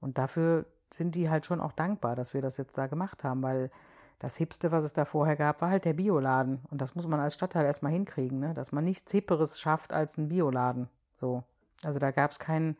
Und 0.00 0.18
dafür 0.18 0.64
sind 0.94 1.14
die 1.14 1.28
halt 1.28 1.46
schon 1.46 1.60
auch 1.60 1.72
dankbar, 1.72 2.16
dass 2.16 2.32
wir 2.32 2.40
das 2.40 2.56
jetzt 2.56 2.78
da 2.78 2.86
gemacht 2.86 3.22
haben, 3.22 3.42
weil 3.42 3.70
das 4.18 4.36
Hipste, 4.36 4.72
was 4.72 4.84
es 4.84 4.94
da 4.94 5.04
vorher 5.04 5.36
gab, 5.36 5.60
war 5.60 5.68
halt 5.68 5.84
der 5.84 5.92
Bioladen. 5.92 6.60
Und 6.70 6.80
das 6.80 6.94
muss 6.94 7.06
man 7.06 7.20
als 7.20 7.34
Stadtteil 7.34 7.66
erstmal 7.66 7.92
hinkriegen, 7.92 8.38
ne? 8.38 8.54
dass 8.54 8.72
man 8.72 8.84
nichts 8.84 9.12
Hipperes 9.12 9.60
schafft 9.60 9.92
als 9.92 10.16
ein 10.16 10.28
Bioladen. 10.28 10.88
So. 11.20 11.44
Also 11.84 11.98
da 11.98 12.10
gab 12.10 12.30
es 12.30 12.38
kein, 12.38 12.76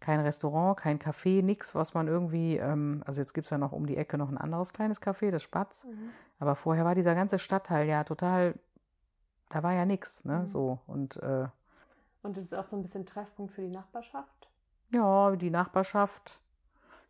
kein 0.00 0.20
Restaurant, 0.20 0.76
kein 0.76 0.98
Café, 0.98 1.42
nichts, 1.42 1.74
was 1.74 1.94
man 1.94 2.08
irgendwie, 2.08 2.56
ähm, 2.56 3.02
also 3.06 3.20
jetzt 3.20 3.32
gibt 3.32 3.46
es 3.46 3.50
ja 3.50 3.58
noch 3.58 3.72
um 3.72 3.86
die 3.86 3.96
Ecke 3.96 4.18
noch 4.18 4.28
ein 4.28 4.38
anderes 4.38 4.72
kleines 4.72 5.00
Café, 5.00 5.30
das 5.30 5.42
Spatz. 5.42 5.84
Mhm. 5.84 6.10
Aber 6.38 6.54
vorher 6.54 6.84
war 6.84 6.94
dieser 6.94 7.14
ganze 7.14 7.38
Stadtteil 7.38 7.86
ja 7.86 8.04
total, 8.04 8.54
da 9.48 9.62
war 9.62 9.72
ja 9.72 9.86
nichts, 9.86 10.24
ne? 10.24 10.40
Mhm. 10.40 10.46
So. 10.46 10.78
Und, 10.86 11.16
äh, 11.16 11.46
und 12.22 12.36
das 12.36 12.44
ist 12.44 12.54
auch 12.54 12.66
so 12.66 12.76
ein 12.76 12.82
bisschen 12.82 13.06
Treffpunkt 13.06 13.52
für 13.52 13.62
die 13.62 13.70
Nachbarschaft? 13.70 14.48
Ja, 14.92 15.34
die 15.36 15.50
Nachbarschaft. 15.50 16.40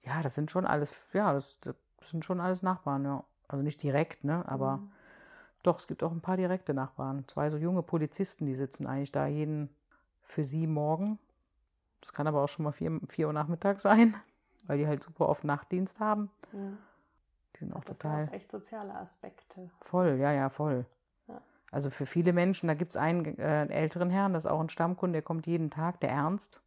Ja, 0.03 0.23
das 0.23 0.35
sind 0.35 0.51
schon 0.51 0.67
alles, 0.67 1.07
ja, 1.13 1.33
das, 1.33 1.59
das 1.61 1.75
sind 2.03 2.25
schon 2.25 2.41
alles 2.41 2.63
Nachbarn, 2.63 3.05
ja. 3.05 3.25
Also 3.49 3.63
nicht 3.63 3.83
direkt, 3.83 4.25
ne? 4.25 4.45
Aber 4.49 4.79
mhm. 4.79 4.93
doch, 5.63 5.79
es 5.79 5.87
gibt 5.87 6.03
auch 6.03 6.13
ein 6.13 6.21
paar 6.21 6.37
direkte 6.37 6.75
Nachbarn. 6.75 7.25
Zwei 7.29 7.51
so 7.51 7.57
junge 7.57 7.83
Polizisten, 7.83 8.47
die 8.47 8.55
sitzen 8.55 8.87
eigentlich 8.87 9.13
da 9.13 9.27
jeden 9.27 9.71
für 10.23 10.45
sie 10.45 10.67
morgen. 10.67 11.19
Das 12.07 12.13
kann 12.13 12.29
aber 12.29 12.41
auch 12.41 12.47
schon 12.47 12.63
mal 12.63 12.71
vier, 12.71 13.01
vier 13.09 13.27
Uhr 13.27 13.33
Nachmittag 13.33 13.81
sein, 13.81 14.17
weil 14.69 14.79
die 14.79 14.87
halt 14.87 15.03
super 15.03 15.29
oft 15.29 15.43
Nachtdienst 15.43 15.99
haben. 15.99 16.31
Ja. 16.53 16.59
Die 17.55 17.59
sind 17.59 17.73
auch 17.75 17.83
das 17.83 17.99
total. 17.99 18.19
Sind 18.21 18.29
auch 18.29 18.35
echt 18.35 18.53
soziale 18.53 18.95
Aspekte. 18.95 19.71
Voll, 19.81 20.17
ja, 20.21 20.31
ja, 20.31 20.49
voll. 20.49 20.87
Ja. 21.27 21.41
Also 21.73 21.91
für 21.91 22.07
viele 22.07 22.33
Menschen, 22.33 22.69
da 22.69 22.75
gibt 22.75 22.93
es 22.93 22.97
einen, 22.97 23.39
äh, 23.39 23.67
älteren 23.67 24.11
Herrn, 24.11 24.35
das 24.35 24.45
ist 24.45 24.51
auch 24.51 24.61
ein 24.61 24.69
Stammkunde, 24.69 25.15
der 25.15 25.23
kommt 25.23 25.49
jeden 25.49 25.69
Tag, 25.69 25.99
der 25.99 26.11
Ernst. 26.11 26.63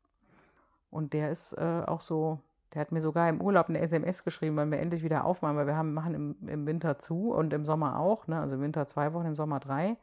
Und 0.91 1.13
der 1.13 1.31
ist 1.31 1.53
äh, 1.53 1.83
auch 1.85 2.01
so 2.01 2.39
der 2.73 2.81
hat 2.81 2.91
mir 2.91 3.01
sogar 3.01 3.29
im 3.29 3.41
Urlaub 3.41 3.69
eine 3.69 3.79
SMS 3.79 4.23
geschrieben, 4.23 4.55
weil 4.57 4.69
wir 4.69 4.79
endlich 4.79 5.03
wieder 5.03 5.25
aufmachen, 5.25 5.57
weil 5.57 5.65
wir 5.65 5.75
haben, 5.75 5.93
machen 5.93 6.13
im, 6.13 6.35
im 6.47 6.67
Winter 6.67 6.99
zu 6.99 7.31
und 7.33 7.51
im 7.51 7.65
Sommer 7.65 7.97
auch, 7.99 8.27
ne? 8.27 8.39
also 8.39 8.55
im 8.55 8.61
Winter 8.61 8.85
zwei 8.85 9.13
Wochen, 9.13 9.25
im 9.25 9.35
Sommer 9.35 9.59
drei, 9.59 9.97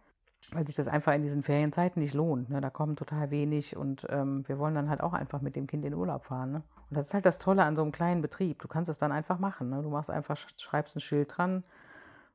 weil 0.53 0.67
sich 0.67 0.77
das 0.77 0.89
einfach 0.89 1.13
in 1.13 1.23
diesen 1.23 1.43
Ferienzeiten 1.43 2.01
nicht 2.01 2.15
lohnt. 2.15 2.51
Ne? 2.51 2.61
Da 2.61 2.71
kommen 2.71 2.97
total 2.97 3.31
wenig 3.31 3.77
und 3.77 4.07
ähm, 4.11 4.47
wir 4.49 4.59
wollen 4.59 4.75
dann 4.75 4.89
halt 4.89 5.01
auch 5.01 5.13
einfach 5.13 5.41
mit 5.41 5.57
dem 5.57 5.67
Kind 5.67 5.85
in 5.85 5.93
den 5.93 5.99
Urlaub 5.99 6.25
fahren. 6.25 6.53
Ne? 6.53 6.63
Und 6.91 6.97
das 6.97 7.07
ist 7.07 7.15
halt 7.15 7.27
das 7.27 7.39
Tolle 7.39 7.65
an 7.65 7.75
so 7.77 7.83
einem 7.83 7.93
kleinen 7.93 8.23
Betrieb. 8.23 8.61
Du 8.61 8.69
kannst 8.69 8.91
es 8.91 8.99
dann 8.99 9.13
einfach 9.13 9.39
machen. 9.39 9.71
Ne? 9.71 9.83
Du 9.83 9.91
machst 9.91 10.11
einfach, 10.11 10.37
schreibst 10.57 10.97
ein 10.97 11.01
Schild 11.01 11.37
dran, 11.37 11.65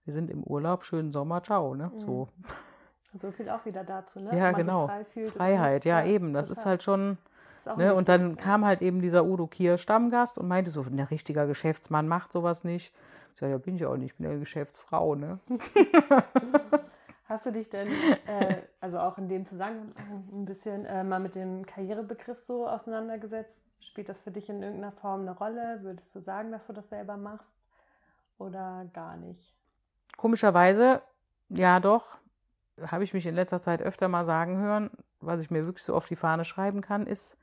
wir 0.03 0.13
sind 0.13 0.29
im 0.29 0.43
Urlaub, 0.43 0.83
schönen 0.83 1.11
Sommer, 1.11 1.43
ciao. 1.43 1.75
Ne? 1.75 1.91
Mhm. 1.93 1.99
So. 1.99 2.27
So 3.13 3.31
viel 3.31 3.49
auch 3.49 3.65
wieder 3.65 3.83
dazu, 3.83 4.21
ne? 4.21 4.37
Ja, 4.37 4.53
genau. 4.53 4.89
Freiheit, 5.33 5.83
ja, 5.83 6.05
eben. 6.05 6.31
Das 6.31 6.47
total. 6.47 6.59
ist 6.59 6.65
halt 6.65 6.83
schon 6.83 7.17
Ne? 7.77 7.93
Und 7.93 8.09
dann 8.09 8.37
kam 8.37 8.65
halt 8.65 8.81
eben 8.81 9.01
dieser 9.01 9.25
Udo 9.25 9.47
Kier 9.47 9.77
Stammgast 9.77 10.37
und 10.37 10.47
meinte 10.47 10.71
so, 10.71 10.81
ein 10.81 10.99
richtiger 10.99 11.45
Geschäftsmann 11.45 12.07
macht 12.07 12.31
sowas 12.31 12.63
nicht. 12.63 12.93
Ich 13.33 13.39
sage, 13.39 13.51
ja, 13.53 13.57
bin 13.57 13.75
ich 13.75 13.85
auch 13.85 13.95
nicht, 13.97 14.11
ich 14.11 14.15
bin 14.15 14.29
ja 14.29 14.37
Geschäftsfrau, 14.37 15.15
ne? 15.15 15.39
Hast 17.31 17.45
du 17.45 17.51
dich 17.51 17.69
denn, 17.69 17.87
äh, 18.27 18.57
also 18.81 18.99
auch 18.99 19.17
in 19.17 19.29
dem 19.29 19.45
Zusammenhang 19.45 19.93
ein 20.33 20.43
bisschen 20.43 20.85
äh, 20.85 21.01
mal 21.01 21.21
mit 21.21 21.35
dem 21.35 21.65
Karrierebegriff 21.65 22.37
so 22.39 22.67
auseinandergesetzt? 22.67 23.55
Spielt 23.79 24.09
das 24.09 24.21
für 24.21 24.31
dich 24.31 24.49
in 24.49 24.61
irgendeiner 24.61 24.91
Form 24.91 25.21
eine 25.21 25.31
Rolle? 25.31 25.79
Würdest 25.81 26.13
du 26.13 26.19
sagen, 26.19 26.51
dass 26.51 26.67
du 26.67 26.73
das 26.73 26.89
selber 26.89 27.15
machst 27.15 27.47
oder 28.37 28.85
gar 28.91 29.15
nicht? 29.15 29.55
Komischerweise, 30.17 31.01
ja 31.47 31.79
doch, 31.79 32.17
habe 32.85 33.05
ich 33.05 33.13
mich 33.13 33.25
in 33.25 33.35
letzter 33.35 33.61
Zeit 33.61 33.81
öfter 33.81 34.09
mal 34.09 34.25
sagen 34.25 34.57
hören, 34.57 34.91
was 35.21 35.41
ich 35.41 35.49
mir 35.49 35.65
wirklich 35.65 35.85
so 35.85 35.95
auf 35.95 36.09
die 36.09 36.17
Fahne 36.17 36.43
schreiben 36.43 36.81
kann, 36.81 37.07
ist, 37.07 37.37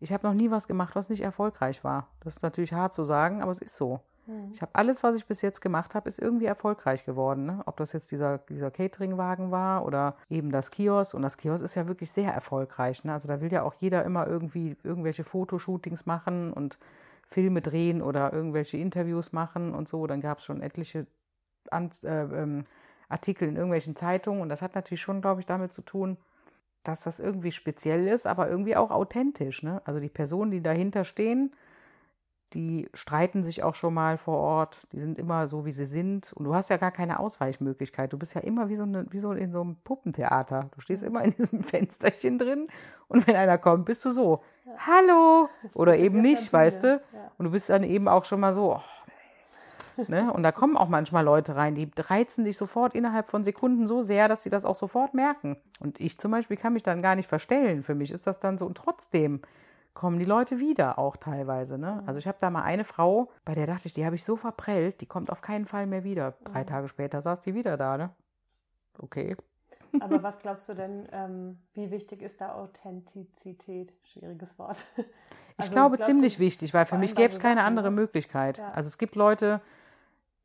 ich 0.00 0.12
habe 0.12 0.26
noch 0.26 0.34
nie 0.34 0.50
was 0.50 0.68
gemacht, 0.68 0.94
was 0.94 1.08
nicht 1.08 1.22
erfolgreich 1.22 1.82
war. 1.84 2.08
Das 2.20 2.36
ist 2.36 2.42
natürlich 2.42 2.74
hart 2.74 2.92
zu 2.92 3.04
sagen, 3.04 3.40
aber 3.40 3.50
es 3.50 3.62
ist 3.62 3.78
so. 3.78 4.00
Mhm. 4.26 4.52
Ich 4.54 4.62
habe 4.62 4.74
alles, 4.74 5.02
was 5.02 5.16
ich 5.16 5.26
bis 5.26 5.42
jetzt 5.42 5.60
gemacht 5.60 5.94
habe, 5.94 6.08
ist 6.08 6.18
irgendwie 6.18 6.46
erfolgreich 6.46 7.04
geworden. 7.04 7.46
Ne? 7.46 7.62
Ob 7.66 7.76
das 7.76 7.92
jetzt 7.92 8.10
dieser, 8.10 8.38
dieser 8.38 8.70
Cateringwagen 8.70 9.50
war 9.50 9.84
oder 9.84 10.16
eben 10.30 10.50
das 10.50 10.70
Kiosk. 10.70 11.14
Und 11.14 11.22
das 11.22 11.36
Kiosk 11.36 11.64
ist 11.64 11.74
ja 11.74 11.88
wirklich 11.88 12.10
sehr 12.10 12.32
erfolgreich. 12.32 13.04
Ne? 13.04 13.12
Also 13.12 13.28
da 13.28 13.40
will 13.40 13.52
ja 13.52 13.62
auch 13.62 13.74
jeder 13.74 14.04
immer 14.04 14.26
irgendwie 14.26 14.76
irgendwelche 14.82 15.24
Fotoshootings 15.24 16.06
machen 16.06 16.52
und 16.52 16.78
Filme 17.26 17.62
drehen 17.62 18.02
oder 18.02 18.32
irgendwelche 18.32 18.76
Interviews 18.76 19.32
machen 19.32 19.74
und 19.74 19.88
so. 19.88 20.06
Dann 20.06 20.20
gab 20.20 20.38
es 20.38 20.44
schon 20.44 20.60
etliche 20.60 21.06
An 21.70 21.90
äh, 22.04 22.22
ähm, 22.22 22.64
Artikel 23.08 23.48
in 23.48 23.56
irgendwelchen 23.56 23.96
Zeitungen. 23.96 24.42
Und 24.42 24.48
das 24.48 24.62
hat 24.62 24.74
natürlich 24.74 25.02
schon, 25.02 25.20
glaube 25.20 25.40
ich, 25.40 25.46
damit 25.46 25.72
zu 25.72 25.82
tun, 25.82 26.16
dass 26.82 27.02
das 27.02 27.20
irgendwie 27.20 27.52
speziell 27.52 28.08
ist, 28.08 28.26
aber 28.26 28.48
irgendwie 28.48 28.76
auch 28.76 28.90
authentisch. 28.90 29.62
Ne? 29.62 29.80
Also 29.84 30.00
die 30.00 30.08
Personen, 30.08 30.50
die 30.50 30.62
dahinter 30.62 31.04
stehen, 31.04 31.54
die 32.54 32.88
streiten 32.94 33.42
sich 33.42 33.62
auch 33.62 33.74
schon 33.74 33.94
mal 33.94 34.18
vor 34.18 34.38
Ort, 34.38 34.78
die 34.92 35.00
sind 35.00 35.18
immer 35.18 35.48
so, 35.48 35.64
wie 35.64 35.72
sie 35.72 35.86
sind. 35.86 36.32
Und 36.32 36.44
du 36.44 36.54
hast 36.54 36.70
ja 36.70 36.76
gar 36.76 36.90
keine 36.90 37.18
Ausweichmöglichkeit. 37.18 38.12
Du 38.12 38.18
bist 38.18 38.34
ja 38.34 38.40
immer 38.40 38.68
wie 38.68 38.76
so, 38.76 38.84
eine, 38.84 39.06
wie 39.10 39.20
so 39.20 39.32
in 39.32 39.52
so 39.52 39.60
einem 39.60 39.76
Puppentheater. 39.84 40.70
Du 40.74 40.80
stehst 40.80 41.02
immer 41.02 41.22
in 41.22 41.34
diesem 41.36 41.62
Fensterchen 41.62 42.38
drin 42.38 42.68
und 43.08 43.26
wenn 43.26 43.36
einer 43.36 43.58
kommt, 43.58 43.86
bist 43.86 44.04
du 44.04 44.10
so, 44.10 44.42
ja. 44.64 44.72
hallo! 44.86 45.48
Oder 45.74 45.96
eben 45.96 46.20
nicht, 46.20 46.52
weißt 46.52 46.82
du? 46.84 47.02
Und 47.38 47.46
du 47.46 47.50
bist 47.50 47.70
dann 47.70 47.82
eben 47.82 48.08
auch 48.08 48.24
schon 48.24 48.40
mal 48.40 48.52
so, 48.52 48.76
oh, 48.76 48.80
Ne? 50.08 50.32
Und 50.32 50.42
da 50.42 50.52
kommen 50.52 50.76
auch 50.76 50.88
manchmal 50.88 51.24
Leute 51.24 51.56
rein, 51.56 51.74
die 51.74 51.90
reizen 51.96 52.44
dich 52.44 52.56
sofort 52.56 52.94
innerhalb 52.94 53.28
von 53.28 53.44
Sekunden 53.44 53.86
so 53.86 54.02
sehr, 54.02 54.28
dass 54.28 54.42
sie 54.42 54.50
das 54.50 54.64
auch 54.64 54.74
sofort 54.74 55.14
merken. 55.14 55.56
Und 55.80 56.00
ich 56.00 56.18
zum 56.18 56.30
Beispiel 56.30 56.56
kann 56.56 56.72
mich 56.72 56.82
dann 56.82 57.02
gar 57.02 57.14
nicht 57.14 57.28
verstellen. 57.28 57.82
Für 57.82 57.94
mich 57.94 58.10
ist 58.10 58.26
das 58.26 58.38
dann 58.38 58.58
so. 58.58 58.66
Und 58.66 58.76
trotzdem 58.76 59.42
kommen 59.94 60.18
die 60.18 60.24
Leute 60.24 60.58
wieder 60.58 60.98
auch 60.98 61.16
teilweise. 61.16 61.78
Ne? 61.78 62.02
Also 62.06 62.18
ich 62.18 62.26
habe 62.26 62.38
da 62.40 62.50
mal 62.50 62.62
eine 62.62 62.84
Frau, 62.84 63.30
bei 63.44 63.54
der 63.54 63.66
dachte 63.66 63.88
ich, 63.88 63.94
die 63.94 64.04
habe 64.04 64.16
ich 64.16 64.24
so 64.24 64.36
verprellt, 64.36 65.00
die 65.00 65.06
kommt 65.06 65.30
auf 65.30 65.42
keinen 65.42 65.66
Fall 65.66 65.86
mehr 65.86 66.04
wieder. 66.04 66.34
Drei. 66.44 66.64
Tage 66.64 66.88
später 66.88 67.20
saß 67.20 67.40
die 67.40 67.54
wieder 67.54 67.76
da. 67.76 67.98
Ne? 67.98 68.10
Okay. 68.98 69.36
Aber 70.00 70.22
was 70.22 70.38
glaubst 70.40 70.68
du 70.68 70.74
denn, 70.74 71.08
ähm, 71.12 71.58
wie 71.74 71.90
wichtig 71.90 72.22
ist 72.22 72.40
da 72.40 72.54
Authentizität? 72.54 73.92
Schwieriges 74.04 74.58
Wort. 74.58 74.78
Also, 75.58 75.68
ich 75.68 75.72
glaube 75.72 75.98
ziemlich 75.98 76.38
wichtig, 76.38 76.72
weil 76.72 76.86
für 76.86 76.96
mich 76.96 77.14
gäbe 77.14 77.30
es 77.30 77.38
keine 77.38 77.64
andere 77.64 77.90
ne? 77.90 77.96
Möglichkeit. 77.96 78.56
Ja. 78.56 78.70
Also 78.70 78.88
es 78.88 78.96
gibt 78.96 79.16
Leute, 79.16 79.60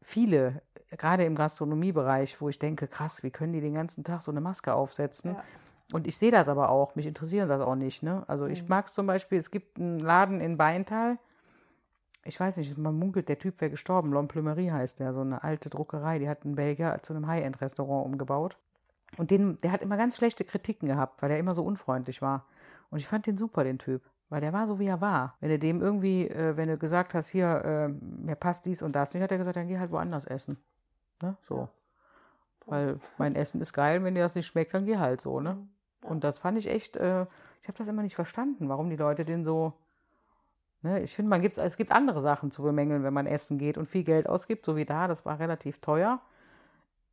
viele, 0.02 0.62
gerade 0.98 1.24
im 1.24 1.34
Gastronomiebereich, 1.34 2.42
wo 2.42 2.50
ich 2.50 2.60
denke, 2.60 2.88
krass, 2.88 3.24
wie 3.24 3.32
können 3.32 3.54
die 3.54 3.62
den 3.62 3.74
ganzen 3.74 4.04
Tag 4.04 4.22
so 4.22 4.32
eine 4.32 4.42
Maske 4.42 4.74
aufsetzen? 4.74 5.36
Ja. 5.36 5.44
Und 5.94 6.06
ich 6.06 6.18
sehe 6.18 6.32
das 6.32 6.50
aber 6.50 6.70
auch, 6.70 6.96
mich 6.96 7.06
interessiert 7.06 7.50
das 7.50 7.62
auch 7.62 7.76
nicht. 7.76 8.04
Ne? 8.04 8.24
Also 8.28 8.46
mhm. 8.46 8.52
ich 8.52 8.68
mag 8.68 8.88
es 8.88 8.94
zum 8.94 9.08
Beispiel, 9.08 9.38
es 9.38 9.52
gibt 9.52 9.80
einen 9.80 10.00
Laden 10.00 10.42
in 10.42 10.58
Beintal, 10.58 11.18
ich 12.28 12.40
weiß 12.40 12.58
nicht, 12.58 12.78
man 12.78 12.98
munkelt, 13.00 13.30
der 13.30 13.40
Typ 13.40 13.62
wäre 13.62 13.72
gestorben, 13.72 14.14
L'Emplumerie 14.14 14.72
heißt 14.72 15.00
der, 15.00 15.14
so 15.14 15.22
eine 15.22 15.44
alte 15.44 15.70
Druckerei, 15.70 16.20
die 16.20 16.28
hat 16.28 16.44
einen 16.44 16.56
Belgier 16.56 16.98
zu 17.02 17.14
einem 17.14 17.28
High-End-Restaurant 17.28 18.06
umgebaut. 18.06 18.58
Und 19.16 19.32
den, 19.32 19.58
der 19.60 19.72
hat 19.72 19.82
immer 19.82 19.96
ganz 19.96 20.18
schlechte 20.18 20.44
Kritiken 20.44 20.90
gehabt, 20.90 21.22
weil 21.22 21.32
er 21.32 21.40
immer 21.40 21.56
so 21.56 21.64
unfreundlich 21.64 22.22
war. 22.22 22.46
Und 22.90 23.00
ich 23.00 23.08
fand 23.08 23.26
den 23.26 23.38
super, 23.38 23.64
den 23.64 23.80
Typ. 23.80 24.04
Weil 24.30 24.42
der 24.42 24.52
war 24.52 24.68
so, 24.68 24.78
wie 24.78 24.88
er 24.88 25.00
war. 25.00 25.36
Wenn 25.40 25.50
du 25.50 25.58
dem 25.58 25.82
irgendwie, 25.82 26.28
äh, 26.28 26.58
wenn 26.58 26.68
du 26.68 26.78
gesagt 26.78 27.14
hast, 27.14 27.30
hier, 27.30 27.64
äh, 27.64 27.88
mir 27.88 28.36
passt 28.36 28.66
dies 28.66 28.82
und 28.82 28.94
das 28.94 29.14
nicht, 29.14 29.24
hat 29.24 29.32
er 29.32 29.38
gesagt, 29.38 29.56
dann 29.56 29.70
geh 29.70 29.80
halt 29.80 29.92
woanders 29.92 30.26
essen. 30.26 30.58
Ne? 31.22 31.38
So. 31.44 31.56
Ja. 31.60 31.70
Weil 32.66 33.00
mein 33.18 33.36
Essen 33.36 33.62
ist 33.62 33.72
geil, 33.72 34.04
wenn 34.04 34.16
dir 34.16 34.24
das 34.24 34.36
nicht 34.36 34.48
schmeckt, 34.48 34.74
dann 34.74 34.86
geh 34.86 34.98
halt 34.98 35.22
so, 35.22 35.40
ne? 35.40 35.58
Ja. 36.04 36.10
Und 36.10 36.24
das 36.24 36.38
fand 36.40 36.58
ich 36.58 36.68
echt, 36.68 36.98
äh, 36.98 37.24
ich 37.62 37.68
habe 37.68 37.78
das 37.78 37.88
immer 37.88 38.04
nicht 38.04 38.16
verstanden, 38.16 38.70
warum 38.70 38.90
die 38.90 38.96
Leute 38.96 39.26
den 39.26 39.44
so. 39.44 39.74
Ne? 40.82 41.02
Ich 41.02 41.16
finde, 41.16 41.30
man 41.30 41.42
gibt's, 41.42 41.58
es 41.58 41.78
gibt 41.78 41.92
andere 41.92 42.22
Sachen 42.22 42.52
zu 42.52 42.62
bemängeln, 42.64 43.04
wenn 43.04 43.14
man 43.14 43.28
essen 43.28 43.58
geht 43.58 43.78
und 43.78 43.88
viel 43.88 44.04
Geld 44.04 44.28
ausgibt, 44.30 44.66
so 44.66 44.76
wie 44.76 44.86
da, 44.86 45.08
das 45.08 45.26
war 45.26 45.40
relativ 45.40 45.80
teuer. 45.82 46.22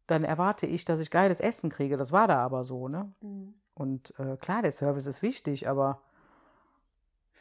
dann 0.06 0.24
erwarte 0.24 0.66
ich, 0.66 0.84
dass 0.84 1.00
ich 1.00 1.10
geiles 1.10 1.40
Essen 1.40 1.70
kriege. 1.70 1.96
Das 1.96 2.12
war 2.12 2.28
da 2.28 2.38
aber 2.44 2.64
so, 2.64 2.88
ne? 2.88 3.12
Mhm. 3.22 3.54
Und 3.74 4.14
äh, 4.18 4.36
klar, 4.36 4.62
der 4.62 4.72
Service 4.72 5.06
ist 5.06 5.22
wichtig, 5.22 5.68
aber 5.68 6.02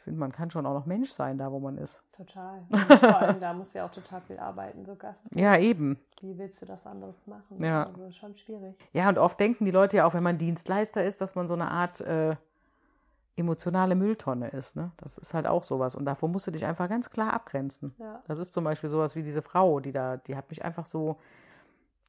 finde, 0.04 0.20
man 0.20 0.32
kann 0.32 0.50
schon 0.50 0.66
auch 0.66 0.74
noch 0.74 0.86
Mensch 0.86 1.10
sein, 1.10 1.38
da 1.38 1.50
wo 1.50 1.58
man 1.58 1.76
ist. 1.78 2.02
Total. 2.12 2.62
vor 2.70 3.18
allem, 3.18 3.40
da 3.40 3.52
muss 3.52 3.72
ja 3.72 3.86
auch 3.86 3.90
total 3.90 4.20
viel 4.22 4.38
arbeiten, 4.38 4.84
so 4.84 4.94
Gast. 4.94 5.24
Ja, 5.34 5.56
eben. 5.58 5.98
Wie 6.20 6.38
willst 6.38 6.62
du 6.62 6.66
das 6.66 6.86
anderes 6.86 7.26
machen? 7.26 7.62
Ja. 7.62 7.84
Also 7.84 8.10
schon 8.12 8.36
schwierig. 8.36 8.76
Ja, 8.92 9.08
und 9.08 9.18
oft 9.18 9.38
denken 9.40 9.64
die 9.64 9.70
Leute 9.70 9.98
ja 9.98 10.06
auch, 10.06 10.14
wenn 10.14 10.22
man 10.22 10.38
Dienstleister 10.38 11.04
ist, 11.04 11.20
dass 11.20 11.34
man 11.34 11.48
so 11.48 11.54
eine 11.54 11.70
Art 11.70 12.00
äh, 12.02 12.36
emotionale 13.36 13.94
Mülltonne 13.94 14.48
ist. 14.48 14.76
Ne? 14.76 14.92
Das 14.96 15.18
ist 15.18 15.34
halt 15.34 15.46
auch 15.46 15.64
sowas. 15.64 15.94
Und 15.94 16.04
davor 16.04 16.28
musst 16.28 16.46
du 16.46 16.50
dich 16.50 16.64
einfach 16.64 16.88
ganz 16.88 17.10
klar 17.10 17.32
abgrenzen. 17.32 17.94
Ja. 17.98 18.22
Das 18.26 18.38
ist 18.38 18.52
zum 18.52 18.64
Beispiel 18.64 18.90
sowas 18.90 19.16
wie 19.16 19.22
diese 19.22 19.42
Frau, 19.42 19.80
die 19.80 19.92
da, 19.92 20.18
die 20.18 20.36
hat 20.36 20.50
mich 20.50 20.64
einfach 20.64 20.86
so, 20.86 21.18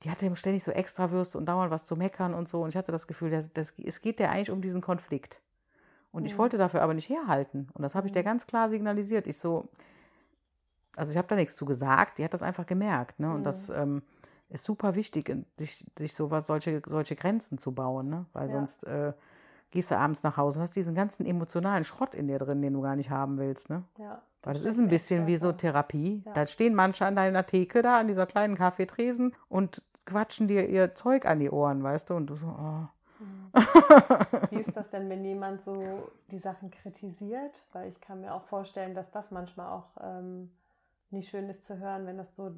die 0.04 0.12
hatte 0.12 0.34
ständig 0.36 0.64
so 0.64 0.72
Extrawürste 0.72 1.38
und 1.38 1.48
dauernd 1.48 1.72
was 1.72 1.86
zu 1.86 1.96
meckern 1.96 2.34
und 2.34 2.48
so. 2.48 2.62
Und 2.62 2.70
ich 2.70 2.78
hatte 2.78 2.92
das 2.92 3.08
Gefühl, 3.08 3.32
das, 3.32 3.52
das, 3.54 3.74
es 3.84 4.02
geht 4.02 4.20
ja 4.20 4.30
eigentlich 4.30 4.52
um 4.52 4.62
diesen 4.62 4.82
Konflikt. 4.82 5.42
Und 6.16 6.26
ich 6.26 6.34
Mhm. 6.34 6.38
wollte 6.40 6.58
dafür 6.58 6.82
aber 6.82 6.94
nicht 6.94 7.10
herhalten. 7.10 7.68
Und 7.74 7.82
das 7.84 7.94
habe 7.96 8.08
ich 8.08 8.14
der 8.14 8.24
Mhm. 8.24 8.26
ganz 8.28 8.48
klar 8.48 8.70
signalisiert. 8.70 9.28
Ich 9.28 9.38
so, 9.38 9.68
also 10.96 11.12
ich 11.12 11.18
habe 11.18 11.28
da 11.28 11.36
nichts 11.36 11.56
zu 11.56 11.66
gesagt, 11.66 12.18
die 12.18 12.24
hat 12.24 12.34
das 12.34 12.44
einfach 12.44 12.66
gemerkt. 12.66 13.20
Ne? 13.20 13.34
Und 13.34 13.44
das 13.44 13.70
Mhm. 13.70 13.76
ähm, 13.76 14.02
ist 14.50 14.64
super 14.64 14.96
wichtig, 14.96 15.36
sich, 15.58 15.86
sich 15.98 16.14
sowas, 16.16 16.48
solche, 16.48 16.82
solche 16.88 17.16
Grenzen 17.16 17.58
zu 17.58 17.74
bauen, 17.74 18.10
ne? 18.10 18.26
Weil 18.34 18.46
Ja. 18.48 18.52
sonst 18.56 18.84
äh, 18.86 19.12
gehst 19.72 19.92
du 19.92 19.98
abends 19.98 20.24
nach 20.24 20.38
Hause 20.38 20.60
und 20.60 20.64
hast 20.64 20.76
diesen 20.76 20.96
ganzen 20.96 21.26
emotionalen 21.26 21.84
Schrott 21.84 22.16
in 22.16 22.28
dir 22.28 22.38
drin, 22.38 22.62
den 22.62 22.74
du 22.74 22.82
gar 22.82 22.96
nicht 22.96 23.10
haben 23.10 23.38
willst, 23.38 23.70
ne? 23.70 23.84
Ja. 23.98 24.22
Weil 24.44 24.54
das 24.54 24.60
stimmt 24.62 24.72
ist 24.74 24.80
ein 24.80 24.88
bisschen 24.90 25.28
wie 25.28 25.38
so. 25.38 25.52
Therapie. 25.52 26.22
Ja. 26.26 26.34
Da 26.34 26.46
stehen 26.46 26.76
manche 26.76 27.06
an 27.06 27.16
deiner 27.16 27.46
Theke 27.46 27.82
da, 27.82 27.98
an 28.00 28.08
dieser 28.08 28.28
kleinen 28.28 28.56
Kaffeetresen 28.56 29.34
und 29.50 29.82
quatschen 30.06 30.48
dir 30.48 30.70
ihr 30.70 30.94
Zeug 30.94 31.26
an 31.26 31.40
die 31.40 31.50
Ohren, 31.50 31.82
weißt 31.84 32.12
du? 32.12 32.14
Und 32.14 32.28
du 32.28 32.36
so, 32.36 32.46
oh. 32.48 32.88
Wie 34.50 34.60
ist 34.60 34.76
das 34.76 34.90
denn, 34.90 35.10
wenn 35.10 35.24
jemand 35.24 35.64
so 35.64 36.12
die 36.32 36.40
Sachen 36.40 36.72
kritisiert? 36.72 37.64
Weil 37.72 37.90
ich 37.90 38.02
kann 38.02 38.22
mir 38.22 38.34
auch 38.34 38.44
vorstellen, 38.44 38.94
dass 38.94 39.12
das 39.12 39.32
manchmal 39.32 39.72
auch 39.72 39.90
ähm, 40.02 40.52
nicht 41.12 41.30
schön 41.30 41.50
ist 41.50 41.64
zu 41.64 41.80
hören, 41.80 42.06
wenn 42.06 42.18
das 42.18 42.36
so, 42.36 42.52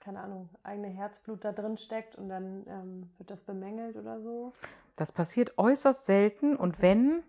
keine 0.00 0.20
Ahnung, 0.20 0.48
eigene 0.62 0.88
Herzblut 0.88 1.44
da 1.44 1.52
drin 1.52 1.76
steckt 1.76 2.16
und 2.16 2.28
dann 2.28 2.64
ähm, 2.66 3.10
wird 3.18 3.30
das 3.30 3.40
bemängelt 3.42 3.96
oder 3.96 4.20
so. 4.20 4.52
Das 4.96 5.12
passiert 5.12 5.58
äußerst 5.58 6.06
selten 6.06 6.56
und 6.56 6.80
wenn, 6.80 7.22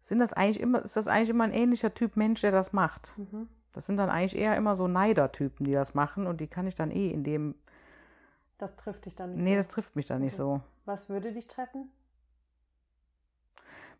sind 0.00 0.20
das 0.20 0.32
eigentlich 0.32 0.60
immer, 0.60 0.82
ist 0.82 0.96
das 0.96 1.08
eigentlich 1.08 1.30
immer 1.30 1.44
ein 1.44 1.52
ähnlicher 1.52 1.94
Typ 1.94 2.16
Mensch, 2.16 2.40
der 2.40 2.52
das 2.52 2.72
macht. 2.72 3.16
Mhm. 3.18 3.48
Das 3.72 3.86
sind 3.86 3.96
dann 3.96 4.10
eigentlich 4.10 4.36
eher 4.36 4.56
immer 4.56 4.76
so 4.76 4.86
Neidertypen, 4.86 5.64
die 5.64 5.72
das 5.72 5.94
machen 5.94 6.26
und 6.26 6.40
die 6.40 6.46
kann 6.46 6.66
ich 6.66 6.74
dann 6.74 6.90
eh 6.90 7.10
in 7.10 7.24
dem. 7.24 7.54
Das 8.58 8.76
trifft 8.76 9.06
dich 9.06 9.16
dann 9.16 9.34
nicht. 9.34 9.42
Nee, 9.42 9.52
so. 9.52 9.56
das 9.56 9.68
trifft 9.68 9.96
mich 9.96 10.06
dann 10.06 10.20
nicht 10.20 10.36
so. 10.36 10.60
Was 10.84 11.08
würde 11.08 11.32
dich 11.32 11.48
treffen? 11.48 11.90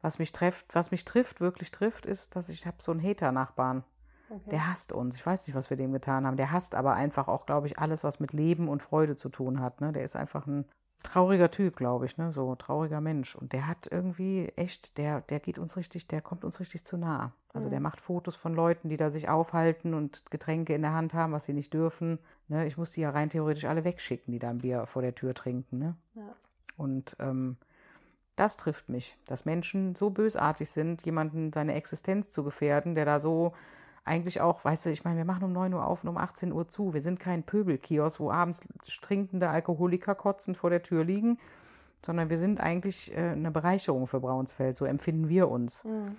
Was 0.02 0.18
mich 0.18 0.32
trifft, 0.32 0.74
was 0.74 0.90
mich 0.90 1.04
trifft, 1.04 1.40
wirklich 1.40 1.70
trifft, 1.70 2.06
ist, 2.06 2.36
dass 2.36 2.48
ich 2.48 2.66
habe 2.66 2.76
so 2.80 2.92
einen 2.92 3.02
Hater-Nachbarn. 3.02 3.84
Okay. 4.28 4.50
Der 4.50 4.68
hasst 4.68 4.92
uns. 4.92 5.14
Ich 5.16 5.24
weiß 5.24 5.46
nicht, 5.46 5.54
was 5.54 5.70
wir 5.70 5.76
dem 5.76 5.92
getan 5.92 6.26
haben. 6.26 6.36
Der 6.36 6.50
hasst 6.52 6.74
aber 6.74 6.94
einfach 6.94 7.28
auch, 7.28 7.46
glaube 7.46 7.66
ich, 7.66 7.78
alles, 7.78 8.02
was 8.02 8.18
mit 8.18 8.32
Leben 8.32 8.68
und 8.68 8.82
Freude 8.82 9.14
zu 9.14 9.28
tun 9.28 9.60
hat. 9.60 9.80
Ne? 9.80 9.92
Der 9.92 10.02
ist 10.04 10.16
einfach 10.16 10.46
ein 10.46 10.64
trauriger 11.02 11.50
Typ, 11.50 11.76
glaube 11.76 12.06
ich, 12.06 12.16
ne? 12.16 12.32
So 12.32 12.54
trauriger 12.54 13.00
Mensch. 13.00 13.34
Und 13.36 13.52
der 13.52 13.66
hat 13.66 13.88
irgendwie 13.90 14.52
echt, 14.56 14.96
der, 14.98 15.20
der 15.20 15.40
geht 15.40 15.58
uns 15.58 15.76
richtig, 15.76 16.06
der 16.06 16.22
kommt 16.22 16.44
uns 16.44 16.60
richtig 16.60 16.84
zu 16.84 16.96
nah. 16.96 17.32
Also 17.52 17.66
Mhm. 17.66 17.72
der 17.72 17.80
macht 17.80 18.00
Fotos 18.00 18.36
von 18.36 18.54
Leuten, 18.54 18.88
die 18.88 18.96
da 18.96 19.10
sich 19.10 19.28
aufhalten 19.28 19.94
und 19.94 20.30
Getränke 20.30 20.74
in 20.74 20.82
der 20.82 20.94
Hand 20.94 21.12
haben, 21.12 21.32
was 21.32 21.44
sie 21.44 21.52
nicht 21.54 21.74
dürfen. 21.74 22.18
Ne? 22.48 22.66
Ich 22.66 22.76
muss 22.78 22.92
die 22.92 23.02
ja 23.02 23.10
rein 23.10 23.30
theoretisch 23.30 23.64
alle 23.66 23.84
wegschicken, 23.84 24.32
die 24.32 24.38
da 24.38 24.50
ein 24.50 24.58
Bier 24.58 24.86
vor 24.86 25.02
der 25.02 25.14
Tür 25.14 25.34
trinken. 25.34 25.78
Ne? 25.78 25.96
Ja. 26.14 26.34
Und 26.76 27.16
ähm, 27.18 27.56
das 28.36 28.56
trifft 28.56 28.88
mich, 28.88 29.18
dass 29.26 29.44
Menschen 29.44 29.94
so 29.94 30.10
bösartig 30.10 30.70
sind, 30.70 31.04
jemanden 31.04 31.52
seine 31.52 31.74
Existenz 31.74 32.32
zu 32.32 32.42
gefährden, 32.42 32.94
der 32.94 33.04
da 33.04 33.20
so 33.20 33.52
eigentlich 34.04 34.40
auch, 34.40 34.64
weißt 34.64 34.86
du, 34.86 34.90
ich 34.90 35.04
meine, 35.04 35.18
wir 35.18 35.24
machen 35.24 35.44
um 35.44 35.52
9 35.52 35.74
Uhr 35.74 35.86
auf 35.86 36.02
und 36.02 36.10
um 36.10 36.16
18 36.16 36.52
Uhr 36.52 36.68
zu. 36.68 36.92
Wir 36.92 37.02
sind 37.02 37.20
kein 37.20 37.44
Pöbelkiosk, 37.44 38.20
wo 38.20 38.30
abends 38.30 38.60
trinkende 39.00 39.48
Alkoholiker 39.48 40.14
kotzend 40.14 40.56
vor 40.56 40.70
der 40.70 40.82
Tür 40.82 41.04
liegen, 41.04 41.38
sondern 42.04 42.28
wir 42.28 42.38
sind 42.38 42.60
eigentlich 42.60 43.16
äh, 43.16 43.30
eine 43.30 43.52
Bereicherung 43.52 44.06
für 44.06 44.20
Braunsfeld. 44.20 44.76
So 44.76 44.86
empfinden 44.86 45.28
wir 45.28 45.48
uns. 45.48 45.84
Mhm. 45.84 46.16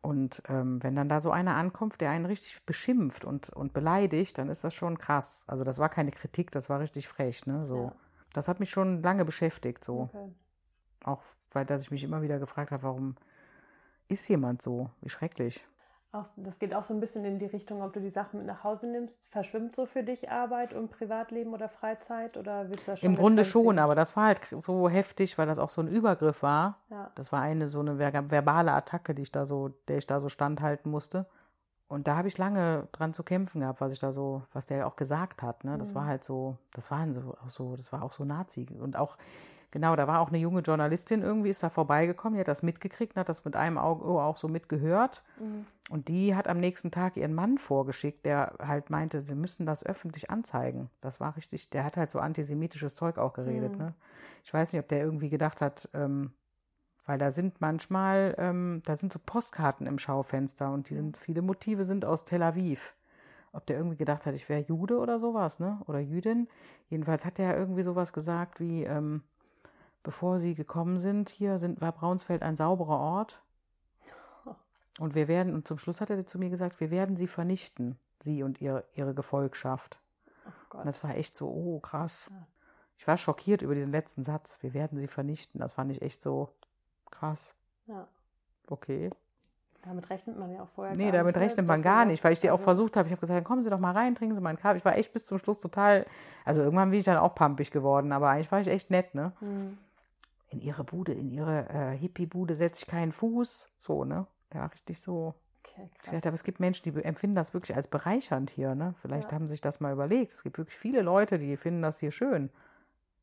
Und 0.00 0.42
ähm, 0.48 0.82
wenn 0.82 0.96
dann 0.96 1.08
da 1.08 1.20
so 1.20 1.30
einer 1.30 1.54
ankommt, 1.54 2.00
der 2.00 2.10
einen 2.10 2.26
richtig 2.26 2.64
beschimpft 2.64 3.24
und, 3.24 3.50
und 3.50 3.72
beleidigt, 3.72 4.38
dann 4.38 4.48
ist 4.48 4.64
das 4.64 4.74
schon 4.74 4.98
krass. 4.98 5.44
Also 5.46 5.64
das 5.64 5.78
war 5.78 5.88
keine 5.88 6.10
Kritik, 6.10 6.50
das 6.50 6.68
war 6.68 6.80
richtig 6.80 7.06
frech, 7.06 7.46
ne? 7.46 7.66
So. 7.66 7.84
Ja. 7.84 7.92
Das 8.32 8.48
hat 8.48 8.58
mich 8.58 8.70
schon 8.70 9.02
lange 9.02 9.24
beschäftigt, 9.24 9.84
so. 9.84 10.08
Okay. 10.12 10.32
Auch 11.04 11.22
weil 11.52 11.64
dass 11.64 11.82
ich 11.82 11.90
mich 11.90 12.04
immer 12.04 12.22
wieder 12.22 12.38
gefragt 12.38 12.70
habe, 12.70 12.82
warum 12.82 13.16
ist 14.08 14.28
jemand 14.28 14.62
so? 14.62 14.90
Wie 15.00 15.08
schrecklich. 15.08 15.66
Auch, 16.14 16.26
das 16.36 16.58
geht 16.58 16.74
auch 16.74 16.82
so 16.82 16.92
ein 16.92 17.00
bisschen 17.00 17.24
in 17.24 17.38
die 17.38 17.46
Richtung, 17.46 17.80
ob 17.82 17.94
du 17.94 18.00
die 18.00 18.10
Sachen 18.10 18.38
mit 18.38 18.46
nach 18.46 18.62
Hause 18.64 18.86
nimmst. 18.86 19.18
Verschwimmt 19.30 19.74
so 19.74 19.86
für 19.86 20.02
dich 20.02 20.30
Arbeit 20.30 20.74
und 20.74 20.90
Privatleben 20.90 21.54
oder 21.54 21.70
Freizeit? 21.70 22.36
Oder 22.36 22.68
willst 22.68 22.86
du 22.86 22.90
das 22.90 23.00
schon 23.00 23.10
Im 23.10 23.16
Grunde 23.16 23.46
schon, 23.46 23.78
aber 23.78 23.94
das 23.94 24.14
war 24.14 24.26
halt 24.26 24.40
so 24.60 24.90
heftig, 24.90 25.38
weil 25.38 25.46
das 25.46 25.58
auch 25.58 25.70
so 25.70 25.80
ein 25.80 25.88
Übergriff 25.88 26.42
war. 26.42 26.80
Ja. 26.90 27.10
Das 27.14 27.32
war 27.32 27.40
eine 27.40 27.68
so 27.68 27.80
eine 27.80 27.96
ver 27.96 28.30
verbale 28.30 28.72
Attacke, 28.72 29.14
die 29.14 29.22
ich 29.22 29.32
da 29.32 29.46
so, 29.46 29.70
der 29.88 29.96
ich 29.96 30.06
da 30.06 30.20
so 30.20 30.28
standhalten 30.28 30.90
musste. 30.90 31.24
Und 31.88 32.06
da 32.06 32.16
habe 32.16 32.28
ich 32.28 32.36
lange 32.36 32.88
dran 32.92 33.14
zu 33.14 33.22
kämpfen 33.22 33.60
gehabt, 33.62 33.80
was 33.80 33.92
ich 33.92 33.98
da 33.98 34.12
so, 34.12 34.42
was 34.52 34.66
der 34.66 34.86
auch 34.86 34.96
gesagt 34.96 35.42
hat. 35.42 35.64
Ne? 35.64 35.78
Das 35.78 35.90
Mhm. 35.90 35.94
war 35.94 36.06
halt 36.06 36.24
so, 36.24 36.58
das 36.74 36.90
waren 36.90 37.14
so 37.14 37.36
auch 37.42 37.48
so, 37.48 37.74
das 37.74 37.90
war 37.90 38.02
auch 38.02 38.12
so 38.12 38.24
Nazi. 38.24 38.66
Und 38.78 38.96
auch, 38.96 39.16
genau, 39.72 39.96
da 39.96 40.06
war 40.06 40.20
auch 40.20 40.28
eine 40.28 40.38
junge 40.38 40.60
Journalistin 40.60 41.22
irgendwie, 41.22 41.50
ist 41.50 41.64
da 41.64 41.70
vorbeigekommen, 41.70 42.36
die 42.36 42.40
hat 42.40 42.48
das 42.48 42.62
mitgekriegt 42.62 43.16
und 43.16 43.20
hat 43.20 43.28
das 43.28 43.44
mit 43.44 43.56
einem 43.56 43.78
Auge 43.78 44.04
auch 44.04 44.36
so 44.36 44.46
mitgehört. 44.46 45.24
Mhm. 45.40 45.66
Und 45.90 46.06
die 46.06 46.36
hat 46.36 46.46
am 46.46 46.60
nächsten 46.60 46.92
Tag 46.92 47.16
ihren 47.16 47.34
Mann 47.34 47.58
vorgeschickt, 47.58 48.24
der 48.24 48.54
halt 48.60 48.90
meinte, 48.90 49.22
sie 49.22 49.34
müssen 49.34 49.66
das 49.66 49.84
öffentlich 49.84 50.30
anzeigen. 50.30 50.90
Das 51.00 51.18
war 51.18 51.36
richtig, 51.36 51.70
der 51.70 51.84
hat 51.84 51.96
halt 51.96 52.10
so 52.10 52.20
antisemitisches 52.20 52.94
Zeug 52.94 53.18
auch 53.18 53.32
geredet. 53.32 53.72
Mhm. 53.72 53.78
Ne? 53.78 53.94
Ich 54.44 54.54
weiß 54.54 54.72
nicht, 54.72 54.80
ob 54.80 54.88
der 54.88 55.00
irgendwie 55.00 55.30
gedacht 55.30 55.60
hat, 55.60 55.88
ähm, 55.94 56.32
weil 57.04 57.18
da 57.18 57.32
sind 57.32 57.60
manchmal, 57.60 58.34
ähm, 58.38 58.82
da 58.84 58.94
sind 58.94 59.12
so 59.12 59.18
Postkarten 59.24 59.86
im 59.86 59.98
Schaufenster 59.98 60.72
und 60.72 60.88
die 60.88 60.94
sind, 60.94 61.16
viele 61.16 61.42
Motive 61.42 61.84
sind 61.84 62.04
aus 62.04 62.24
Tel 62.24 62.42
Aviv. 62.42 62.94
Ob 63.54 63.66
der 63.66 63.76
irgendwie 63.76 63.96
gedacht 63.96 64.24
hat, 64.24 64.34
ich 64.34 64.48
wäre 64.48 64.64
Jude 64.66 64.98
oder 64.98 65.18
sowas, 65.18 65.58
ne? 65.58 65.78
Oder 65.86 65.98
Jüdin. 65.98 66.48
Jedenfalls 66.88 67.26
hat 67.26 67.38
er 67.38 67.54
irgendwie 67.56 67.82
sowas 67.82 68.14
gesagt 68.14 68.60
wie, 68.60 68.84
ähm, 68.84 69.22
bevor 70.02 70.38
sie 70.38 70.54
gekommen 70.54 70.98
sind, 70.98 71.28
hier 71.28 71.58
sind, 71.58 71.80
war 71.80 71.92
Braunsfeld 71.92 72.42
ein 72.42 72.56
sauberer 72.56 72.98
Ort. 72.98 73.42
Und 74.98 75.14
wir 75.14 75.28
werden, 75.28 75.54
und 75.54 75.66
zum 75.66 75.78
Schluss 75.78 76.00
hat 76.00 76.10
er 76.10 76.26
zu 76.26 76.38
mir 76.38 76.50
gesagt, 76.50 76.80
wir 76.80 76.90
werden 76.90 77.16
sie 77.16 77.26
vernichten, 77.26 77.98
sie 78.20 78.42
und 78.42 78.60
ihre, 78.60 78.84
ihre 78.92 79.14
Gefolgschaft. 79.14 79.98
Oh. 80.72 80.78
Und 80.78 80.86
das 80.86 81.02
war 81.02 81.16
echt 81.16 81.36
so, 81.36 81.48
oh 81.48 81.80
krass. 81.80 82.30
Ich 82.98 83.06
war 83.06 83.16
schockiert 83.16 83.62
über 83.62 83.74
diesen 83.74 83.90
letzten 83.90 84.22
Satz, 84.22 84.58
wir 84.62 84.74
werden 84.74 84.98
sie 84.98 85.08
vernichten. 85.08 85.60
Das 85.60 85.72
fand 85.72 85.90
ich 85.90 86.02
echt 86.02 86.20
so 86.20 86.50
krass. 87.10 87.54
ja. 87.86 88.06
Okay. 88.68 89.10
Damit 89.82 90.08
rechnet 90.10 90.38
man 90.38 90.52
ja 90.52 90.62
auch 90.62 90.68
vorher 90.68 90.96
Nee, 90.96 91.06
gar 91.06 91.12
damit 91.12 91.34
nicht, 91.34 91.40
ne? 91.40 91.46
rechnet 91.46 91.66
man 91.66 91.82
gar 91.82 92.04
nicht, 92.04 92.22
weil 92.22 92.32
ich 92.32 92.38
dir 92.38 92.54
auch 92.54 92.60
versucht 92.60 92.96
habe. 92.96 93.08
Ich 93.08 93.12
habe 93.12 93.20
gesagt, 93.20 93.36
dann 93.36 93.44
kommen 93.44 93.64
Sie 93.64 93.70
doch 93.70 93.80
mal 93.80 93.92
rein, 93.92 94.14
trinken 94.14 94.34
Sie 94.34 94.40
mal 94.40 94.50
einen 94.50 94.58
Kaffee. 94.58 94.78
Ich 94.78 94.84
war 94.84 94.96
echt 94.96 95.12
bis 95.12 95.26
zum 95.26 95.38
Schluss 95.38 95.60
total, 95.60 96.06
also 96.44 96.62
irgendwann 96.62 96.90
bin 96.90 97.00
ich 97.00 97.04
dann 97.04 97.18
auch 97.18 97.34
pampig 97.34 97.72
geworden, 97.72 98.12
aber 98.12 98.30
eigentlich 98.30 98.50
war 98.52 98.60
ich 98.60 98.68
echt 98.68 98.90
nett, 98.90 99.14
ne? 99.14 99.32
Mhm. 99.40 99.78
In 100.52 100.60
Ihre 100.60 100.84
Bude, 100.84 101.12
in 101.12 101.30
Ihre 101.30 101.68
äh, 101.70 101.96
Hippie-Bude 101.96 102.54
setze 102.54 102.82
ich 102.82 102.86
keinen 102.86 103.10
Fuß. 103.12 103.70
So, 103.78 104.04
ne? 104.04 104.26
War 104.50 104.70
richtig 104.70 105.00
so. 105.00 105.34
Okay, 105.64 105.88
dachte, 106.04 106.28
aber 106.28 106.34
es 106.34 106.44
gibt 106.44 106.60
Menschen, 106.60 106.82
die 106.92 107.02
empfinden 107.02 107.34
das 107.36 107.54
wirklich 107.54 107.74
als 107.74 107.88
bereichernd 107.88 108.50
hier, 108.50 108.74
ne? 108.74 108.94
Vielleicht 109.00 109.30
Ja. 109.32 109.36
haben 109.36 109.48
sich 109.48 109.62
das 109.62 109.80
mal 109.80 109.92
überlegt. 109.92 110.32
Es 110.32 110.42
gibt 110.42 110.58
wirklich 110.58 110.76
viele 110.76 111.00
Leute, 111.00 111.38
die 111.38 111.56
finden 111.56 111.80
das 111.80 111.98
hier 112.00 112.10
schön. 112.10 112.50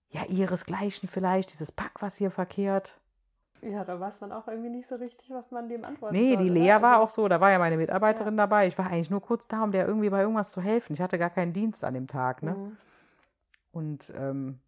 Ja, 0.09 0.25
ihresgleichen 0.25 1.07
vielleicht, 1.07 1.51
dieses 1.53 1.71
Pack, 1.71 1.91
was 2.01 2.15
hier 2.17 2.32
verkehrt. 2.32 2.99
Ja, 3.61 3.84
da 3.84 3.99
weiß 3.99 4.21
man 4.21 4.32
auch 4.32 4.47
irgendwie 4.47 4.69
nicht 4.69 4.88
so 4.89 4.95
richtig, 4.95 5.30
was 5.30 5.51
man 5.51 5.69
dem 5.69 5.86
antworten 5.86 6.15
Nee, 6.15 6.34
soll, 6.34 6.43
die 6.45 6.49
oder? 6.51 6.59
Lea 6.61 6.82
war 6.82 6.93
Also- 6.93 7.03
auch 7.03 7.09
so, 7.09 7.27
da 7.27 7.39
war 7.39 7.51
ja 7.51 7.59
meine 7.59 7.77
Mitarbeiterin 7.77 8.38
dabei. 8.38 8.65
Ich 8.65 8.77
war 8.80 8.88
eigentlich 8.88 9.11
nur 9.11 9.21
kurz 9.21 9.47
da, 9.47 9.63
um 9.63 9.71
der 9.71 9.86
irgendwie 9.86 10.09
bei 10.09 10.21
irgendwas 10.21 10.49
zu 10.49 10.61
helfen. 10.61 10.93
Ich 10.93 11.01
hatte 11.01 11.19
gar 11.19 11.30
keinen 11.30 11.53
Dienst 11.53 11.84
an 11.84 11.93
dem 11.93 12.07
Tag, 12.07 12.41
ne? 12.41 12.55
Mhm. 12.55 12.77
Und 13.71 14.11
ähm, 14.17 14.59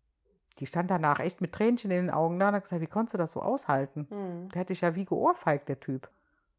die 0.62 0.66
stand 0.68 0.90
danach 0.92 1.20
echt 1.20 1.42
mit 1.42 1.52
Tränchen 1.52 1.92
in 1.92 2.06
den 2.06 2.10
Augen 2.14 2.40
da 2.40 2.48
und 2.50 2.56
hat 2.56 2.64
gesagt, 2.64 2.82
wie 2.82 2.88
konntest 2.88 3.16
du 3.16 3.18
das 3.18 3.32
so 3.34 3.42
aushalten? 3.42 4.08
Mhm. 4.10 4.48
Der 4.50 4.62
hätte 4.62 4.72
dich 4.74 4.80
ja 4.82 4.96
wie 4.96 5.04
geohrfeigt, 5.06 5.68
der 5.68 5.80
Typ. 5.80 6.10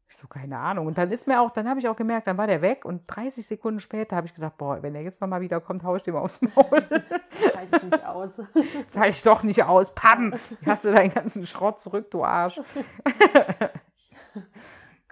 Ich 0.09 0.17
so, 0.17 0.27
keine 0.27 0.59
Ahnung. 0.59 0.85
Und 0.87 0.97
dann 0.97 1.09
ist 1.11 1.25
mir 1.25 1.41
auch, 1.41 1.49
dann 1.49 1.67
habe 1.67 1.79
ich 1.79 1.87
auch 1.87 1.95
gemerkt, 1.95 2.27
dann 2.27 2.37
war 2.37 2.45
der 2.45 2.61
weg 2.61 2.83
und 2.85 3.03
30 3.07 3.47
Sekunden 3.47 3.79
später 3.79 4.15
habe 4.17 4.27
ich 4.27 4.35
gedacht, 4.35 4.57
boah, 4.57 4.83
wenn 4.83 4.93
er 4.93 5.01
jetzt 5.01 5.21
nochmal 5.21 5.41
wiederkommt, 5.41 5.83
hau 5.83 5.95
ich 5.95 6.03
dem 6.03 6.15
aufs 6.17 6.39
Maul. 6.41 6.53
Halte 7.55 7.77
ich 7.77 7.83
nicht 7.83 8.05
aus. 8.05 8.29
Das 8.83 8.95
halte 8.97 9.09
ich 9.11 9.23
doch 9.23 9.41
nicht 9.41 9.63
aus. 9.63 9.95
Pam! 9.95 10.33
Hast 10.65 10.83
du 10.85 10.91
deinen 10.91 11.11
ganzen 11.13 11.47
Schrott 11.47 11.79
zurück, 11.79 12.11
du 12.11 12.23
Arsch. 12.23 12.59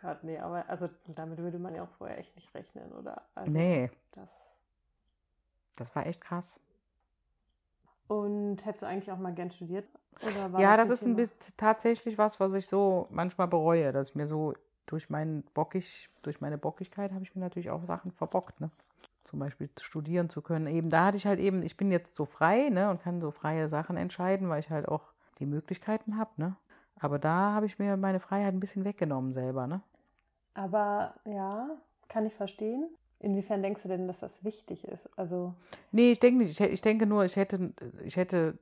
Gott, 0.02 0.24
nee, 0.24 0.38
aber 0.40 0.66
also 0.68 0.90
damit 1.08 1.38
würde 1.38 1.60
man 1.60 1.74
ja 1.76 1.84
auch 1.84 1.92
vorher 1.98 2.18
echt 2.18 2.36
nicht 2.36 2.54
rechnen, 2.56 2.92
oder? 2.92 3.22
Also, 3.36 3.52
Nee, 3.52 3.90
Das. 4.12 4.30
das 5.76 5.96
war 5.96 6.06
echt 6.08 6.22
krass. 6.22 6.60
Und 8.12 8.66
hättest 8.66 8.84
du 8.84 8.88
eigentlich 8.88 9.10
auch 9.10 9.18
mal 9.18 9.34
gern 9.34 9.50
studiert? 9.52 9.88
ja, 10.58 10.76
das, 10.76 10.90
das 10.90 11.02
ist 11.02 11.08
ein 11.08 11.16
bisschen 11.16 11.54
tatsächlich 11.56 12.18
was, 12.18 12.42
was 12.42 12.54
ich 12.56 12.68
so 12.68 13.08
manchmal 13.10 13.48
bereue, 13.48 13.94
dass 13.94 14.10
ich 14.10 14.16
mir 14.16 14.28
so 14.28 14.54
durch 14.86 15.10
meinen 15.10 15.44
Bockig, 15.54 16.10
durch 16.22 16.42
meine 16.42 16.58
Bockigkeit 16.58 17.14
habe 17.14 17.24
ich 17.24 17.34
mir 17.36 17.42
natürlich 17.42 17.70
auch 17.70 17.86
Sachen 17.86 18.12
verbockt, 18.12 18.60
ne? 18.60 18.70
Zum 19.24 19.40
Beispiel 19.40 19.70
studieren 19.80 20.28
zu 20.28 20.42
können. 20.42 20.68
Eben, 20.68 20.90
da 20.90 21.06
hatte 21.06 21.16
ich 21.16 21.26
halt 21.26 21.40
eben, 21.40 21.64
ich 21.64 21.78
bin 21.78 21.90
jetzt 21.90 22.14
so 22.16 22.26
frei, 22.26 22.68
ne, 22.68 22.90
und 22.90 23.02
kann 23.02 23.22
so 23.22 23.32
freie 23.32 23.70
Sachen 23.70 23.96
entscheiden, 23.96 24.50
weil 24.50 24.60
ich 24.60 24.70
halt 24.70 24.90
auch 24.90 25.14
die 25.40 25.46
Möglichkeiten 25.46 26.18
habe, 26.18 26.32
ne? 26.36 26.58
Aber 27.00 27.18
da 27.18 27.54
habe 27.54 27.66
ich 27.66 27.80
mir 27.80 27.96
meine 27.96 28.20
Freiheit 28.20 28.54
ein 28.54 28.60
bisschen 28.60 28.84
weggenommen 28.84 29.32
selber, 29.32 29.68
ne? 29.68 29.82
Aber 30.54 31.16
ja, 31.24 31.78
kann 32.10 32.26
ich 32.26 32.36
verstehen. 32.36 32.90
Inwiefern 33.22 33.62
denkst 33.62 33.84
du 33.84 33.88
denn, 33.88 34.08
dass 34.08 34.20
das 34.20 34.44
wichtig 34.44 34.88
ist? 34.88 35.08
Also 35.16 35.54
nee, 35.92 36.12
ich 36.12 36.20
denke 36.20 36.44
nicht. 36.44 36.60
Ich, 36.60 36.82
denke 36.82 37.06
nur, 37.06 37.24
ich 37.24 37.36
hätte, 37.36 37.72
ich 38.04 38.18
hätte, 38.18 38.58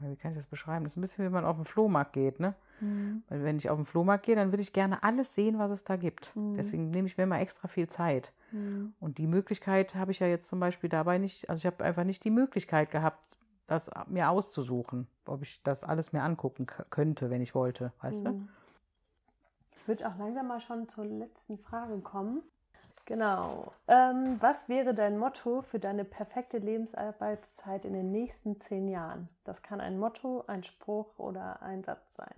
wie 0.00 0.16
kann 0.16 0.32
ich 0.32 0.36
das 0.36 0.46
beschreiben? 0.46 0.84
Das 0.84 0.92
ist 0.92 0.98
ein 0.98 1.00
bisschen, 1.00 1.24
wie 1.24 1.30
man 1.30 1.46
auf 1.46 1.56
den 1.56 1.64
Flohmarkt 1.64 2.12
geht, 2.12 2.38
ne? 2.38 2.54
Mhm. 2.80 3.22
Weil 3.28 3.42
wenn 3.42 3.56
ich 3.56 3.70
auf 3.70 3.78
den 3.78 3.86
Flohmarkt 3.86 4.26
gehe, 4.26 4.36
dann 4.36 4.52
würde 4.52 4.60
ich 4.60 4.74
gerne 4.74 5.02
alles 5.02 5.34
sehen, 5.34 5.58
was 5.58 5.70
es 5.70 5.84
da 5.84 5.96
gibt. 5.96 6.36
Mhm. 6.36 6.56
Deswegen 6.56 6.90
nehme 6.90 7.08
ich 7.08 7.16
mir 7.16 7.24
immer 7.24 7.40
extra 7.40 7.68
viel 7.68 7.88
Zeit. 7.88 8.34
Mhm. 8.52 8.92
Und 9.00 9.16
die 9.16 9.26
Möglichkeit 9.26 9.94
habe 9.94 10.12
ich 10.12 10.18
ja 10.18 10.26
jetzt 10.26 10.48
zum 10.48 10.60
Beispiel 10.60 10.90
dabei 10.90 11.16
nicht, 11.16 11.48
also 11.48 11.60
ich 11.60 11.66
habe 11.66 11.82
einfach 11.82 12.04
nicht 12.04 12.22
die 12.24 12.30
Möglichkeit 12.30 12.90
gehabt, 12.90 13.30
das 13.66 13.90
mir 14.08 14.28
auszusuchen, 14.28 15.06
ob 15.24 15.40
ich 15.40 15.62
das 15.62 15.84
alles 15.84 16.12
mir 16.12 16.22
angucken 16.22 16.66
könnte, 16.90 17.30
wenn 17.30 17.40
ich 17.40 17.54
wollte, 17.54 17.94
weißt 18.02 18.26
du? 18.26 18.32
Mhm. 18.32 18.48
Ich 19.78 19.88
würde 19.88 20.06
auch 20.06 20.18
langsam 20.18 20.48
mal 20.48 20.60
schon 20.60 20.86
zur 20.86 21.06
letzten 21.06 21.56
Frage 21.58 21.98
kommen. 22.00 22.42
Genau. 23.06 23.72
Ähm, 23.86 24.36
was 24.40 24.68
wäre 24.68 24.92
dein 24.92 25.16
Motto 25.16 25.62
für 25.62 25.78
deine 25.78 26.04
perfekte 26.04 26.58
Lebensarbeitszeit 26.58 27.84
in 27.84 27.92
den 27.92 28.10
nächsten 28.10 28.60
zehn 28.62 28.88
Jahren? 28.88 29.28
Das 29.44 29.62
kann 29.62 29.80
ein 29.80 29.98
Motto, 29.98 30.44
ein 30.48 30.64
Spruch 30.64 31.06
oder 31.16 31.62
ein 31.62 31.84
Satz 31.84 32.04
sein. 32.16 32.34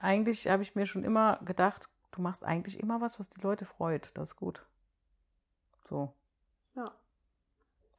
Eigentlich 0.00 0.48
habe 0.48 0.64
ich 0.64 0.74
mir 0.74 0.86
schon 0.86 1.04
immer 1.04 1.38
gedacht, 1.44 1.88
du 2.10 2.20
machst 2.20 2.44
eigentlich 2.44 2.80
immer 2.80 3.00
was, 3.00 3.20
was 3.20 3.28
die 3.28 3.40
Leute 3.40 3.64
freut. 3.64 4.10
Das 4.14 4.30
ist 4.30 4.36
gut. 4.36 4.66
So. 5.88 6.12
Ja. 6.74 6.90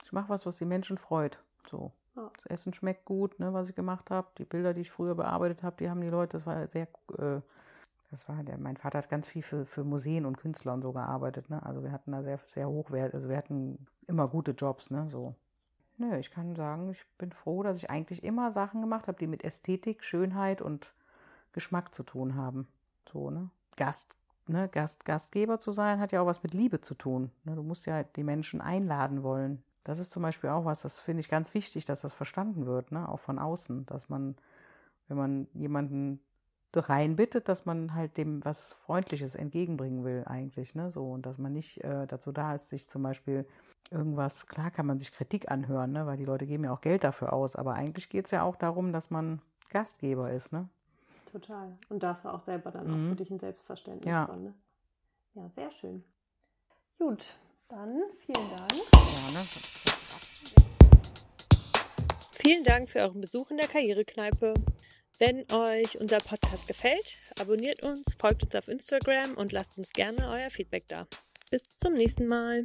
Ich 0.03 0.11
mache 0.11 0.27
was, 0.27 0.45
was 0.45 0.57
die 0.57 0.65
Menschen 0.65 0.97
freut. 0.97 1.39
So. 1.65 1.93
Ja. 2.17 2.29
Das 2.35 2.45
Essen 2.47 2.73
schmeckt 2.73 3.05
gut, 3.05 3.39
ne, 3.39 3.53
was 3.53 3.69
ich 3.69 3.75
gemacht 3.75 4.11
habe. 4.11 4.27
Die 4.37 4.45
Bilder, 4.45 4.73
die 4.73 4.81
ich 4.81 4.91
früher 4.91 5.15
bearbeitet 5.15 5.63
habe, 5.63 5.77
die 5.77 5.89
haben 5.89 6.01
die 6.01 6.09
Leute, 6.09 6.37
das 6.37 6.45
war 6.45 6.67
sehr 6.67 6.89
äh, 7.17 7.39
das 8.09 8.27
war 8.29 8.41
der, 8.43 8.57
mein 8.57 8.77
Vater 8.77 8.99
hat 8.99 9.09
ganz 9.09 9.27
viel 9.27 9.41
für, 9.41 9.65
für 9.65 9.83
Museen 9.83 10.25
und 10.25 10.37
Künstler 10.37 10.73
und 10.73 10.81
so 10.81 10.93
gearbeitet, 10.93 11.49
ne? 11.49 11.63
Also 11.63 11.83
wir 11.83 11.91
hatten 11.91 12.11
da 12.11 12.23
sehr, 12.23 12.39
sehr 12.47 12.69
hochwert, 12.69 13.13
also 13.13 13.27
wir 13.27 13.37
hatten 13.37 13.85
immer 14.07 14.27
gute 14.27 14.51
Jobs, 14.51 14.91
ne? 14.91 15.07
So. 15.11 15.35
Nö, 15.97 16.17
ich 16.17 16.31
kann 16.31 16.55
sagen, 16.55 16.89
ich 16.91 17.05
bin 17.17 17.31
froh, 17.31 17.63
dass 17.63 17.77
ich 17.77 17.89
eigentlich 17.89 18.23
immer 18.23 18.51
Sachen 18.51 18.81
gemacht 18.81 19.07
habe, 19.07 19.17
die 19.17 19.27
mit 19.27 19.43
Ästhetik, 19.43 20.03
Schönheit 20.03 20.61
und 20.61 20.93
Geschmack 21.51 21.93
zu 21.93 22.03
tun 22.03 22.35
haben. 22.35 22.67
So, 23.11 23.29
ne? 23.29 23.49
Gast, 23.75 24.15
ne? 24.47 24.69
Gast, 24.69 25.03
Gastgeber 25.05 25.59
zu 25.59 25.71
sein, 25.71 25.99
hat 25.99 26.11
ja 26.11 26.21
auch 26.21 26.27
was 26.27 26.43
mit 26.43 26.53
Liebe 26.53 26.79
zu 26.79 26.95
tun. 26.95 27.31
Ne? 27.43 27.55
Du 27.55 27.63
musst 27.63 27.87
ja 27.87 28.03
die 28.03 28.23
Menschen 28.23 28.61
einladen 28.61 29.23
wollen. 29.23 29.63
Das 29.83 29.99
ist 29.99 30.11
zum 30.11 30.23
Beispiel 30.23 30.49
auch 30.49 30.65
was, 30.65 30.81
das 30.81 30.99
finde 30.99 31.21
ich 31.21 31.29
ganz 31.29 31.53
wichtig, 31.53 31.85
dass 31.85 32.01
das 32.01 32.13
verstanden 32.13 32.65
wird, 32.65 32.91
ne? 32.91 33.07
Auch 33.09 33.19
von 33.19 33.39
außen, 33.39 33.85
dass 33.85 34.09
man, 34.09 34.35
wenn 35.07 35.17
man 35.17 35.47
jemanden 35.53 36.19
reinbittet, 36.79 37.49
dass 37.49 37.65
man 37.65 37.93
halt 37.93 38.17
dem 38.17 38.43
was 38.43 38.73
Freundliches 38.73 39.35
entgegenbringen 39.35 40.03
will 40.03 40.23
eigentlich, 40.25 40.75
ne, 40.75 40.91
so 40.91 41.11
und 41.11 41.25
dass 41.25 41.37
man 41.37 41.53
nicht 41.53 41.83
äh, 41.83 42.07
dazu 42.07 42.31
da 42.31 42.55
ist, 42.55 42.69
sich 42.69 42.87
zum 42.87 43.03
Beispiel 43.03 43.45
irgendwas, 43.91 44.47
klar 44.47 44.71
kann 44.71 44.85
man 44.85 44.99
sich 44.99 45.11
Kritik 45.11 45.49
anhören, 45.51 45.91
ne, 45.91 46.05
weil 46.05 46.17
die 46.17 46.25
Leute 46.25 46.45
geben 46.45 46.63
ja 46.63 46.73
auch 46.73 46.81
Geld 46.81 47.03
dafür 47.03 47.33
aus, 47.33 47.55
aber 47.55 47.73
eigentlich 47.73 48.09
geht 48.09 48.25
es 48.25 48.31
ja 48.31 48.43
auch 48.43 48.55
darum, 48.55 48.91
dass 48.91 49.09
man 49.09 49.41
Gastgeber 49.69 50.31
ist, 50.31 50.53
ne. 50.53 50.69
Total. 51.31 51.77
Und 51.89 52.03
da 52.03 52.09
hast 52.09 52.25
du 52.25 52.29
auch 52.29 52.39
selber 52.39 52.71
dann 52.71 52.87
mhm. 52.87 53.05
auch 53.05 53.09
für 53.09 53.15
dich 53.15 53.31
ein 53.31 53.39
Selbstverständnis 53.39 54.09
ja. 54.09 54.25
von, 54.25 54.43
ne? 54.43 54.53
Ja, 55.33 55.49
sehr 55.49 55.69
schön. 55.69 56.03
Gut, 56.97 57.35
dann 57.67 58.01
vielen 58.17 58.49
Dank. 58.49 58.71
Ja, 58.93 59.39
ne? 59.39 59.45
Vielen 62.39 62.63
Dank 62.63 62.89
für 62.89 62.99
euren 62.99 63.19
Besuch 63.19 63.51
in 63.51 63.57
der 63.57 63.67
Karrierekneipe. 63.67 64.53
Wenn 65.19 65.51
euch 65.51 65.99
unser 65.99 66.19
Podcast 66.19 66.67
gefällt, 66.67 67.19
abonniert 67.39 67.81
uns, 67.81 68.03
folgt 68.19 68.43
uns 68.43 68.55
auf 68.55 68.67
Instagram 68.67 69.33
und 69.35 69.51
lasst 69.51 69.77
uns 69.77 69.89
gerne 69.89 70.29
euer 70.29 70.51
Feedback 70.51 70.87
da. 70.87 71.07
Bis 71.49 71.63
zum 71.79 71.93
nächsten 71.93 72.27
Mal. 72.27 72.61